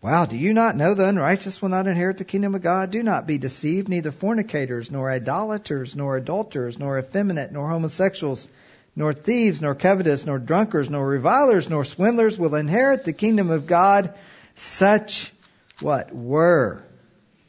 Wow, 0.03 0.25
do 0.25 0.37
you 0.37 0.55
not 0.55 0.77
know 0.77 0.95
the 0.95 1.07
unrighteous 1.07 1.61
will 1.61 1.69
not 1.69 1.87
inherit 1.87 2.17
the 2.17 2.25
kingdom 2.25 2.55
of 2.55 2.63
God? 2.63 2.91
Do 2.91 3.03
not 3.03 3.27
be 3.27 3.37
deceived, 3.37 3.89
neither 3.89 4.11
fornicators, 4.11 4.91
nor 4.91 5.11
idolaters, 5.11 5.95
nor 5.95 6.17
adulterers, 6.17 6.79
nor 6.79 6.99
effeminate, 6.99 7.53
nor 7.53 7.69
homosexuals, 7.69 8.49
nor 8.97 9.13
thieves, 9.13 9.61
nor 9.61 9.75
covetous, 9.75 10.25
nor 10.25 10.39
drunkards, 10.39 10.89
nor 10.89 11.07
revilers, 11.07 11.69
nor 11.69 11.85
swindlers 11.85 12.39
will 12.39 12.55
inherit 12.55 13.05
the 13.05 13.13
kingdom 13.13 13.51
of 13.51 13.67
God. 13.67 14.15
Such 14.55 15.35
what 15.81 16.15
were 16.15 16.83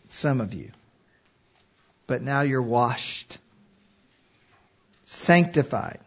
some 0.10 0.42
of 0.42 0.54
you. 0.54 0.72
But 2.06 2.22
now 2.22 2.42
you're 2.42 2.62
washed, 2.62 3.38
sanctified, 5.06 6.00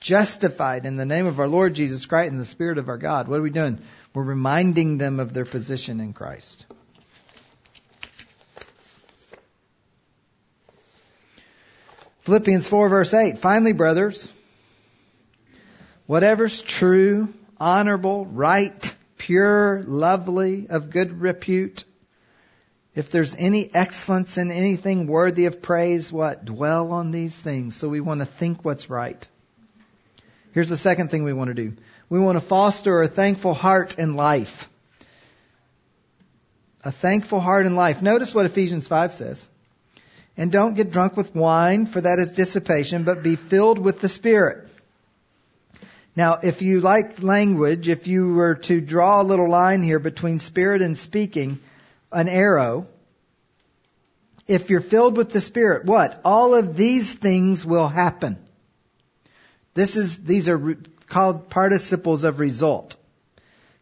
justified 0.00 0.84
in 0.84 0.96
the 0.96 1.06
name 1.06 1.24
of 1.24 1.40
our 1.40 1.48
Lord 1.48 1.72
Jesus 1.72 2.04
Christ 2.04 2.30
and 2.30 2.40
the 2.40 2.44
Spirit 2.44 2.76
of 2.76 2.90
our 2.90 2.98
God. 2.98 3.26
What 3.26 3.40
are 3.40 3.42
we 3.42 3.48
doing? 3.48 3.78
We're 4.14 4.22
reminding 4.22 4.98
them 4.98 5.20
of 5.20 5.32
their 5.32 5.44
position 5.44 6.00
in 6.00 6.12
Christ. 6.12 6.64
Philippians 12.20 12.68
4 12.68 12.88
verse 12.88 13.14
8. 13.14 13.38
Finally, 13.38 13.72
brothers, 13.72 14.32
whatever's 16.06 16.62
true, 16.62 17.32
honorable, 17.58 18.26
right, 18.26 18.96
pure, 19.18 19.82
lovely, 19.84 20.68
of 20.68 20.90
good 20.90 21.20
repute, 21.20 21.84
if 22.94 23.10
there's 23.10 23.34
any 23.34 23.74
excellence 23.74 24.36
in 24.36 24.50
anything 24.50 25.06
worthy 25.06 25.46
of 25.46 25.62
praise, 25.62 26.12
what? 26.12 26.44
Dwell 26.44 26.92
on 26.92 27.10
these 27.10 27.36
things. 27.36 27.74
So 27.74 27.88
we 27.88 28.00
want 28.00 28.20
to 28.20 28.26
think 28.26 28.64
what's 28.64 28.90
right. 28.90 29.26
Here's 30.52 30.68
the 30.68 30.76
second 30.76 31.10
thing 31.10 31.24
we 31.24 31.32
want 31.32 31.48
to 31.48 31.54
do. 31.54 31.74
We 32.12 32.20
want 32.20 32.36
to 32.36 32.44
foster 32.44 33.00
a 33.00 33.08
thankful 33.08 33.54
heart 33.54 33.98
in 33.98 34.16
life. 34.16 34.68
A 36.84 36.92
thankful 36.92 37.40
heart 37.40 37.64
in 37.64 37.74
life. 37.74 38.02
Notice 38.02 38.34
what 38.34 38.44
Ephesians 38.44 38.86
5 38.86 39.14
says. 39.14 39.48
And 40.36 40.52
don't 40.52 40.74
get 40.74 40.90
drunk 40.90 41.16
with 41.16 41.34
wine, 41.34 41.86
for 41.86 42.02
that 42.02 42.18
is 42.18 42.32
dissipation, 42.32 43.04
but 43.04 43.22
be 43.22 43.36
filled 43.36 43.78
with 43.78 44.02
the 44.02 44.10
Spirit. 44.10 44.68
Now, 46.14 46.40
if 46.42 46.60
you 46.60 46.82
like 46.82 47.22
language, 47.22 47.88
if 47.88 48.06
you 48.06 48.34
were 48.34 48.56
to 48.56 48.82
draw 48.82 49.22
a 49.22 49.24
little 49.24 49.48
line 49.48 49.82
here 49.82 49.98
between 49.98 50.38
spirit 50.38 50.82
and 50.82 50.98
speaking, 50.98 51.60
an 52.12 52.28
arrow, 52.28 52.88
if 54.46 54.68
you're 54.68 54.80
filled 54.80 55.16
with 55.16 55.30
the 55.30 55.40
Spirit, 55.40 55.86
what? 55.86 56.20
All 56.26 56.54
of 56.54 56.76
these 56.76 57.10
things 57.14 57.64
will 57.64 57.88
happen. 57.88 58.36
This 59.72 59.96
is, 59.96 60.18
these 60.18 60.50
are 60.50 60.76
called 61.12 61.50
participles 61.50 62.24
of 62.24 62.40
result. 62.40 62.96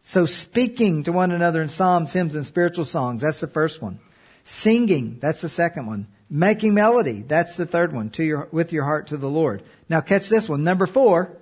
So 0.03 0.25
speaking 0.25 1.03
to 1.03 1.13
one 1.13 1.31
another 1.31 1.61
in 1.61 1.69
psalms, 1.69 2.11
hymns, 2.11 2.35
and 2.35 2.45
spiritual 2.45 2.83
songs, 2.83 3.21
that's 3.21 3.39
the 3.39 3.47
first 3.47 3.81
one. 3.81 3.99
Singing, 4.43 5.17
that's 5.21 5.39
the 5.39 5.47
second 5.47 5.85
one. 5.85 6.07
Making 6.29 6.73
melody, 6.73 7.21
that's 7.21 7.55
the 7.55 7.65
third 7.65 7.93
one, 7.93 8.09
to 8.11 8.23
your, 8.23 8.49
with 8.51 8.73
your 8.73 8.83
heart 8.83 9.07
to 9.07 9.17
the 9.17 9.29
Lord. 9.29 9.63
Now 9.87 10.01
catch 10.01 10.27
this 10.27 10.49
one. 10.49 10.65
Number 10.65 10.85
four, 10.85 11.37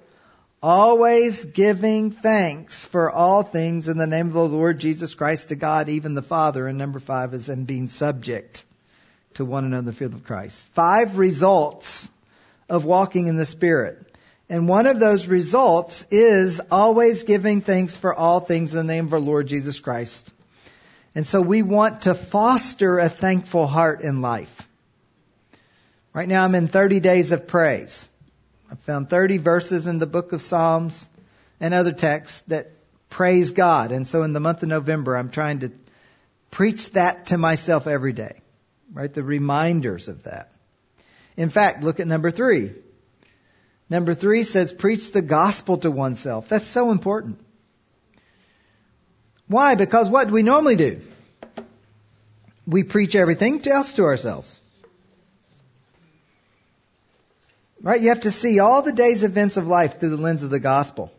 always 0.61 1.43
giving 1.45 2.11
thanks 2.11 2.85
for 2.85 3.09
all 3.09 3.41
things 3.41 3.87
in 3.87 3.97
the 3.97 4.05
name 4.05 4.27
of 4.27 4.33
the 4.33 4.47
Lord 4.47 4.77
Jesus 4.77 5.15
Christ 5.15 5.47
to 5.49 5.55
God, 5.55 5.89
even 5.89 6.13
the 6.13 6.21
Father. 6.21 6.67
And 6.67 6.77
number 6.77 6.99
five 6.99 7.33
is 7.33 7.49
in 7.49 7.65
being 7.65 7.87
subject 7.87 8.63
to 9.35 9.45
one 9.45 9.65
another 9.65 9.79
in 9.79 9.85
the 9.85 9.93
field 9.93 10.13
of 10.13 10.23
Christ. 10.23 10.69
Five 10.73 11.17
results 11.17 12.07
of 12.67 12.85
walking 12.85 13.25
in 13.25 13.37
the 13.37 13.45
Spirit. 13.45 14.05
And 14.49 14.67
one 14.67 14.87
of 14.87 14.99
those 14.99 15.27
results 15.27 16.07
is 16.09 16.59
always 16.71 17.23
giving 17.23 17.61
thanks 17.61 17.95
for 17.95 18.13
all 18.13 18.39
things 18.39 18.73
in 18.73 18.87
the 18.87 18.93
name 18.93 19.05
of 19.05 19.13
our 19.13 19.19
Lord 19.19 19.47
Jesus 19.47 19.79
Christ. 19.79 20.31
And 21.13 21.25
so 21.27 21.39
we 21.39 21.61
want 21.61 22.01
to 22.01 22.15
foster 22.15 22.97
a 22.97 23.09
thankful 23.09 23.67
heart 23.67 24.01
in 24.01 24.21
life. 24.21 24.67
Right 26.13 26.27
now 26.27 26.43
I'm 26.43 26.55
in 26.55 26.67
30 26.67 26.99
days 26.99 27.31
of 27.31 27.47
praise. 27.47 28.09
I 28.71 28.75
found 28.75 29.09
30 29.09 29.37
verses 29.37 29.85
in 29.85 29.99
the 29.99 30.07
book 30.07 30.33
of 30.33 30.41
Psalms 30.41 31.07
and 31.59 31.73
other 31.73 31.91
texts 31.91 32.41
that 32.47 32.71
praise 33.09 33.51
God. 33.51 33.91
And 33.91 34.07
so 34.07 34.23
in 34.23 34.33
the 34.33 34.39
month 34.39 34.63
of 34.63 34.69
November, 34.69 35.15
I'm 35.15 35.29
trying 35.29 35.59
to 35.59 35.71
preach 36.49 36.91
that 36.91 37.27
to 37.27 37.37
myself 37.37 37.85
every 37.85 38.13
day. 38.13 38.41
Right? 38.91 39.13
The 39.13 39.23
reminders 39.23 40.07
of 40.07 40.23
that. 40.23 40.51
In 41.37 41.49
fact, 41.51 41.83
look 41.83 41.99
at 41.99 42.07
number 42.07 42.31
three. 42.31 42.71
Number 43.89 44.13
three 44.13 44.43
says 44.43 44.71
preach 44.71 45.11
the 45.11 45.21
gospel 45.21 45.77
to 45.79 45.89
oneself. 45.89 46.47
That's 46.47 46.67
so 46.67 46.91
important. 46.91 47.39
Why? 49.47 49.75
Because 49.75 50.09
what 50.09 50.27
do 50.27 50.33
we 50.33 50.43
normally 50.43 50.75
do? 50.75 51.01
We 52.67 52.83
preach 52.83 53.15
everything 53.15 53.67
else 53.67 53.93
to 53.95 54.03
ourselves. 54.03 54.59
Right? 57.81 57.99
You 57.99 58.09
have 58.09 58.21
to 58.21 58.31
see 58.31 58.59
all 58.59 58.83
the 58.83 58.91
day's 58.91 59.23
events 59.23 59.57
of 59.57 59.67
life 59.67 59.99
through 59.99 60.09
the 60.09 60.17
lens 60.17 60.43
of 60.43 60.51
the 60.51 60.59
gospel. 60.59 61.11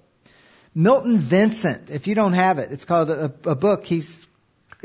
Milton 0.74 1.18
Vincent, 1.18 1.90
if 1.90 2.06
you 2.06 2.14
don't 2.14 2.34
have 2.34 2.58
it, 2.58 2.70
it's 2.70 2.84
called 2.84 3.10
a, 3.10 3.32
a 3.44 3.54
book 3.56 3.84
he 3.84 4.02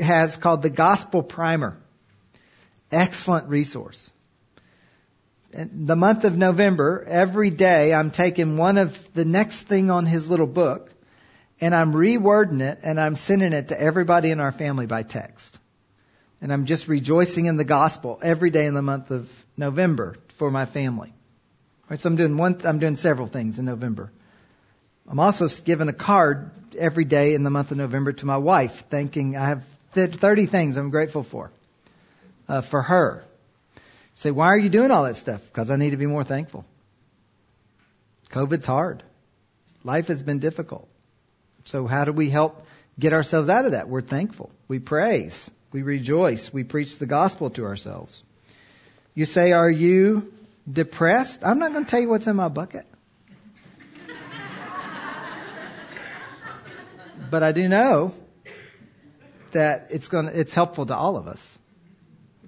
has 0.00 0.36
called 0.36 0.62
The 0.62 0.70
Gospel 0.70 1.22
Primer. 1.22 1.76
Excellent 2.90 3.48
resource. 3.48 4.10
The 5.56 5.96
month 5.96 6.24
of 6.24 6.36
November, 6.36 7.02
every 7.08 7.48
day 7.48 7.94
I'm 7.94 8.10
taking 8.10 8.58
one 8.58 8.76
of 8.76 9.14
the 9.14 9.24
next 9.24 9.62
thing 9.62 9.90
on 9.90 10.04
his 10.04 10.30
little 10.30 10.46
book 10.46 10.92
and 11.62 11.74
I'm 11.74 11.94
rewording 11.94 12.60
it 12.60 12.80
and 12.82 13.00
I'm 13.00 13.16
sending 13.16 13.54
it 13.54 13.68
to 13.68 13.80
everybody 13.80 14.30
in 14.30 14.40
our 14.40 14.52
family 14.52 14.84
by 14.84 15.02
text. 15.02 15.58
And 16.42 16.52
I'm 16.52 16.66
just 16.66 16.88
rejoicing 16.88 17.46
in 17.46 17.56
the 17.56 17.64
gospel 17.64 18.18
every 18.22 18.50
day 18.50 18.66
in 18.66 18.74
the 18.74 18.82
month 18.82 19.10
of 19.10 19.32
November 19.56 20.16
for 20.28 20.50
my 20.50 20.66
family. 20.66 21.14
Right, 21.88 21.98
so 21.98 22.10
I'm 22.10 22.16
doing 22.16 22.36
one, 22.36 22.60
I'm 22.64 22.78
doing 22.78 22.96
several 22.96 23.26
things 23.26 23.58
in 23.58 23.64
November. 23.64 24.12
I'm 25.08 25.20
also 25.20 25.48
giving 25.64 25.88
a 25.88 25.94
card 25.94 26.50
every 26.76 27.04
day 27.04 27.32
in 27.32 27.44
the 27.44 27.50
month 27.50 27.70
of 27.70 27.78
November 27.78 28.12
to 28.12 28.26
my 28.26 28.36
wife, 28.36 28.84
thanking 28.90 29.36
I 29.36 29.48
have 29.48 29.64
30 29.92 30.44
things 30.44 30.76
I'm 30.76 30.90
grateful 30.90 31.22
for, 31.22 31.50
uh, 32.46 32.60
for 32.60 32.82
her. 32.82 33.24
Say, 34.16 34.30
why 34.30 34.46
are 34.46 34.58
you 34.58 34.70
doing 34.70 34.90
all 34.90 35.04
that 35.04 35.14
stuff? 35.14 35.44
Because 35.44 35.70
I 35.70 35.76
need 35.76 35.90
to 35.90 35.98
be 35.98 36.06
more 36.06 36.24
thankful. 36.24 36.64
COVID's 38.30 38.64
hard. 38.64 39.02
Life 39.84 40.08
has 40.08 40.22
been 40.22 40.38
difficult. 40.38 40.88
So 41.64 41.86
how 41.86 42.06
do 42.06 42.12
we 42.12 42.30
help 42.30 42.66
get 42.98 43.12
ourselves 43.12 43.50
out 43.50 43.66
of 43.66 43.72
that? 43.72 43.90
We're 43.90 44.00
thankful. 44.00 44.50
We 44.68 44.78
praise. 44.78 45.50
We 45.70 45.82
rejoice. 45.82 46.50
We 46.50 46.64
preach 46.64 46.98
the 46.98 47.04
gospel 47.04 47.50
to 47.50 47.66
ourselves. 47.66 48.24
You 49.14 49.26
say, 49.26 49.52
are 49.52 49.70
you 49.70 50.32
depressed? 50.70 51.44
I'm 51.44 51.58
not 51.58 51.72
going 51.72 51.84
to 51.84 51.90
tell 51.90 52.00
you 52.00 52.08
what's 52.08 52.26
in 52.26 52.36
my 52.36 52.48
bucket. 52.48 52.86
but 57.30 57.42
I 57.42 57.52
do 57.52 57.68
know 57.68 58.14
that 59.52 59.88
it's 59.90 60.08
going 60.08 60.24
to, 60.24 60.40
it's 60.40 60.54
helpful 60.54 60.86
to 60.86 60.96
all 60.96 61.18
of 61.18 61.28
us, 61.28 61.58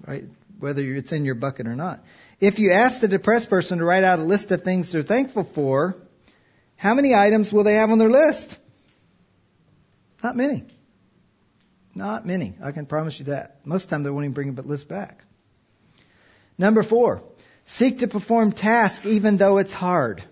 right? 0.07 0.25
Whether 0.59 0.81
it's 0.81 1.11
in 1.11 1.25
your 1.25 1.35
bucket 1.35 1.67
or 1.67 1.75
not. 1.75 2.03
If 2.39 2.59
you 2.59 2.71
ask 2.71 3.01
the 3.01 3.07
depressed 3.07 3.49
person 3.49 3.79
to 3.79 3.85
write 3.85 4.03
out 4.03 4.19
a 4.19 4.23
list 4.23 4.51
of 4.51 4.63
things 4.63 4.91
they're 4.91 5.03
thankful 5.03 5.43
for, 5.43 5.95
how 6.75 6.93
many 6.93 7.15
items 7.15 7.51
will 7.51 7.63
they 7.63 7.75
have 7.75 7.91
on 7.91 7.97
their 7.97 8.09
list? 8.09 8.57
Not 10.23 10.35
many. 10.35 10.63
Not 11.95 12.25
many. 12.25 12.55
I 12.63 12.71
can 12.71 12.85
promise 12.85 13.19
you 13.19 13.25
that. 13.25 13.65
Most 13.65 13.85
of 13.85 13.89
the 13.89 13.95
time 13.95 14.03
they 14.03 14.09
won't 14.09 14.25
even 14.25 14.33
bring 14.33 14.55
the 14.55 14.61
list 14.61 14.87
back. 14.87 15.23
Number 16.57 16.83
four, 16.83 17.23
seek 17.65 17.99
to 17.99 18.07
perform 18.07 18.51
tasks 18.51 19.05
even 19.05 19.37
though 19.37 19.57
it's 19.57 19.73
hard. 19.73 20.23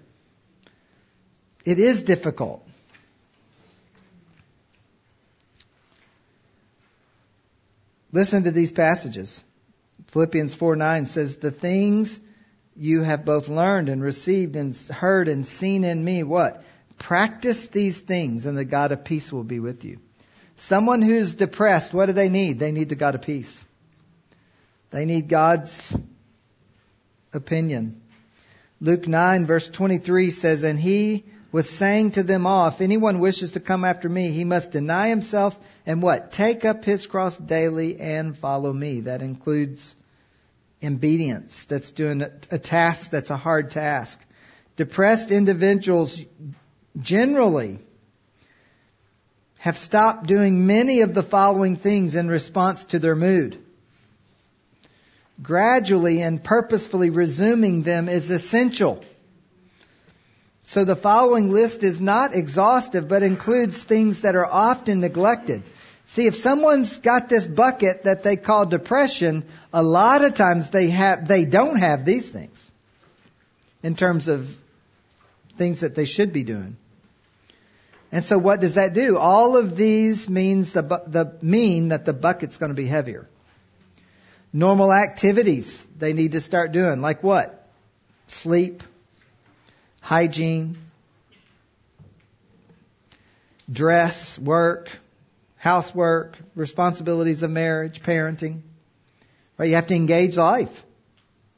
It 1.65 1.80
is 1.80 2.03
difficult. 2.03 2.65
Listen 8.11 8.43
to 8.43 8.51
these 8.51 8.71
passages. 8.71 9.43
Philippians 10.18 10.55
4 10.55 10.76
9 10.78 11.05
says, 11.05 11.36
The 11.36 11.51
things 11.51 12.20
you 12.76 13.03
have 13.03 13.24
both 13.24 13.49
learned 13.49 13.88
and 13.88 14.01
received 14.01 14.55
and 14.55 14.76
heard 14.76 15.28
and 15.28 15.45
seen 15.45 15.84
in 15.84 16.03
me, 16.03 16.24
what? 16.24 16.63
Practice 16.97 17.68
these 17.68 17.99
things 17.99 18.47
and 18.47 18.57
the 18.57 18.65
God 18.65 18.91
of 18.91 19.03
peace 19.03 19.32
will 19.32 19.43
be 19.43 19.59
with 19.59 19.86
you. 19.86 19.99
Someone 20.55 21.03
who's 21.03 21.36
depressed, 21.36 21.93
what 21.93 22.07
do 22.07 22.13
they 22.13 22.30
need? 22.30 22.57
They 22.57 22.72
need 22.72 22.89
the 22.89 22.95
God 22.95 23.13
of 23.13 23.22
peace. 23.22 23.63
They 24.89 25.05
need 25.05 25.30
God's 25.30 25.95
opinion. 27.32 28.01
Luke 28.82 29.07
9 29.07 29.45
verse 29.45 29.70
23 29.70 30.32
says, 30.32 30.63
And 30.63 30.80
he 30.80 31.26
was 31.51 31.70
saying 31.70 32.13
to 32.13 32.24
them 32.24 32.47
all, 32.47 32.70
if 32.70 32.82
anyone 32.82 33.20
wishes 33.20 33.51
to 33.51 33.59
come 33.59 33.86
after 33.86 34.09
me, 34.09 34.32
he 34.32 34.45
must 34.45 34.72
deny 34.72 35.09
himself 35.09 35.59
and 35.86 36.01
what? 36.01 36.32
Take 36.32 36.65
up 36.65 36.84
his 36.84 37.05
cross 37.05 37.38
daily 37.38 37.99
and 37.99 38.36
follow 38.36 38.74
me. 38.74 39.01
That 39.01 39.22
includes 39.22 39.93
obedience. 40.84 41.65
That's 41.65 41.91
doing 41.91 42.21
a 42.21 42.59
task 42.59 43.11
that's 43.11 43.30
a 43.30 43.38
hard 43.38 43.71
task. 43.71 44.19
Depressed 44.75 45.32
individuals 45.32 46.23
generally 46.99 47.80
have 49.57 49.78
stopped 49.78 50.28
doing 50.28 50.67
many 50.67 51.01
of 51.01 51.13
the 51.13 51.23
following 51.23 51.75
things 51.78 52.15
in 52.15 52.28
response 52.28 52.86
to 52.86 52.99
their 52.99 53.15
mood. 53.15 53.57
Gradually 55.41 56.21
and 56.21 56.43
purposefully 56.43 57.09
resuming 57.09 57.84
them 57.84 58.07
is 58.09 58.30
essential. 58.30 59.03
So 60.63 60.84
the 60.84 60.95
following 60.95 61.51
list 61.51 61.84
is 61.84 62.01
not 62.01 62.36
exhaustive, 62.36 63.07
but 63.07 63.23
includes 63.23 63.82
things 63.84 64.21
that 64.21 64.36
are 64.36 64.45
often 64.45 64.99
neglected. 64.99 65.63
See, 66.07 66.25
if 66.25 66.37
someone's 66.37 66.99
got 66.99 67.27
this 67.27 67.45
bucket 67.45 68.05
that 68.05 68.23
they 68.23 68.37
call 68.37 68.65
depression, 68.65 69.43
a 69.73 69.83
lot 69.83 70.23
of 70.23 70.35
times 70.35 70.69
they 70.69 70.89
have, 70.89 71.27
they 71.27 71.43
don't 71.43 71.75
have 71.75 72.05
these 72.05 72.27
things 72.29 72.71
in 73.83 73.93
terms 73.93 74.29
of 74.29 74.55
things 75.57 75.81
that 75.81 75.95
they 75.95 76.05
should 76.05 76.31
be 76.31 76.45
doing. 76.45 76.77
And 78.09 78.23
so 78.23 78.37
what 78.37 78.61
does 78.61 78.75
that 78.75 78.93
do? 78.93 79.17
All 79.17 79.57
of 79.57 79.75
these 79.75 80.29
means 80.29 80.71
the, 80.71 80.81
the 80.81 81.37
mean 81.41 81.89
that 81.89 82.05
the 82.05 82.13
bucket's 82.13 82.55
going 82.55 82.69
to 82.69 82.75
be 82.75 82.85
heavier. 82.85 83.27
Normal 84.53 84.93
activities 84.93 85.85
they 85.97 86.13
need 86.13 86.31
to 86.31 86.39
start 86.39 86.71
doing, 86.71 87.01
like 87.01 87.21
what? 87.21 87.67
Sleep, 88.27 88.81
hygiene, 89.99 90.77
dress, 93.69 94.39
work, 94.39 94.89
housework, 95.68 96.38
responsibilities 96.55 97.43
of 97.43 97.51
marriage, 97.51 98.01
parenting. 98.01 98.61
Right? 99.57 99.68
You 99.68 99.76
have 99.76 99.88
to 99.88 99.95
engage 99.95 100.38
life. 100.38 100.86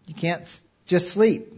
You 0.07 0.15
can't 0.15 0.43
just 0.87 1.11
sleep. 1.11 1.53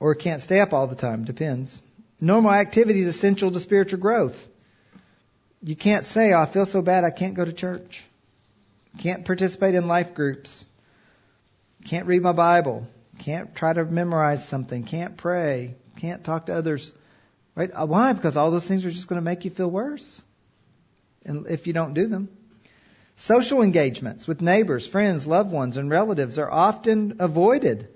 Or 0.00 0.14
can't 0.14 0.40
stay 0.40 0.60
up 0.60 0.72
all 0.72 0.86
the 0.86 0.96
time, 0.96 1.24
depends. 1.24 1.80
Normal 2.22 2.52
activity 2.52 3.00
is 3.00 3.08
essential 3.08 3.50
to 3.50 3.60
spiritual 3.60 4.00
growth. 4.00 4.48
You 5.62 5.76
can't 5.76 6.06
say, 6.06 6.32
oh, 6.32 6.40
I 6.40 6.46
feel 6.46 6.64
so 6.64 6.80
bad 6.80 7.04
I 7.04 7.10
can't 7.10 7.34
go 7.34 7.44
to 7.44 7.52
church. 7.52 8.04
Can't 8.98 9.26
participate 9.26 9.74
in 9.74 9.86
life 9.88 10.14
groups. 10.14 10.64
Can't 11.84 12.06
read 12.06 12.22
my 12.22 12.32
Bible. 12.32 12.86
Can't 13.18 13.54
try 13.54 13.74
to 13.74 13.84
memorize 13.84 14.48
something. 14.48 14.84
Can't 14.84 15.18
pray. 15.18 15.74
Can't 16.00 16.24
talk 16.24 16.46
to 16.46 16.54
others. 16.54 16.94
Right? 17.54 17.70
Uh, 17.72 17.86
why? 17.86 18.14
Because 18.14 18.38
all 18.38 18.50
those 18.50 18.66
things 18.66 18.86
are 18.86 18.90
just 18.90 19.08
going 19.08 19.20
to 19.20 19.24
make 19.24 19.44
you 19.44 19.50
feel 19.50 19.70
worse. 19.70 20.22
If 21.24 21.66
you 21.66 21.72
don't 21.72 21.94
do 21.94 22.06
them. 22.06 22.28
Social 23.16 23.62
engagements 23.62 24.26
with 24.26 24.40
neighbors, 24.40 24.86
friends, 24.86 25.26
loved 25.26 25.52
ones, 25.52 25.76
and 25.76 25.90
relatives 25.90 26.38
are 26.38 26.50
often 26.50 27.16
avoided. 27.20 27.88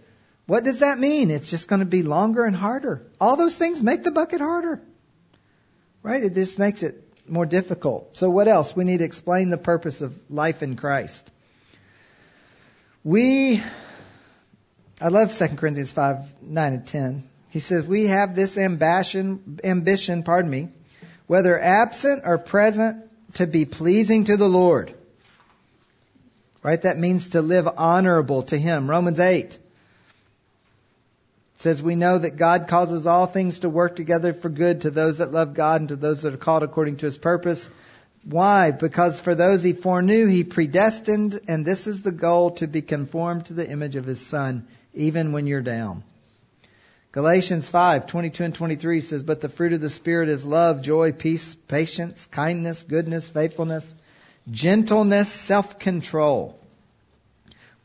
What 0.47 0.63
does 0.63 0.81
that 0.81 0.99
mean? 0.99 1.31
It's 1.31 1.51
just 1.51 1.69
going 1.69 1.81
to 1.81 1.87
be 1.87 2.03
longer 2.03 2.45
and 2.45 2.55
harder. 2.55 3.03
All 3.21 3.37
those 3.37 3.55
things 3.55 3.83
make 3.83 4.05
the 4.05 4.13
bucket 4.13 4.41
harder. 4.41 4.81
Right? 6.03 6.23
It 6.23 6.35
just 6.35 6.59
makes 6.59 6.83
it 6.83 7.03
more 7.29 7.47
difficult. 7.47 8.17
So 8.17 8.31
what 8.31 8.47
else? 8.47 8.77
We 8.77 8.85
need 8.85 8.99
to 8.99 9.05
explain 9.05 9.51
the 9.51 9.59
purpose 9.59 10.03
of 10.03 10.15
life 10.31 10.63
in 10.63 10.77
Christ. 10.77 11.31
We 13.03 13.63
I 14.99 15.09
love 15.09 15.37
2 15.37 15.49
Corinthians 15.57 15.93
5, 15.93 16.43
9 16.43 16.73
and 16.73 16.87
10. 16.87 17.29
He 17.51 17.59
says, 17.61 17.85
we 17.85 18.07
have 18.07 18.35
this 18.35 18.57
ambition, 18.57 19.61
ambition, 19.63 20.23
pardon 20.23 20.51
me, 20.51 20.69
whether 21.27 21.61
absent 21.61 22.23
or 22.25 22.39
present, 22.39 23.05
to 23.35 23.47
be 23.47 23.65
pleasing 23.65 24.25
to 24.25 24.37
the 24.37 24.49
Lord. 24.49 24.95
Right? 26.63 26.81
That 26.83 26.99
means 26.99 27.31
to 27.31 27.43
live 27.43 27.69
honorable 27.77 28.43
to 28.45 28.59
Him. 28.59 28.91
Romans 28.91 29.21
8. 29.21 29.59
Says, 31.59 31.83
We 31.83 31.97
know 31.97 32.19
that 32.19 32.37
God 32.37 32.69
causes 32.69 33.07
all 33.07 33.27
things 33.27 33.61
to 33.61 33.69
work 33.69 33.97
together 33.97 34.35
for 34.35 34.49
good 34.49 34.83
to 34.83 34.91
those 34.91 35.19
that 35.19 35.33
love 35.33 35.55
God 35.55 35.83
and 35.83 35.89
to 35.89 35.97
those 35.97 36.23
that 36.23 36.35
are 36.35 36.39
called 36.39 36.63
according 36.63 36.97
to 36.99 37.07
his 37.07 37.17
purpose. 37.17 37.71
Why? 38.25 38.73
Because 38.73 39.21
for 39.21 39.35
those 39.35 39.63
he 39.63 39.73
foreknew, 39.73 40.27
he 40.27 40.45
predestined, 40.45 41.39
and 41.47 41.65
this 41.65 41.87
is 41.87 42.03
the 42.03 42.13
goal 42.13 42.51
to 42.53 42.67
be 42.67 42.83
conformed 42.83 43.47
to 43.47 43.55
the 43.55 43.69
image 43.69 43.97
of 43.97 44.05
his 44.05 44.21
son, 44.21 44.67
even 44.93 45.33
when 45.33 45.47
you're 45.47 45.63
down. 45.63 46.03
Galatians 47.17 47.67
5, 47.71 48.09
22 48.09 48.45
and 48.45 48.55
23 48.55 49.01
says, 49.01 49.23
But 49.23 49.41
the 49.41 49.49
fruit 49.49 49.73
of 49.73 49.81
the 49.81 49.89
Spirit 49.89 50.29
is 50.29 50.45
love, 50.45 50.83
joy, 50.83 51.13
peace, 51.13 51.55
patience, 51.55 52.27
kindness, 52.27 52.83
goodness, 52.83 53.31
faithfulness, 53.31 53.95
gentleness, 54.51 55.33
self-control. 55.33 56.61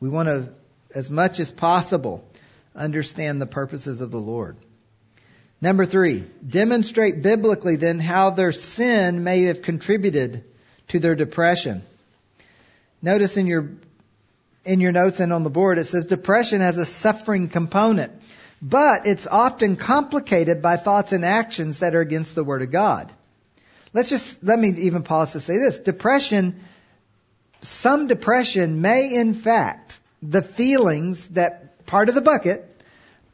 We 0.02 0.10
want 0.10 0.28
to, 0.28 0.50
as 0.94 1.10
much 1.10 1.40
as 1.40 1.50
possible, 1.50 2.26
understand 2.76 3.42
the 3.42 3.46
purposes 3.46 4.02
of 4.02 4.12
the 4.12 4.20
Lord. 4.20 4.58
Number 5.62 5.86
three, 5.86 6.26
demonstrate 6.46 7.24
biblically 7.24 7.78
then 7.78 8.02
how 8.02 8.32
their 8.32 8.52
sin 8.52 9.24
may 9.24 9.44
have 9.44 9.62
contributed 9.62 10.44
to 10.90 11.00
their 11.00 11.16
depression. 11.16 11.84
Notice 13.02 13.38
in 13.38 13.48
your, 13.48 13.70
in 14.66 14.82
your 14.82 14.92
notes 14.92 15.22
and 15.22 15.32
on 15.32 15.46
the 15.46 15.50
board 15.50 15.80
it 15.80 15.86
says 15.86 16.04
depression 16.04 16.60
has 16.60 16.78
a 16.78 16.86
suffering 16.86 17.48
component, 17.48 18.12
but 18.62 19.08
it's 19.08 19.28
often 19.28 19.76
complicated 19.76 20.62
by 20.62 20.78
thoughts 20.78 21.14
and 21.14 21.26
actions 21.26 21.80
that 21.80 21.96
are 21.96 22.02
against 22.02 22.36
the 22.36 22.44
Word 22.44 22.62
of 22.62 22.72
God. 22.72 23.12
Let's 23.94 24.10
just, 24.10 24.44
let 24.44 24.60
me 24.60 24.70
even 24.82 25.04
pause 25.04 25.34
to 25.34 25.40
say 25.40 25.58
this. 25.58 25.80
Depression, 25.80 26.62
some 27.62 28.08
depression 28.08 28.82
may 28.82 29.14
in 29.14 29.34
fact, 29.34 30.00
the 30.22 30.44
feelings 30.44 31.28
that 31.30 31.86
part 31.88 32.08
of 32.08 32.16
the 32.16 32.22
bucket, 32.22 32.68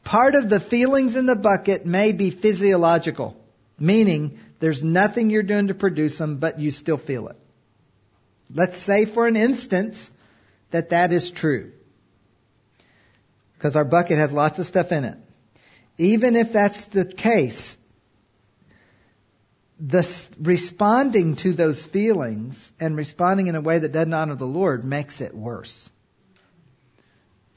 part 0.02 0.34
of 0.34 0.48
the 0.48 0.60
feelings 0.60 1.16
in 1.16 1.26
the 1.26 1.36
bucket 1.36 1.84
may 1.84 2.12
be 2.12 2.30
physiological, 2.30 3.36
meaning 3.78 4.38
there's 4.58 4.82
nothing 4.82 5.30
you're 5.30 5.42
doing 5.42 5.68
to 5.68 5.74
produce 5.74 6.18
them, 6.18 6.38
but 6.38 6.58
you 6.58 6.70
still 6.70 6.96
feel 6.96 7.28
it. 7.28 7.36
Let's 8.52 8.78
say 8.78 9.04
for 9.04 9.26
an 9.26 9.36
instance 9.36 10.10
that 10.70 10.90
that 10.90 11.12
is 11.12 11.30
true. 11.30 11.72
Because 13.58 13.74
our 13.74 13.84
bucket 13.84 14.18
has 14.18 14.32
lots 14.32 14.60
of 14.60 14.66
stuff 14.66 14.92
in 14.92 15.04
it. 15.04 15.18
Even 15.98 16.36
if 16.36 16.52
that's 16.52 16.86
the 16.86 17.04
case, 17.04 17.76
the 19.80 20.26
responding 20.40 21.34
to 21.36 21.52
those 21.52 21.84
feelings 21.84 22.70
and 22.78 22.96
responding 22.96 23.48
in 23.48 23.56
a 23.56 23.60
way 23.60 23.80
that 23.80 23.90
doesn't 23.90 24.14
honor 24.14 24.36
the 24.36 24.46
Lord 24.46 24.84
makes 24.84 25.20
it 25.20 25.34
worse. 25.34 25.90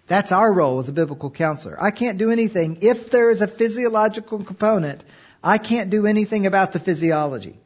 That's 0.07 0.31
our 0.31 0.51
role 0.51 0.79
as 0.79 0.89
a 0.89 0.93
biblical 0.93 1.29
counselor. 1.29 1.81
I 1.81 1.91
can't 1.91 2.17
do 2.17 2.31
anything. 2.31 2.79
If 2.81 3.11
there 3.11 3.29
is 3.29 3.43
a 3.43 3.47
physiological 3.47 4.43
component, 4.43 5.03
I 5.43 5.59
can't 5.59 5.91
do 5.91 6.07
anything 6.07 6.47
about 6.47 6.73
the 6.73 6.79
physiology. 6.79 7.59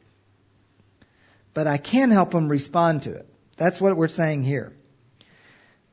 But 1.54 1.66
I 1.66 1.78
can 1.78 2.10
help 2.10 2.32
them 2.32 2.48
respond 2.48 3.04
to 3.04 3.14
it. 3.14 3.26
That's 3.56 3.80
what 3.80 3.96
we're 3.96 4.08
saying 4.08 4.42
here. 4.42 4.75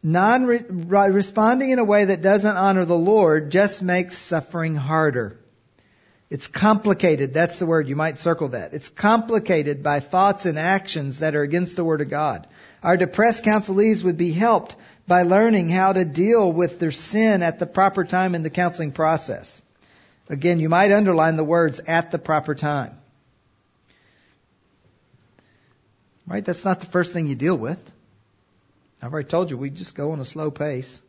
Non 0.05 0.45
responding 0.45 1.69
in 1.69 1.79
a 1.79 1.83
way 1.85 2.03
that 2.05 2.21
doesn't 2.21 2.57
honor 2.57 2.83
the 2.83 2.97
Lord 2.97 3.51
just 3.51 3.81
makes 3.81 4.17
suffering 4.17 4.75
harder. 4.75 5.39
It's 6.29 6.47
complicated. 6.47 7.33
That's 7.33 7.59
the 7.59 7.65
word. 7.65 7.87
You 7.87 7.95
might 7.95 8.17
circle 8.17 8.49
that. 8.49 8.73
It's 8.73 8.89
complicated 8.89 9.81
by 9.81 10.01
thoughts 10.01 10.45
and 10.45 10.59
actions 10.59 11.19
that 11.19 11.35
are 11.35 11.43
against 11.43 11.75
the 11.75 11.83
Word 11.85 12.01
of 12.01 12.09
God. 12.09 12.47
Our 12.81 12.97
depressed 12.97 13.45
counselees 13.45 14.03
would 14.03 14.17
be 14.17 14.31
helped 14.31 14.75
by 15.07 15.23
learning 15.23 15.69
how 15.69 15.93
to 15.93 16.03
deal 16.03 16.51
with 16.51 16.79
their 16.79 16.91
sin 16.91 17.43
at 17.43 17.59
the 17.59 17.67
proper 17.67 18.03
time 18.03 18.35
in 18.35 18.43
the 18.43 18.49
counseling 18.49 18.91
process. 18.91 19.61
Again, 20.27 20.59
you 20.59 20.69
might 20.69 20.91
underline 20.91 21.37
the 21.37 21.43
words 21.43 21.79
at 21.87 22.11
the 22.11 22.19
proper 22.19 22.55
time. 22.55 22.97
Right? 26.25 26.43
That's 26.43 26.65
not 26.65 26.79
the 26.79 26.87
first 26.87 27.13
thing 27.13 27.27
you 27.27 27.35
deal 27.35 27.57
with. 27.57 27.91
I've 29.03 29.11
already 29.11 29.27
told 29.27 29.51
you 29.51 29.57
we 29.57 29.69
just 29.69 29.95
go 29.95 30.13
on 30.13 30.21
a 30.21 30.25
slow 30.25 30.49
pace. 30.49 31.01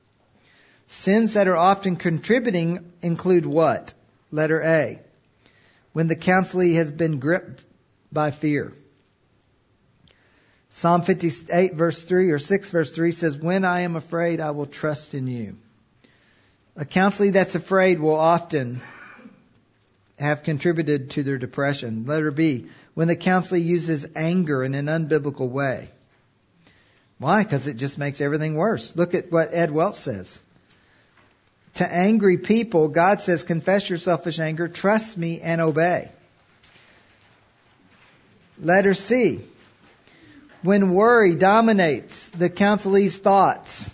Sins 0.88 1.34
that 1.34 1.47
are 1.47 1.57
often 1.57 1.95
contributing 1.95 2.92
include 3.03 3.47
what? 3.47 3.95
Letter 4.32 4.61
A. 4.62 4.99
When 5.92 6.09
the 6.09 6.16
counselee 6.16 6.74
has 6.74 6.90
been 6.90 7.20
gripped 7.20 7.64
by 8.12 8.32
fear. 8.32 8.72
Psalm 10.70 11.03
58 11.03 11.74
verse 11.74 12.03
3 12.03 12.32
or 12.32 12.40
6 12.40 12.70
verse 12.72 12.90
3 12.90 13.12
says, 13.12 13.36
When 13.36 13.64
I 13.64 13.82
am 13.82 13.95
afraid, 13.95 14.40
I 14.40 14.51
will 14.51 14.66
trust 14.66 15.14
in 15.14 15.28
you. 15.28 15.57
A 16.74 16.84
counselee 16.84 17.32
that's 17.32 17.55
afraid 17.55 18.01
will 18.01 18.16
often 18.16 18.80
have 20.18 20.42
contributed 20.42 21.11
to 21.11 21.22
their 21.22 21.38
depression. 21.38 22.07
Letter 22.07 22.32
B, 22.32 22.66
when 22.95 23.07
the 23.07 23.14
counselee 23.14 23.64
uses 23.64 24.05
anger 24.16 24.64
in 24.64 24.74
an 24.74 24.86
unbiblical 24.86 25.49
way. 25.49 25.90
Why? 27.18 27.42
Because 27.42 27.66
it 27.66 27.76
just 27.76 27.98
makes 27.98 28.20
everything 28.20 28.54
worse. 28.54 28.96
Look 28.96 29.14
at 29.14 29.30
what 29.30 29.50
Ed 29.52 29.70
Welch 29.70 29.96
says. 29.96 30.38
To 31.74 31.92
angry 31.92 32.38
people, 32.38 32.88
God 32.88 33.20
says, 33.20 33.42
confess 33.42 33.88
your 33.88 33.98
selfish 33.98 34.38
anger, 34.38 34.68
trust 34.68 35.18
me, 35.18 35.40
and 35.40 35.60
obey. 35.60 36.10
Letter 38.60 38.94
C, 38.94 39.40
when 40.62 40.94
worry 40.94 41.34
dominates 41.34 42.30
the 42.30 42.48
counselee's 42.48 43.18
thoughts. 43.18 43.90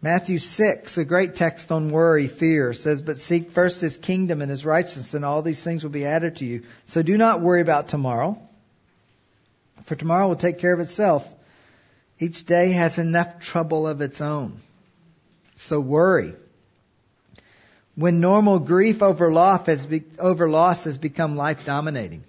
Matthew 0.00 0.38
6, 0.38 0.98
a 0.98 1.04
great 1.04 1.34
text 1.34 1.72
on 1.72 1.90
worry, 1.90 2.28
fear, 2.28 2.72
says, 2.72 3.02
But 3.02 3.18
seek 3.18 3.50
first 3.50 3.80
his 3.80 3.96
kingdom 3.96 4.40
and 4.40 4.50
his 4.50 4.64
righteousness, 4.64 5.14
and 5.14 5.24
all 5.24 5.42
these 5.42 5.64
things 5.64 5.82
will 5.82 5.90
be 5.90 6.06
added 6.06 6.36
to 6.36 6.44
you. 6.44 6.62
So 6.84 7.02
do 7.02 7.16
not 7.16 7.40
worry 7.40 7.60
about 7.60 7.88
tomorrow, 7.88 8.38
for 9.86 9.94
tomorrow 9.94 10.26
will 10.26 10.36
take 10.36 10.58
care 10.58 10.72
of 10.72 10.80
itself. 10.80 11.32
Each 12.18 12.44
day 12.44 12.72
has 12.72 12.98
enough 12.98 13.40
trouble 13.40 13.86
of 13.86 14.00
its 14.00 14.20
own. 14.20 14.60
So 15.54 15.80
worry. 15.80 16.34
When 17.94 18.20
normal 18.20 18.58
grief 18.58 19.00
over 19.00 19.30
loss 19.30 19.66
has, 19.66 19.86
be, 19.86 20.02
over 20.18 20.48
loss 20.48 20.84
has 20.84 20.98
become 20.98 21.36
life 21.36 21.64
dominating. 21.64 22.24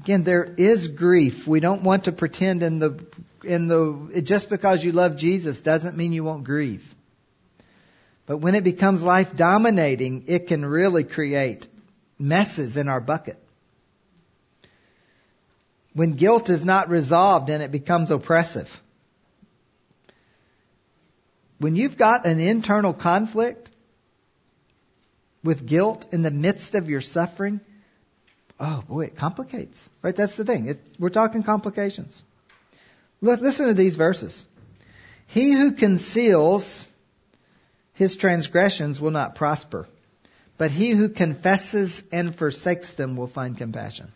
Again, 0.00 0.24
there 0.24 0.44
is 0.56 0.88
grief. 0.88 1.46
We 1.46 1.60
don't 1.60 1.82
want 1.82 2.04
to 2.04 2.12
pretend 2.12 2.64
in 2.64 2.80
the, 2.80 3.04
in 3.44 3.68
the, 3.68 4.22
just 4.22 4.50
because 4.50 4.84
you 4.84 4.90
love 4.90 5.16
Jesus 5.16 5.60
doesn't 5.60 5.96
mean 5.96 6.12
you 6.12 6.24
won't 6.24 6.42
grieve. 6.42 6.94
But 8.26 8.38
when 8.38 8.56
it 8.56 8.64
becomes 8.64 9.04
life 9.04 9.36
dominating, 9.36 10.24
it 10.26 10.48
can 10.48 10.64
really 10.64 11.04
create 11.04 11.68
messes 12.18 12.76
in 12.76 12.88
our 12.88 13.00
bucket. 13.00 13.41
When 15.94 16.12
guilt 16.12 16.48
is 16.48 16.64
not 16.64 16.88
resolved 16.88 17.50
and 17.50 17.62
it 17.62 17.70
becomes 17.70 18.10
oppressive. 18.10 18.80
When 21.58 21.76
you've 21.76 21.96
got 21.96 22.26
an 22.26 22.40
internal 22.40 22.92
conflict 22.92 23.70
with 25.44 25.66
guilt 25.66 26.06
in 26.12 26.22
the 26.22 26.30
midst 26.30 26.74
of 26.74 26.88
your 26.88 27.00
suffering, 27.00 27.60
oh 28.58 28.82
boy, 28.88 29.06
it 29.06 29.16
complicates. 29.16 29.88
Right? 30.00 30.16
That's 30.16 30.36
the 30.36 30.44
thing. 30.44 30.68
It, 30.68 30.80
we're 30.98 31.10
talking 31.10 31.42
complications. 31.42 32.22
Look, 33.20 33.40
listen 33.40 33.68
to 33.68 33.74
these 33.74 33.96
verses. 33.96 34.44
He 35.26 35.52
who 35.52 35.72
conceals 35.72 36.86
his 37.94 38.16
transgressions 38.16 39.00
will 39.00 39.10
not 39.10 39.34
prosper, 39.34 39.86
but 40.58 40.70
he 40.70 40.90
who 40.90 41.08
confesses 41.08 42.02
and 42.10 42.34
forsakes 42.34 42.94
them 42.94 43.16
will 43.16 43.26
find 43.26 43.56
compassion. 43.56 44.10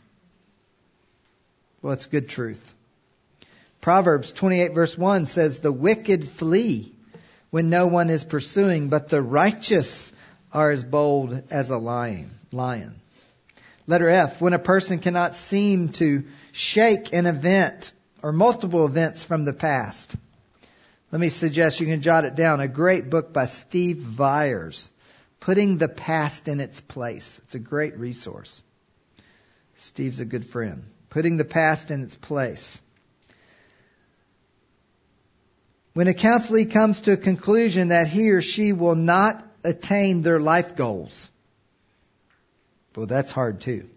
Well, 1.87 1.93
it's 1.93 2.07
good 2.07 2.29
truth. 2.29 2.75
Proverbs 3.81 4.33
28 4.33 4.75
verse 4.75 4.99
1 4.99 5.27
says, 5.27 5.61
The 5.61 5.71
wicked 5.71 6.29
flee 6.29 6.93
when 7.51 7.71
no 7.71 7.87
one 7.87 8.11
is 8.11 8.25
pursuing, 8.25 8.89
but 8.89 9.09
the 9.09 9.23
righteous 9.23 10.13
are 10.53 10.73
as 10.73 10.83
bold 10.83 11.45
as 11.49 11.71
a 11.71 11.79
lion. 11.79 12.29
lion. 12.51 12.97
Letter 13.87 14.11
F, 14.11 14.41
when 14.41 14.53
a 14.53 14.59
person 14.59 14.99
cannot 14.99 15.37
seem 15.37 15.91
to 15.91 16.25
shake 16.51 17.13
an 17.13 17.27
event 17.27 17.93
or 18.21 18.33
multiple 18.33 18.85
events 18.85 19.23
from 19.23 19.45
the 19.45 19.53
past. 19.53 20.17
Let 21.13 21.21
me 21.21 21.29
suggest 21.29 21.79
you 21.79 21.87
can 21.87 22.03
jot 22.03 22.25
it 22.25 22.35
down. 22.35 22.59
A 22.59 22.67
great 22.67 23.11
book 23.11 23.33
by 23.33 23.45
Steve 23.45 23.99
Viars, 23.99 24.91
Putting 25.39 25.79
the 25.79 25.89
Past 25.89 26.49
in 26.49 26.59
Its 26.59 26.81
Place. 26.81 27.41
It's 27.45 27.55
a 27.55 27.61
great 27.61 27.97
resource. 27.97 28.61
Steve's 29.77 30.19
a 30.19 30.25
good 30.25 30.45
friend. 30.45 30.83
Putting 31.11 31.37
the 31.37 31.45
past 31.45 31.91
in 31.91 32.03
its 32.03 32.17
place. 32.17 32.81
When 35.95 36.09
a 36.09 36.15
counselee 36.15 36.71
comes 36.71 37.03
to 37.03 37.13
a 37.13 37.17
conclusion 37.17 37.89
that 37.89 38.09
he 38.09 38.31
or 38.31 38.43
she 38.43 38.73
will 38.73 38.95
not 38.95 39.43
attain 39.65 40.21
their 40.21 40.39
life 40.39 40.77
goals, 40.77 41.31
well, 42.95 43.07
that's 43.07 43.31
hard 43.31 43.61
too. 43.61 43.89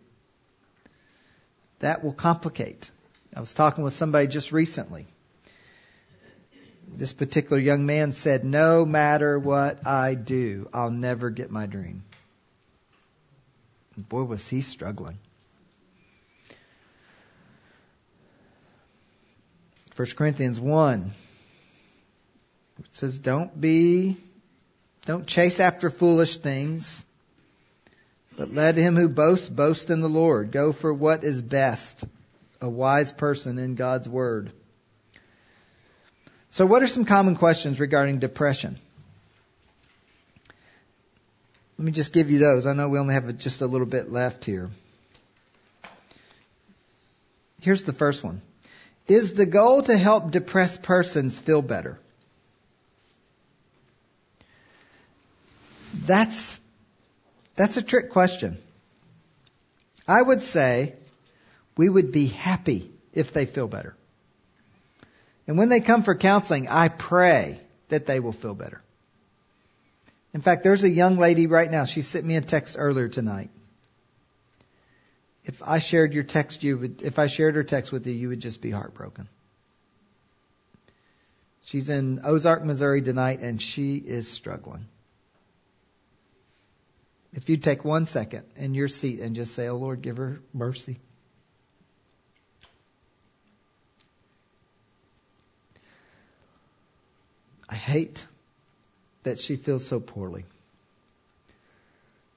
That 1.80 2.04
will 2.04 2.14
complicate. 2.14 2.90
I 3.36 3.40
was 3.40 3.54
talking 3.54 3.84
with 3.84 3.94
somebody 3.94 4.28
just 4.28 4.52
recently. 4.52 5.08
this 6.88 7.14
particular 7.14 7.60
young 7.62 7.86
man 7.86 8.12
said, 8.12 8.44
No 8.44 8.86
matter 8.86 9.40
what 9.40 9.88
I 9.88 10.16
do, 10.16 10.68
I'll 10.74 10.92
never 10.92 11.30
get 11.30 11.50
my 11.50 11.66
dream. 11.66 12.04
boy, 13.98 14.24
was 14.24 14.48
he 14.48 14.62
struggling. 14.62 15.20
1 20.00 20.08
Corinthians 20.16 20.62
1. 20.62 21.12
It 22.80 22.96
says, 22.96 23.18
Don't 23.18 23.60
be, 23.60 24.16
don't 25.06 25.28
chase 25.28 25.60
after 25.60 25.90
foolish 25.90 26.38
things, 26.38 27.06
but 28.38 28.54
let 28.54 28.78
him 28.78 28.96
who 28.96 29.10
boasts 29.10 29.50
boast 29.50 29.90
in 29.90 30.00
the 30.00 30.08
Lord. 30.08 30.52
Go 30.54 30.72
for 30.72 30.94
what 30.94 31.26
is 31.26 31.42
best, 31.42 32.06
a 32.62 32.70
wise 32.70 33.12
person 33.12 33.60
in 33.60 33.76
God's 33.76 34.08
word. 34.08 34.54
So, 36.48 36.66
what 36.66 36.82
are 36.82 36.88
some 36.88 37.04
common 37.04 37.36
questions 37.36 37.78
regarding 37.82 38.20
depression? 38.20 38.78
Let 41.78 41.86
me 41.86 41.92
just 41.92 42.14
give 42.14 42.32
you 42.32 42.40
those. 42.40 42.66
I 42.66 42.72
know 42.72 42.88
we 42.88 43.00
only 43.00 43.16
have 43.16 43.38
just 43.38 43.60
a 43.60 43.68
little 43.68 43.86
bit 43.86 44.10
left 44.10 44.46
here. 44.46 44.70
Here's 47.60 47.84
the 47.84 47.92
first 47.92 48.24
one 48.24 48.42
Is 49.10 49.34
the 49.34 49.48
goal 49.48 49.82
to 49.82 49.98
help 49.98 50.30
depressed 50.30 50.84
persons 50.84 51.40
feel 51.40 51.64
better? 51.64 52.00
That's, 56.06 56.60
that's 57.56 57.78
a 57.78 57.82
trick 57.82 58.12
question. 58.12 58.58
I 60.08 60.22
would 60.22 60.42
say 60.42 60.94
we 61.76 61.90
would 61.90 62.12
be 62.12 62.28
happy 62.28 62.92
if 63.12 63.34
they 63.34 63.48
feel 63.48 63.68
better. 63.68 63.96
And 65.48 65.58
when 65.58 65.70
they 65.70 65.80
come 65.80 66.04
for 66.04 66.14
counseling, 66.14 66.68
I 66.68 66.90
pray 66.90 67.60
that 67.88 68.06
they 68.06 68.20
will 68.20 68.32
feel 68.32 68.54
better. 68.54 68.82
In 70.36 70.42
fact, 70.42 70.64
there's 70.64 70.84
a 70.84 70.90
young 70.90 71.18
lady 71.18 71.48
right 71.48 71.70
now. 71.70 71.86
She 71.86 72.04
sent 72.04 72.26
me 72.26 72.36
a 72.36 72.42
text 72.42 72.76
earlier 72.78 73.08
tonight. 73.08 73.50
If 75.50 75.64
I 75.64 75.80
shared 75.80 76.14
your 76.14 76.22
text, 76.22 76.62
you 76.62 76.78
would, 76.78 77.02
if 77.02 77.18
I 77.18 77.26
shared 77.26 77.56
her 77.56 77.64
text 77.64 77.92
with 77.92 78.06
you, 78.06 78.14
you 78.14 78.30
would 78.30 78.40
just 78.40 78.62
be 78.62 78.70
heartbroken. 78.70 79.28
She's 81.66 81.90
in 81.90 82.22
Ozark, 82.24 82.64
Missouri 82.64 83.02
tonight, 83.02 83.40
and 83.42 83.60
she 83.60 83.96
is 83.96 84.30
struggling. 84.30 84.86
If 87.34 87.50
you 87.50 87.58
take 87.58 87.84
one 87.84 88.06
second 88.06 88.44
in 88.58 88.76
your 88.76 88.88
seat 88.88 89.22
and 89.22 89.36
just 89.36 89.56
say, 89.56 89.68
Oh 89.68 89.78
Lord, 89.78 90.04
give 90.04 90.18
her 90.18 90.40
mercy. 90.54 91.00
I 97.68 97.74
hate 97.74 98.24
that 99.24 99.40
she 99.40 99.56
feels 99.56 99.84
so 99.84 100.00
poorly. 100.00 100.46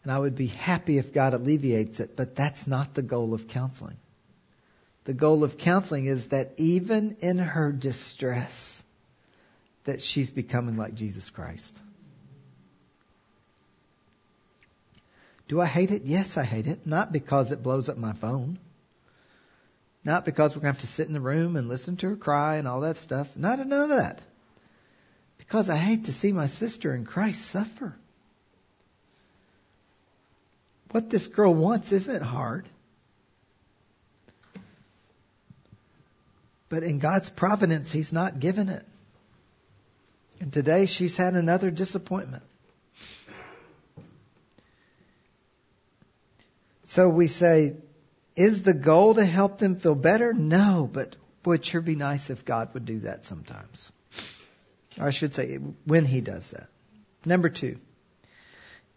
And 0.02 0.12
I 0.12 0.18
would 0.18 0.34
be 0.34 0.48
happy 0.48 0.98
if 0.98 1.12
God 1.12 1.34
alleviates 1.34 2.00
it, 2.00 2.16
but 2.16 2.34
that's 2.34 2.66
not 2.66 2.94
the 2.94 3.02
goal 3.02 3.34
of 3.34 3.48
counseling. 3.48 3.96
The 5.04 5.14
goal 5.14 5.44
of 5.44 5.58
counseling 5.58 6.06
is 6.06 6.28
that 6.28 6.54
even 6.56 7.16
in 7.20 7.38
her 7.38 7.72
distress, 7.72 8.82
that 9.84 10.00
she's 10.00 10.30
becoming 10.30 10.76
like 10.76 10.94
Jesus 10.94 11.30
Christ. 11.30 11.76
Do 15.48 15.60
I 15.60 15.66
hate 15.66 15.90
it? 15.90 16.02
Yes, 16.04 16.36
I 16.36 16.44
hate 16.44 16.66
it. 16.66 16.86
Not 16.86 17.12
because 17.12 17.52
it 17.52 17.62
blows 17.62 17.88
up 17.88 17.96
my 17.96 18.12
phone. 18.12 18.58
Not 20.04 20.24
because 20.24 20.54
we're 20.56 20.62
going 20.62 20.74
to 20.74 20.80
have 20.80 20.88
to 20.88 20.92
sit 20.92 21.08
in 21.08 21.12
the 21.12 21.20
room 21.20 21.56
and 21.56 21.68
listen 21.68 21.96
to 21.98 22.08
her 22.08 22.16
cry 22.16 22.56
and 22.56 22.66
all 22.66 22.80
that 22.80 22.96
stuff. 22.96 23.36
Not 23.36 23.58
none 23.58 23.90
of 23.90 23.96
that. 23.96 24.20
Because 25.38 25.68
I 25.68 25.76
hate 25.76 26.06
to 26.06 26.12
see 26.12 26.32
my 26.32 26.46
sister 26.46 26.94
in 26.94 27.04
Christ 27.04 27.44
suffer. 27.44 27.94
What 30.92 31.08
this 31.08 31.26
girl 31.26 31.54
wants 31.54 31.90
isn't 31.90 32.22
hard. 32.22 32.68
But 36.68 36.82
in 36.82 36.98
God's 36.98 37.30
providence, 37.30 37.90
He's 37.90 38.12
not 38.12 38.38
given 38.38 38.68
it. 38.68 38.84
And 40.38 40.52
today 40.52 40.86
she's 40.86 41.16
had 41.16 41.34
another 41.34 41.70
disappointment. 41.70 42.42
So 46.84 47.08
we 47.08 47.26
say, 47.26 47.76
is 48.36 48.62
the 48.62 48.74
goal 48.74 49.14
to 49.14 49.24
help 49.24 49.58
them 49.58 49.76
feel 49.76 49.94
better? 49.94 50.34
No, 50.34 50.90
but 50.92 51.16
boy, 51.42 51.54
it'd 51.54 51.64
sure 51.64 51.80
be 51.80 51.94
nice 51.94 52.28
if 52.28 52.44
God 52.44 52.74
would 52.74 52.84
do 52.84 53.00
that 53.00 53.24
sometimes. 53.24 53.90
Or 54.98 55.06
I 55.06 55.10
should 55.10 55.34
say, 55.34 55.56
when 55.84 56.04
He 56.04 56.20
does 56.20 56.50
that. 56.50 56.68
Number 57.24 57.48
two, 57.48 57.78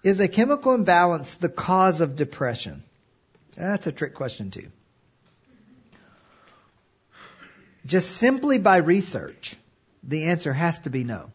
is 0.05 0.19
a 0.19 0.27
chemical 0.27 0.75
imbalance 0.75 1.35
the 1.35 1.49
cause 1.49 1.99
of 1.99 2.15
depression? 2.15 2.83
That's 3.57 3.87
a 3.87 3.91
trick 3.91 4.13
question 4.13 4.51
too. 4.51 4.71
Just 7.87 8.11
simply 8.11 8.59
by 8.59 8.77
research, 8.77 9.55
the 10.03 10.25
answer 10.25 10.53
has 10.53 10.79
to 10.81 10.91
be 10.91 11.03
no. 11.03 11.31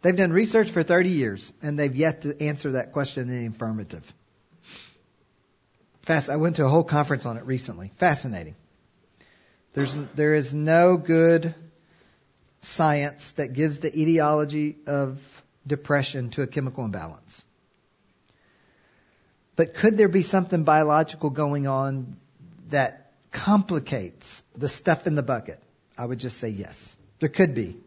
They've 0.00 0.16
done 0.16 0.32
research 0.32 0.70
for 0.70 0.82
30 0.82 1.10
years 1.10 1.52
and 1.60 1.78
they've 1.78 1.94
yet 1.94 2.22
to 2.22 2.42
answer 2.42 2.72
that 2.72 2.92
question 2.92 3.28
in 3.28 3.40
the 3.40 3.46
affirmative. 3.54 4.10
Fast, 6.02 6.30
I 6.30 6.36
went 6.36 6.56
to 6.56 6.64
a 6.64 6.68
whole 6.68 6.84
conference 6.84 7.26
on 7.26 7.36
it 7.36 7.44
recently. 7.44 7.92
Fascinating. 7.96 8.54
There's, 9.74 9.94
there 10.14 10.34
is 10.34 10.54
no 10.54 10.96
good 10.96 11.54
science 12.60 13.32
that 13.32 13.52
gives 13.52 13.80
the 13.80 13.94
etiology 13.94 14.76
of 14.86 15.20
depression 15.66 16.30
to 16.30 16.42
a 16.42 16.46
chemical 16.46 16.84
imbalance. 16.84 17.42
But 19.56 19.74
could 19.74 19.96
there 19.96 20.08
be 20.08 20.22
something 20.22 20.64
biological 20.64 21.30
going 21.30 21.66
on 21.66 22.16
that 22.68 23.12
complicates 23.32 24.42
the 24.56 24.68
stuff 24.68 25.06
in 25.06 25.14
the 25.14 25.22
bucket? 25.22 25.60
I 25.96 26.04
would 26.04 26.18
just 26.18 26.38
say 26.38 26.50
yes. 26.50 26.94
There 27.20 27.30
could 27.30 27.54
be, 27.54 27.78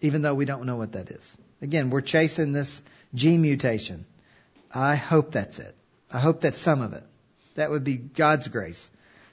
even 0.00 0.22
though 0.22 0.34
we 0.34 0.44
don't 0.44 0.66
know 0.66 0.76
what 0.76 0.92
that 0.92 1.10
is. 1.10 1.36
Again, 1.62 1.90
we're 1.90 2.00
chasing 2.00 2.52
this 2.52 2.82
gene 3.14 3.42
mutation. 3.42 4.04
I 4.74 4.96
hope 4.96 5.32
that's 5.32 5.60
it. 5.60 5.74
I 6.12 6.18
hope 6.18 6.40
that's 6.40 6.58
some 6.58 6.82
of 6.82 6.92
it. 6.92 7.04
That 7.54 7.70
would 7.70 7.84
be 7.84 7.96
God's 7.96 8.48
grace. 8.48 8.90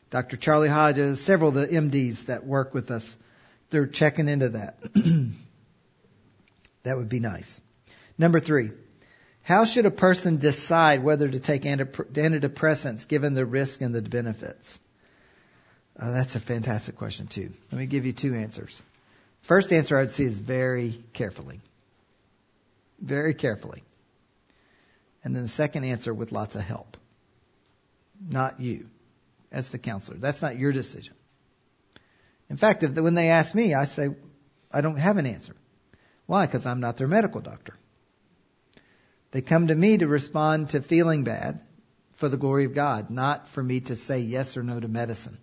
Dr. 0.09 0.37
Charlie 0.37 0.69
Hodges, 0.69 1.21
several 1.21 1.49
of 1.49 1.55
the 1.55 1.67
MDs 1.67 2.27
that 2.27 2.45
work 2.45 2.73
with 2.73 2.91
us, 2.91 3.17
they're 3.69 3.87
checking 3.87 4.29
into 4.29 4.49
that. 4.49 4.77
that 6.87 6.97
would 6.97 7.09
be 7.09 7.19
nice. 7.19 7.61
Number 8.17 8.39
three, 8.39 8.71
how 9.43 9.65
should 9.65 9.85
a 9.85 9.91
person 9.91 10.37
decide 10.37 11.03
whether 11.03 11.27
to 11.27 11.39
take 11.39 11.63
antidepressants 11.63 13.07
given 13.07 13.33
the 13.33 13.45
risk 13.45 13.81
and 13.81 13.93
the 13.93 14.01
benefits? 14.01 14.79
Uh, 15.99 16.11
that's 16.11 16.35
a 16.35 16.39
fantastic 16.39 16.95
question 16.95 17.27
too. 17.27 17.51
Let 17.71 17.79
me 17.79 17.85
give 17.85 18.05
you 18.05 18.13
two 18.13 18.35
answers. 18.35 18.81
First 19.41 19.71
answer 19.71 19.97
I 19.97 20.01
would 20.01 20.11
see 20.11 20.25
is 20.25 20.37
very 20.37 21.03
carefully. 21.13 21.61
Very 22.99 23.33
carefully. 23.33 23.83
And 25.23 25.35
then 25.35 25.43
the 25.43 25.49
second 25.49 25.83
answer 25.83 26.13
with 26.13 26.31
lots 26.31 26.55
of 26.55 26.61
help 26.61 26.97
not 28.29 28.59
you 28.59 28.87
as 29.51 29.69
the 29.69 29.77
counselor. 29.77 30.17
That's 30.17 30.41
not 30.41 30.57
your 30.57 30.71
decision. 30.71 31.15
In 32.49 32.57
fact, 32.57 32.83
if, 32.83 32.91
when 32.91 33.13
they 33.13 33.29
ask 33.29 33.53
me, 33.53 33.73
I 33.73 33.83
say, 33.83 34.09
I 34.71 34.81
don't 34.81 34.97
have 34.97 35.17
an 35.17 35.25
answer. 35.25 35.55
Why? 36.27 36.45
Because 36.45 36.65
I'm 36.65 36.79
not 36.79 36.97
their 36.97 37.07
medical 37.07 37.41
doctor. 37.41 37.73
They 39.31 39.41
come 39.41 39.67
to 39.67 39.75
me 39.75 39.97
to 39.97 40.07
respond 40.07 40.69
to 40.69 40.81
feeling 40.81 41.23
bad 41.23 41.59
for 42.13 42.29
the 42.29 42.37
glory 42.37 42.65
of 42.65 42.75
God, 42.75 43.09
not 43.09 43.47
for 43.47 43.63
me 43.63 43.79
to 43.81 43.95
say 43.95 44.19
yes 44.19 44.55
or 44.55 44.63
no 44.63 44.79
to 44.79 44.87
medicine. 44.87 45.37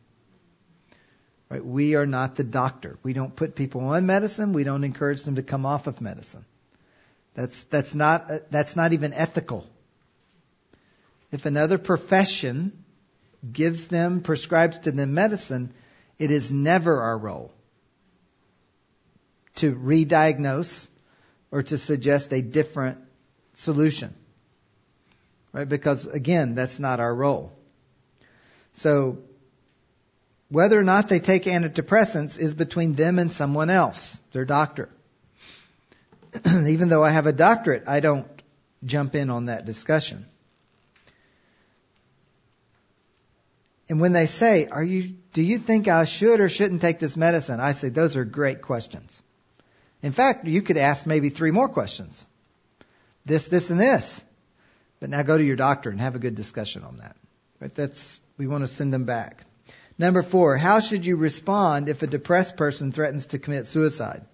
Right? 1.48 1.64
We 1.64 1.96
are 1.96 2.06
not 2.06 2.36
the 2.36 2.44
doctor. 2.44 2.98
We 3.02 3.12
don't 3.12 3.34
put 3.34 3.56
people 3.56 3.82
on 3.82 4.06
medicine. 4.06 4.52
We 4.52 4.64
don't 4.64 4.84
encourage 4.84 5.22
them 5.22 5.34
to 5.34 5.42
come 5.42 5.66
off 5.66 5.86
of 5.86 6.00
medicine. 6.00 6.44
That's, 7.34 7.64
that's 7.64 7.94
not, 7.94 8.50
that's 8.50 8.76
not 8.76 8.92
even 8.92 9.12
ethical 9.12 9.66
if 11.34 11.46
another 11.46 11.78
profession 11.78 12.84
gives 13.52 13.88
them, 13.88 14.20
prescribes 14.20 14.78
to 14.78 14.92
them 14.92 15.14
medicine, 15.14 15.74
it 16.16 16.30
is 16.30 16.52
never 16.52 17.02
our 17.02 17.18
role 17.18 17.52
to 19.56 19.74
re-diagnose 19.74 20.88
or 21.50 21.62
to 21.62 21.78
suggest 21.78 22.32
a 22.32 22.42
different 22.42 23.00
solution. 23.54 24.14
Right? 25.52 25.68
Because 25.68 26.06
again, 26.06 26.54
that's 26.54 26.80
not 26.80 27.00
our 27.00 27.14
role. 27.14 27.52
So, 28.72 29.18
whether 30.48 30.78
or 30.78 30.84
not 30.84 31.08
they 31.08 31.20
take 31.20 31.44
antidepressants 31.44 32.38
is 32.38 32.54
between 32.54 32.94
them 32.94 33.18
and 33.18 33.32
someone 33.32 33.70
else, 33.70 34.18
their 34.32 34.44
doctor. 34.44 34.88
Even 36.46 36.88
though 36.88 37.04
I 37.04 37.10
have 37.10 37.26
a 37.26 37.32
doctorate, 37.32 37.84
I 37.86 38.00
don't 38.00 38.26
jump 38.84 39.14
in 39.14 39.30
on 39.30 39.46
that 39.46 39.64
discussion. 39.64 40.26
And 43.88 44.00
when 44.00 44.12
they 44.12 44.26
say, 44.26 44.66
"Are 44.66 44.82
you 44.82 45.14
do 45.32 45.42
you 45.42 45.58
think 45.58 45.88
I 45.88 46.04
should 46.04 46.40
or 46.40 46.48
shouldn't 46.48 46.80
take 46.80 46.98
this 46.98 47.16
medicine?" 47.16 47.60
I 47.60 47.72
say 47.72 47.90
those 47.90 48.16
are 48.16 48.24
great 48.24 48.62
questions. 48.62 49.22
In 50.04 50.12
fact, 50.12 50.44
you 50.46 50.60
could 50.60 50.76
ask 50.76 51.06
maybe 51.06 51.30
three 51.30 51.50
more 51.50 51.66
questions. 51.66 52.26
This, 53.24 53.48
this, 53.48 53.70
and 53.70 53.80
this. 53.80 54.22
But 55.00 55.08
now 55.08 55.22
go 55.22 55.38
to 55.38 55.42
your 55.42 55.56
doctor 55.56 55.88
and 55.88 55.98
have 55.98 56.14
a 56.14 56.18
good 56.18 56.34
discussion 56.34 56.84
on 56.84 56.98
that. 56.98 57.16
Right? 57.58 57.74
That's 57.74 58.20
we 58.36 58.46
want 58.46 58.64
to 58.64 58.66
send 58.66 58.92
them 58.92 59.04
back. 59.04 59.46
Number 59.96 60.22
four, 60.22 60.58
how 60.58 60.80
should 60.80 61.06
you 61.06 61.16
respond 61.16 61.88
if 61.88 62.02
a 62.02 62.06
depressed 62.06 62.58
person 62.58 62.92
threatens 62.92 63.26
to 63.26 63.38
commit 63.38 63.66
suicide? 63.66 64.26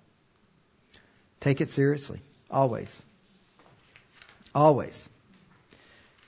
Take 1.38 1.60
it 1.60 1.70
seriously. 1.70 2.20
Always. 2.50 3.00
Always. 4.52 5.08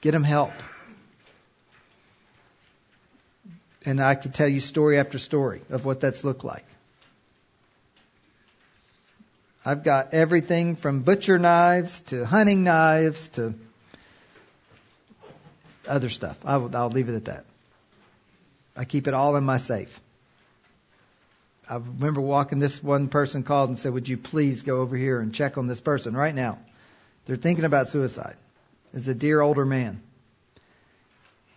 Get 0.03 0.13
them 0.13 0.23
help. 0.23 0.53
And 3.85 4.01
I 4.01 4.15
could 4.15 4.35
tell 4.35 4.47
you 4.47 4.61
story 4.61 5.01
after 5.01 5.19
story 5.19 5.63
of 5.69 5.85
what 5.85 6.01
that's 6.01 6.23
looked 6.23 6.45
like. 6.45 6.65
I've 9.65 9.85
got 9.85 10.13
everything 10.13 10.75
from 10.75 11.01
butcher 11.01 11.39
knives 11.39 12.01
to 12.07 12.27
hunting 12.27 12.65
knives 12.65 13.29
to 13.31 13.55
other 15.87 16.09
stuff. 16.09 16.39
I'll, 16.45 16.75
I'll 16.75 16.91
leave 16.91 17.09
it 17.09 17.15
at 17.15 17.25
that. 17.27 17.45
I 18.77 18.85
keep 18.85 19.07
it 19.07 19.15
all 19.15 19.37
in 19.37 19.45
my 19.45 19.59
safe. 19.59 20.01
I 21.69 21.77
remember 21.77 22.21
walking 22.21 22.59
this 22.59 22.83
one 22.83 23.09
person 23.09 23.45
called 23.45 23.69
and 23.69 23.79
said, 23.79 23.93
Would 23.93 24.09
you 24.09 24.17
please 24.17 24.63
go 24.63 24.81
over 24.81 24.97
here 24.97 25.21
and 25.21 25.33
check 25.33 25.57
on 25.59 25.69
this 25.69 25.81
person 25.81 26.17
right 26.17 26.35
now? 26.35 26.59
They're 27.27 27.37
thinking 27.37 27.65
about 27.65 27.89
suicide. 27.89 28.37
It's 28.93 29.07
a 29.07 29.15
dear 29.15 29.41
older 29.41 29.65
man. 29.65 30.03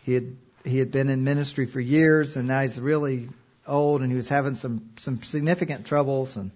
He 0.04 0.14
had 0.14 0.36
he 0.64 0.78
had 0.80 0.92
been 0.92 1.10
in 1.10 1.24
ministry 1.24 1.66
for 1.66 1.80
years 1.80 2.38
and 2.38 2.48
now 2.48 2.62
he's 2.62 2.80
really 2.80 3.30
old 3.68 4.02
and 4.02 4.12
he 4.12 4.16
was 4.16 4.30
having 4.30 4.56
some 4.56 4.90
some 4.98 5.22
significant 5.24 5.86
troubles 5.86 6.38
and 6.38 6.52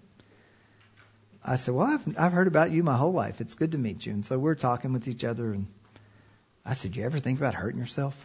I 1.50 1.56
said, 1.56 1.74
Well, 1.74 1.88
I've, 1.88 2.20
I've 2.20 2.32
heard 2.32 2.46
about 2.46 2.70
you 2.70 2.84
my 2.84 2.96
whole 2.96 3.12
life. 3.12 3.42
It's 3.42 3.56
good 3.56 3.72
to 3.72 3.80
meet 3.80 4.06
you. 4.06 4.14
And 4.14 4.24
so 4.24 4.38
we're 4.38 4.54
talking 4.54 4.94
with 4.94 5.08
each 5.08 5.24
other. 5.24 5.52
And 5.52 5.66
I 6.64 6.76
said, 6.76 6.96
You 6.96 7.06
ever 7.06 7.18
think 7.18 7.40
about 7.40 7.56
hurting 7.56 7.80
yourself? 7.80 8.16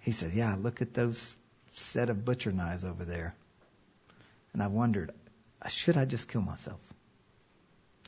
He 0.00 0.10
said, 0.10 0.32
Yeah, 0.32 0.56
look 0.58 0.82
at 0.82 0.92
those 0.92 1.36
set 1.74 2.10
of 2.10 2.24
butcher 2.24 2.50
knives 2.50 2.84
over 2.84 3.04
there. 3.04 3.36
And 4.52 4.60
I 4.60 4.66
wondered, 4.66 5.12
should 5.68 5.96
I 5.96 6.04
just 6.04 6.28
kill 6.28 6.40
myself? 6.40 6.80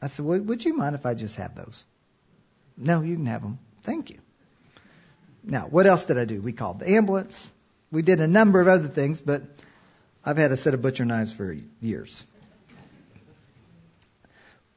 I 0.02 0.08
said, 0.08 0.26
well, 0.26 0.40
Would 0.40 0.64
you 0.64 0.76
mind 0.76 0.96
if 0.96 1.06
I 1.06 1.14
just 1.14 1.36
have 1.36 1.54
those? 1.54 1.84
No, 2.76 3.02
you 3.02 3.14
can 3.14 3.26
have 3.26 3.42
them. 3.42 3.60
Thank 3.84 4.10
you. 4.10 4.18
Now, 5.44 5.68
what 5.68 5.86
else 5.86 6.06
did 6.06 6.18
I 6.18 6.24
do? 6.24 6.42
We 6.42 6.52
called 6.52 6.80
the 6.80 6.90
ambulance. 6.90 7.48
We 7.92 8.02
did 8.02 8.20
a 8.20 8.26
number 8.26 8.60
of 8.60 8.66
other 8.66 8.88
things, 8.88 9.20
but 9.20 9.42
I've 10.24 10.38
had 10.38 10.50
a 10.50 10.56
set 10.56 10.74
of 10.74 10.82
butcher 10.82 11.04
knives 11.04 11.32
for 11.32 11.56
years 11.80 12.26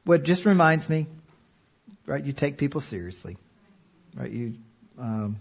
what 0.04 0.22
just 0.22 0.44
reminds 0.44 0.88
me, 0.88 1.06
right? 2.06 2.22
You 2.22 2.32
take 2.32 2.58
people 2.58 2.80
seriously, 2.80 3.36
right? 4.14 4.30
You, 4.30 4.54
um, 4.98 5.36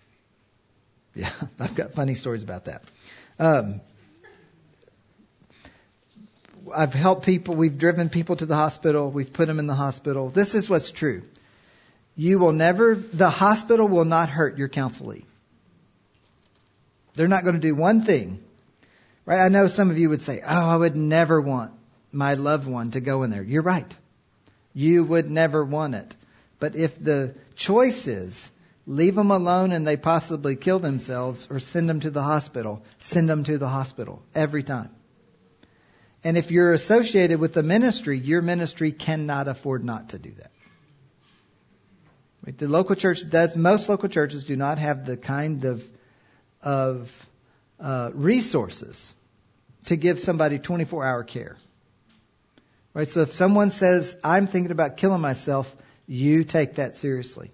yeah, 1.14 1.30
I've 1.58 1.74
got 1.74 1.92
funny 1.92 2.14
stories 2.14 2.42
about 2.42 2.66
that. 2.66 2.82
Um, 3.38 3.80
I've 6.72 6.94
helped 6.94 7.26
people. 7.26 7.56
We've 7.56 7.76
driven 7.76 8.08
people 8.08 8.36
to 8.36 8.46
the 8.46 8.54
hospital. 8.54 9.10
We've 9.10 9.32
put 9.32 9.48
them 9.48 9.58
in 9.58 9.66
the 9.66 9.74
hospital. 9.74 10.30
This 10.30 10.54
is 10.54 10.70
what's 10.70 10.92
true. 10.92 11.22
You 12.14 12.38
will 12.38 12.52
never, 12.52 12.94
the 12.94 13.30
hospital 13.30 13.88
will 13.88 14.04
not 14.04 14.28
hurt 14.28 14.58
your 14.58 14.68
counselee. 14.68 15.24
They're 17.14 17.28
not 17.28 17.42
going 17.42 17.56
to 17.56 17.60
do 17.60 17.74
one 17.74 18.02
thing. 18.02 18.42
Right? 19.26 19.40
I 19.40 19.48
know 19.48 19.66
some 19.66 19.90
of 19.90 19.98
you 19.98 20.08
would 20.10 20.22
say, 20.22 20.40
oh, 20.40 20.70
I 20.70 20.76
would 20.76 20.96
never 20.96 21.40
want 21.40 21.72
my 22.12 22.34
loved 22.34 22.66
one 22.66 22.90
to 22.92 23.00
go 23.00 23.22
in 23.22 23.30
there. 23.30 23.42
You're 23.42 23.62
right. 23.62 23.96
You 24.74 25.04
would 25.04 25.30
never 25.30 25.64
want 25.64 25.94
it. 25.94 26.14
But 26.58 26.76
if 26.76 27.02
the 27.02 27.34
choice 27.56 28.06
is 28.06 28.50
leave 28.86 29.14
them 29.14 29.30
alone 29.30 29.72
and 29.72 29.86
they 29.86 29.96
possibly 29.96 30.56
kill 30.56 30.78
themselves 30.78 31.48
or 31.50 31.60
send 31.60 31.88
them 31.88 32.00
to 32.00 32.10
the 32.10 32.22
hospital, 32.22 32.82
send 32.98 33.28
them 33.28 33.44
to 33.44 33.58
the 33.58 33.68
hospital 33.68 34.22
every 34.34 34.62
time. 34.62 34.90
And 36.24 36.36
if 36.36 36.50
you're 36.50 36.72
associated 36.72 37.40
with 37.40 37.52
the 37.52 37.62
ministry, 37.62 38.18
your 38.18 38.42
ministry 38.42 38.92
cannot 38.92 39.48
afford 39.48 39.84
not 39.84 40.10
to 40.10 40.18
do 40.18 40.30
that. 40.30 40.50
Right? 42.46 42.56
The 42.56 42.68
local 42.68 42.96
church 42.96 43.28
does, 43.28 43.56
most 43.56 43.88
local 43.88 44.08
churches 44.08 44.44
do 44.44 44.56
not 44.56 44.78
have 44.78 45.06
the 45.06 45.16
kind 45.16 45.64
of, 45.64 45.84
of 46.62 47.26
uh, 47.80 48.10
resources 48.14 49.14
to 49.86 49.96
give 49.96 50.20
somebody 50.20 50.58
24 50.58 51.04
hour 51.04 51.24
care. 51.24 51.56
Right? 52.94 53.08
So 53.08 53.22
if 53.22 53.32
someone 53.32 53.70
says, 53.70 54.16
I'm 54.22 54.46
thinking 54.46 54.70
about 54.70 54.96
killing 54.96 55.20
myself, 55.20 55.74
you 56.06 56.44
take 56.44 56.74
that 56.74 56.96
seriously. 56.96 57.50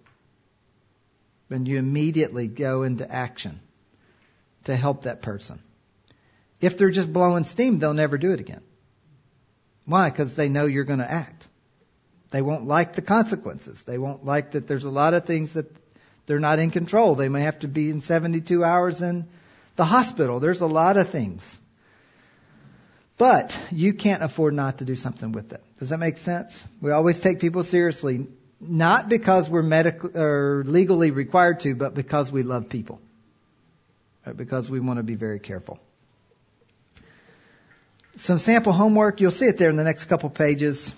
And 1.51 1.67
you 1.67 1.79
immediately 1.79 2.47
go 2.49 2.83
into 2.83 3.11
action 3.11 3.61
to 4.65 4.77
help 4.77 5.03
that 5.03 5.23
person. 5.23 5.61
If 6.61 6.77
they're 6.77 6.91
just 6.91 7.13
blowing 7.13 7.45
steam, 7.45 7.79
they'll 7.79 7.95
never 7.95 8.19
do 8.19 8.33
it 8.33 8.41
again. 8.41 8.63
Why? 9.87 10.11
Because 10.11 10.35
they 10.35 10.49
know 10.49 10.67
you're 10.67 10.85
going 10.85 10.99
to 10.99 11.11
act. 11.11 11.47
They 12.31 12.43
won't 12.43 12.67
like 12.67 12.95
the 12.95 13.03
consequences. 13.03 13.85
They 13.85 13.97
won't 13.97 14.27
like 14.27 14.51
that 14.51 14.67
there's 14.67 14.85
a 14.85 14.91
lot 14.91 15.15
of 15.15 15.25
things 15.25 15.55
that 15.55 15.75
they're 16.27 16.39
not 16.39 16.59
in 16.59 16.71
control. 16.71 17.15
They 17.15 17.31
may 17.31 17.43
have 17.43 17.61
to 17.61 17.69
be 17.69 17.89
in 17.89 18.03
72 18.03 18.63
hours 18.63 19.01
in 19.01 19.27
the 19.77 19.87
hospital. 19.87 20.41
There's 20.41 20.61
a 20.61 20.67
lot 20.67 20.99
of 20.99 21.09
things 21.09 21.57
but 23.19 23.59
you 23.73 23.93
can't 23.93 24.23
afford 24.23 24.55
not 24.55 24.79
to 24.79 24.85
do 24.85 24.95
something 24.95 25.33
with 25.33 25.53
it. 25.53 25.61
Does 25.81 25.91
that 25.91 25.99
make 25.99 26.17
sense? 26.17 26.65
We 26.81 26.93
always 26.93 27.19
take 27.19 27.41
people 27.41 27.65
seriously, 27.65 28.29
not 28.61 29.09
because 29.09 29.51
we're 29.51 29.63
medically 29.63 30.13
or 30.15 30.63
legally 30.65 31.11
required 31.11 31.61
to, 31.61 31.75
but 31.75 31.95
because 31.95 32.31
we 32.31 32.45
love 32.45 32.69
people. 32.69 33.01
Right? 34.25 34.37
Because 34.37 34.71
we 34.71 34.79
want 34.79 34.99
to 34.99 35.03
be 35.03 35.17
very 35.17 35.41
careful. 35.41 35.81
Some 38.17 38.39
sample 38.39 38.73
homework, 38.73 39.21
you'll 39.21 39.31
see 39.31 39.47
it 39.47 39.59
there 39.59 39.71
in 39.71 39.77
the 39.77 39.85
next 39.85 40.07
couple 40.07 40.31
pages. 40.31 40.93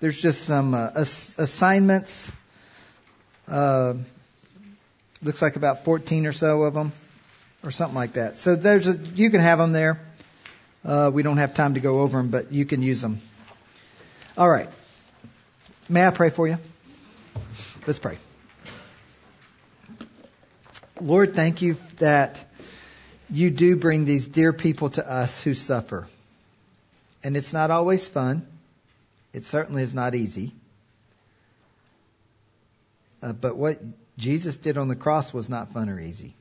There's 0.00 0.20
just 0.20 0.44
some 0.44 0.74
uh, 0.74 0.90
ass- 0.96 1.34
assignments. 1.38 2.30
Uh, 3.48 3.94
looks 5.22 5.40
like 5.40 5.56
about 5.56 5.84
14 5.84 6.26
or 6.26 6.32
so 6.32 6.62
of 6.62 6.74
them, 6.74 6.92
or 7.62 7.70
something 7.70 7.94
like 7.94 8.14
that. 8.14 8.38
So 8.38 8.56
there's 8.56 8.86
a, 8.86 8.98
you 9.14 9.30
can 9.30 9.40
have 9.40 9.58
them 9.58 9.72
there. 9.72 10.00
Uh, 10.84 11.10
we 11.12 11.22
don't 11.22 11.36
have 11.36 11.54
time 11.54 11.74
to 11.74 11.80
go 11.80 12.00
over 12.00 12.18
them, 12.18 12.28
but 12.28 12.52
you 12.52 12.64
can 12.64 12.82
use 12.82 13.00
them. 13.00 13.20
All 14.36 14.48
right. 14.48 14.68
May 15.88 16.06
I 16.06 16.10
pray 16.10 16.30
for 16.30 16.48
you? 16.48 16.58
Let's 17.86 17.98
pray. 17.98 18.18
Lord, 21.00 21.34
thank 21.34 21.62
you 21.62 21.76
that 21.98 22.44
you 23.30 23.50
do 23.50 23.76
bring 23.76 24.04
these 24.04 24.26
dear 24.26 24.52
people 24.52 24.90
to 24.90 25.10
us 25.10 25.42
who 25.42 25.54
suffer. 25.54 26.06
And 27.24 27.36
it's 27.36 27.52
not 27.52 27.70
always 27.70 28.06
fun. 28.06 28.46
It 29.32 29.44
certainly 29.44 29.82
is 29.82 29.94
not 29.94 30.14
easy. 30.14 30.52
Uh, 33.22 33.32
but 33.32 33.56
what 33.56 33.80
Jesus 34.18 34.56
did 34.56 34.78
on 34.78 34.88
the 34.88 34.96
cross 34.96 35.32
was 35.32 35.48
not 35.48 35.72
fun 35.72 35.88
or 35.88 35.98
easy. 35.98 36.34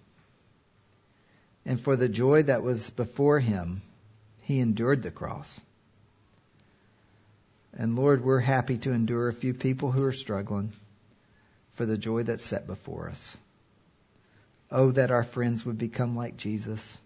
And 1.65 1.79
for 1.79 1.95
the 1.95 2.09
joy 2.09 2.43
that 2.43 2.63
was 2.63 2.89
before 2.89 3.39
him, 3.39 3.81
he 4.41 4.59
endured 4.59 5.03
the 5.03 5.11
cross. 5.11 5.59
And 7.73 7.95
Lord, 7.95 8.23
we're 8.23 8.39
happy 8.39 8.77
to 8.79 8.91
endure 8.91 9.27
a 9.27 9.33
few 9.33 9.53
people 9.53 9.91
who 9.91 10.03
are 10.03 10.11
struggling 10.11 10.73
for 11.73 11.85
the 11.85 11.97
joy 11.97 12.23
that's 12.23 12.43
set 12.43 12.67
before 12.67 13.09
us. 13.09 13.37
Oh, 14.69 14.91
that 14.91 15.11
our 15.11 15.23
friends 15.23 15.65
would 15.65 15.77
become 15.77 16.15
like 16.15 16.37
Jesus. 16.37 16.97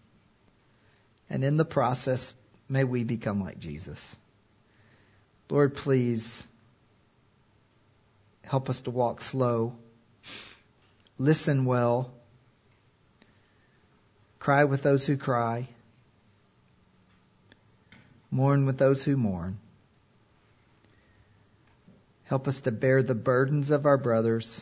And 1.30 1.44
in 1.44 1.58
the 1.58 1.66
process, 1.66 2.34
may 2.70 2.84
we 2.84 3.04
become 3.04 3.42
like 3.44 3.60
Jesus. 3.60 4.16
Lord, 5.50 5.76
please 5.76 6.46
help 8.44 8.70
us 8.70 8.82
to 8.82 8.92
walk 8.92 9.22
slow, 9.22 9.76
listen 11.18 11.66
well, 11.66 12.12
cry 14.40 14.64
with 14.64 14.84
those 14.84 15.06
who 15.06 15.18
cry, 15.18 15.68
Mourn 18.36 18.66
with 18.66 18.78
those 18.78 19.02
who 19.02 19.16
mourn. 19.16 19.58
Help 22.26 22.50
us 22.50 22.60
to 22.62 22.72
bear 22.72 23.02
the 23.02 23.16
burdens 23.16 23.72
of 23.72 23.86
our 23.86 23.98
brothers 23.98 24.62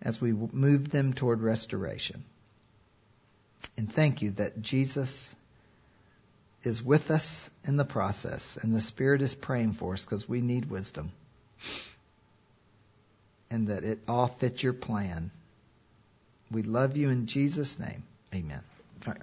as 0.00 0.20
we 0.20 0.32
move 0.32 0.90
them 0.90 1.12
toward 1.12 1.40
restoration. 1.40 2.24
And 3.76 3.92
thank 3.92 4.22
you 4.22 4.32
that 4.32 4.60
Jesus 4.60 5.32
is 6.64 6.82
with 6.82 7.12
us 7.12 7.48
in 7.64 7.76
the 7.76 7.84
process 7.84 8.58
and 8.60 8.74
the 8.74 8.80
Spirit 8.80 9.22
is 9.22 9.36
praying 9.36 9.74
for 9.74 9.92
us 9.92 10.04
because 10.04 10.28
we 10.28 10.40
need 10.40 10.68
wisdom. 10.68 11.12
And 13.52 13.68
that 13.68 13.84
it 13.84 14.00
all 14.08 14.26
fits 14.26 14.64
your 14.64 14.72
plan 14.72 15.30
We 16.50 16.62
love 16.62 16.96
you 16.96 17.08
in 17.08 17.26
Jesus' 17.26 17.78
name. 17.78 18.02
Amen. 18.34 18.62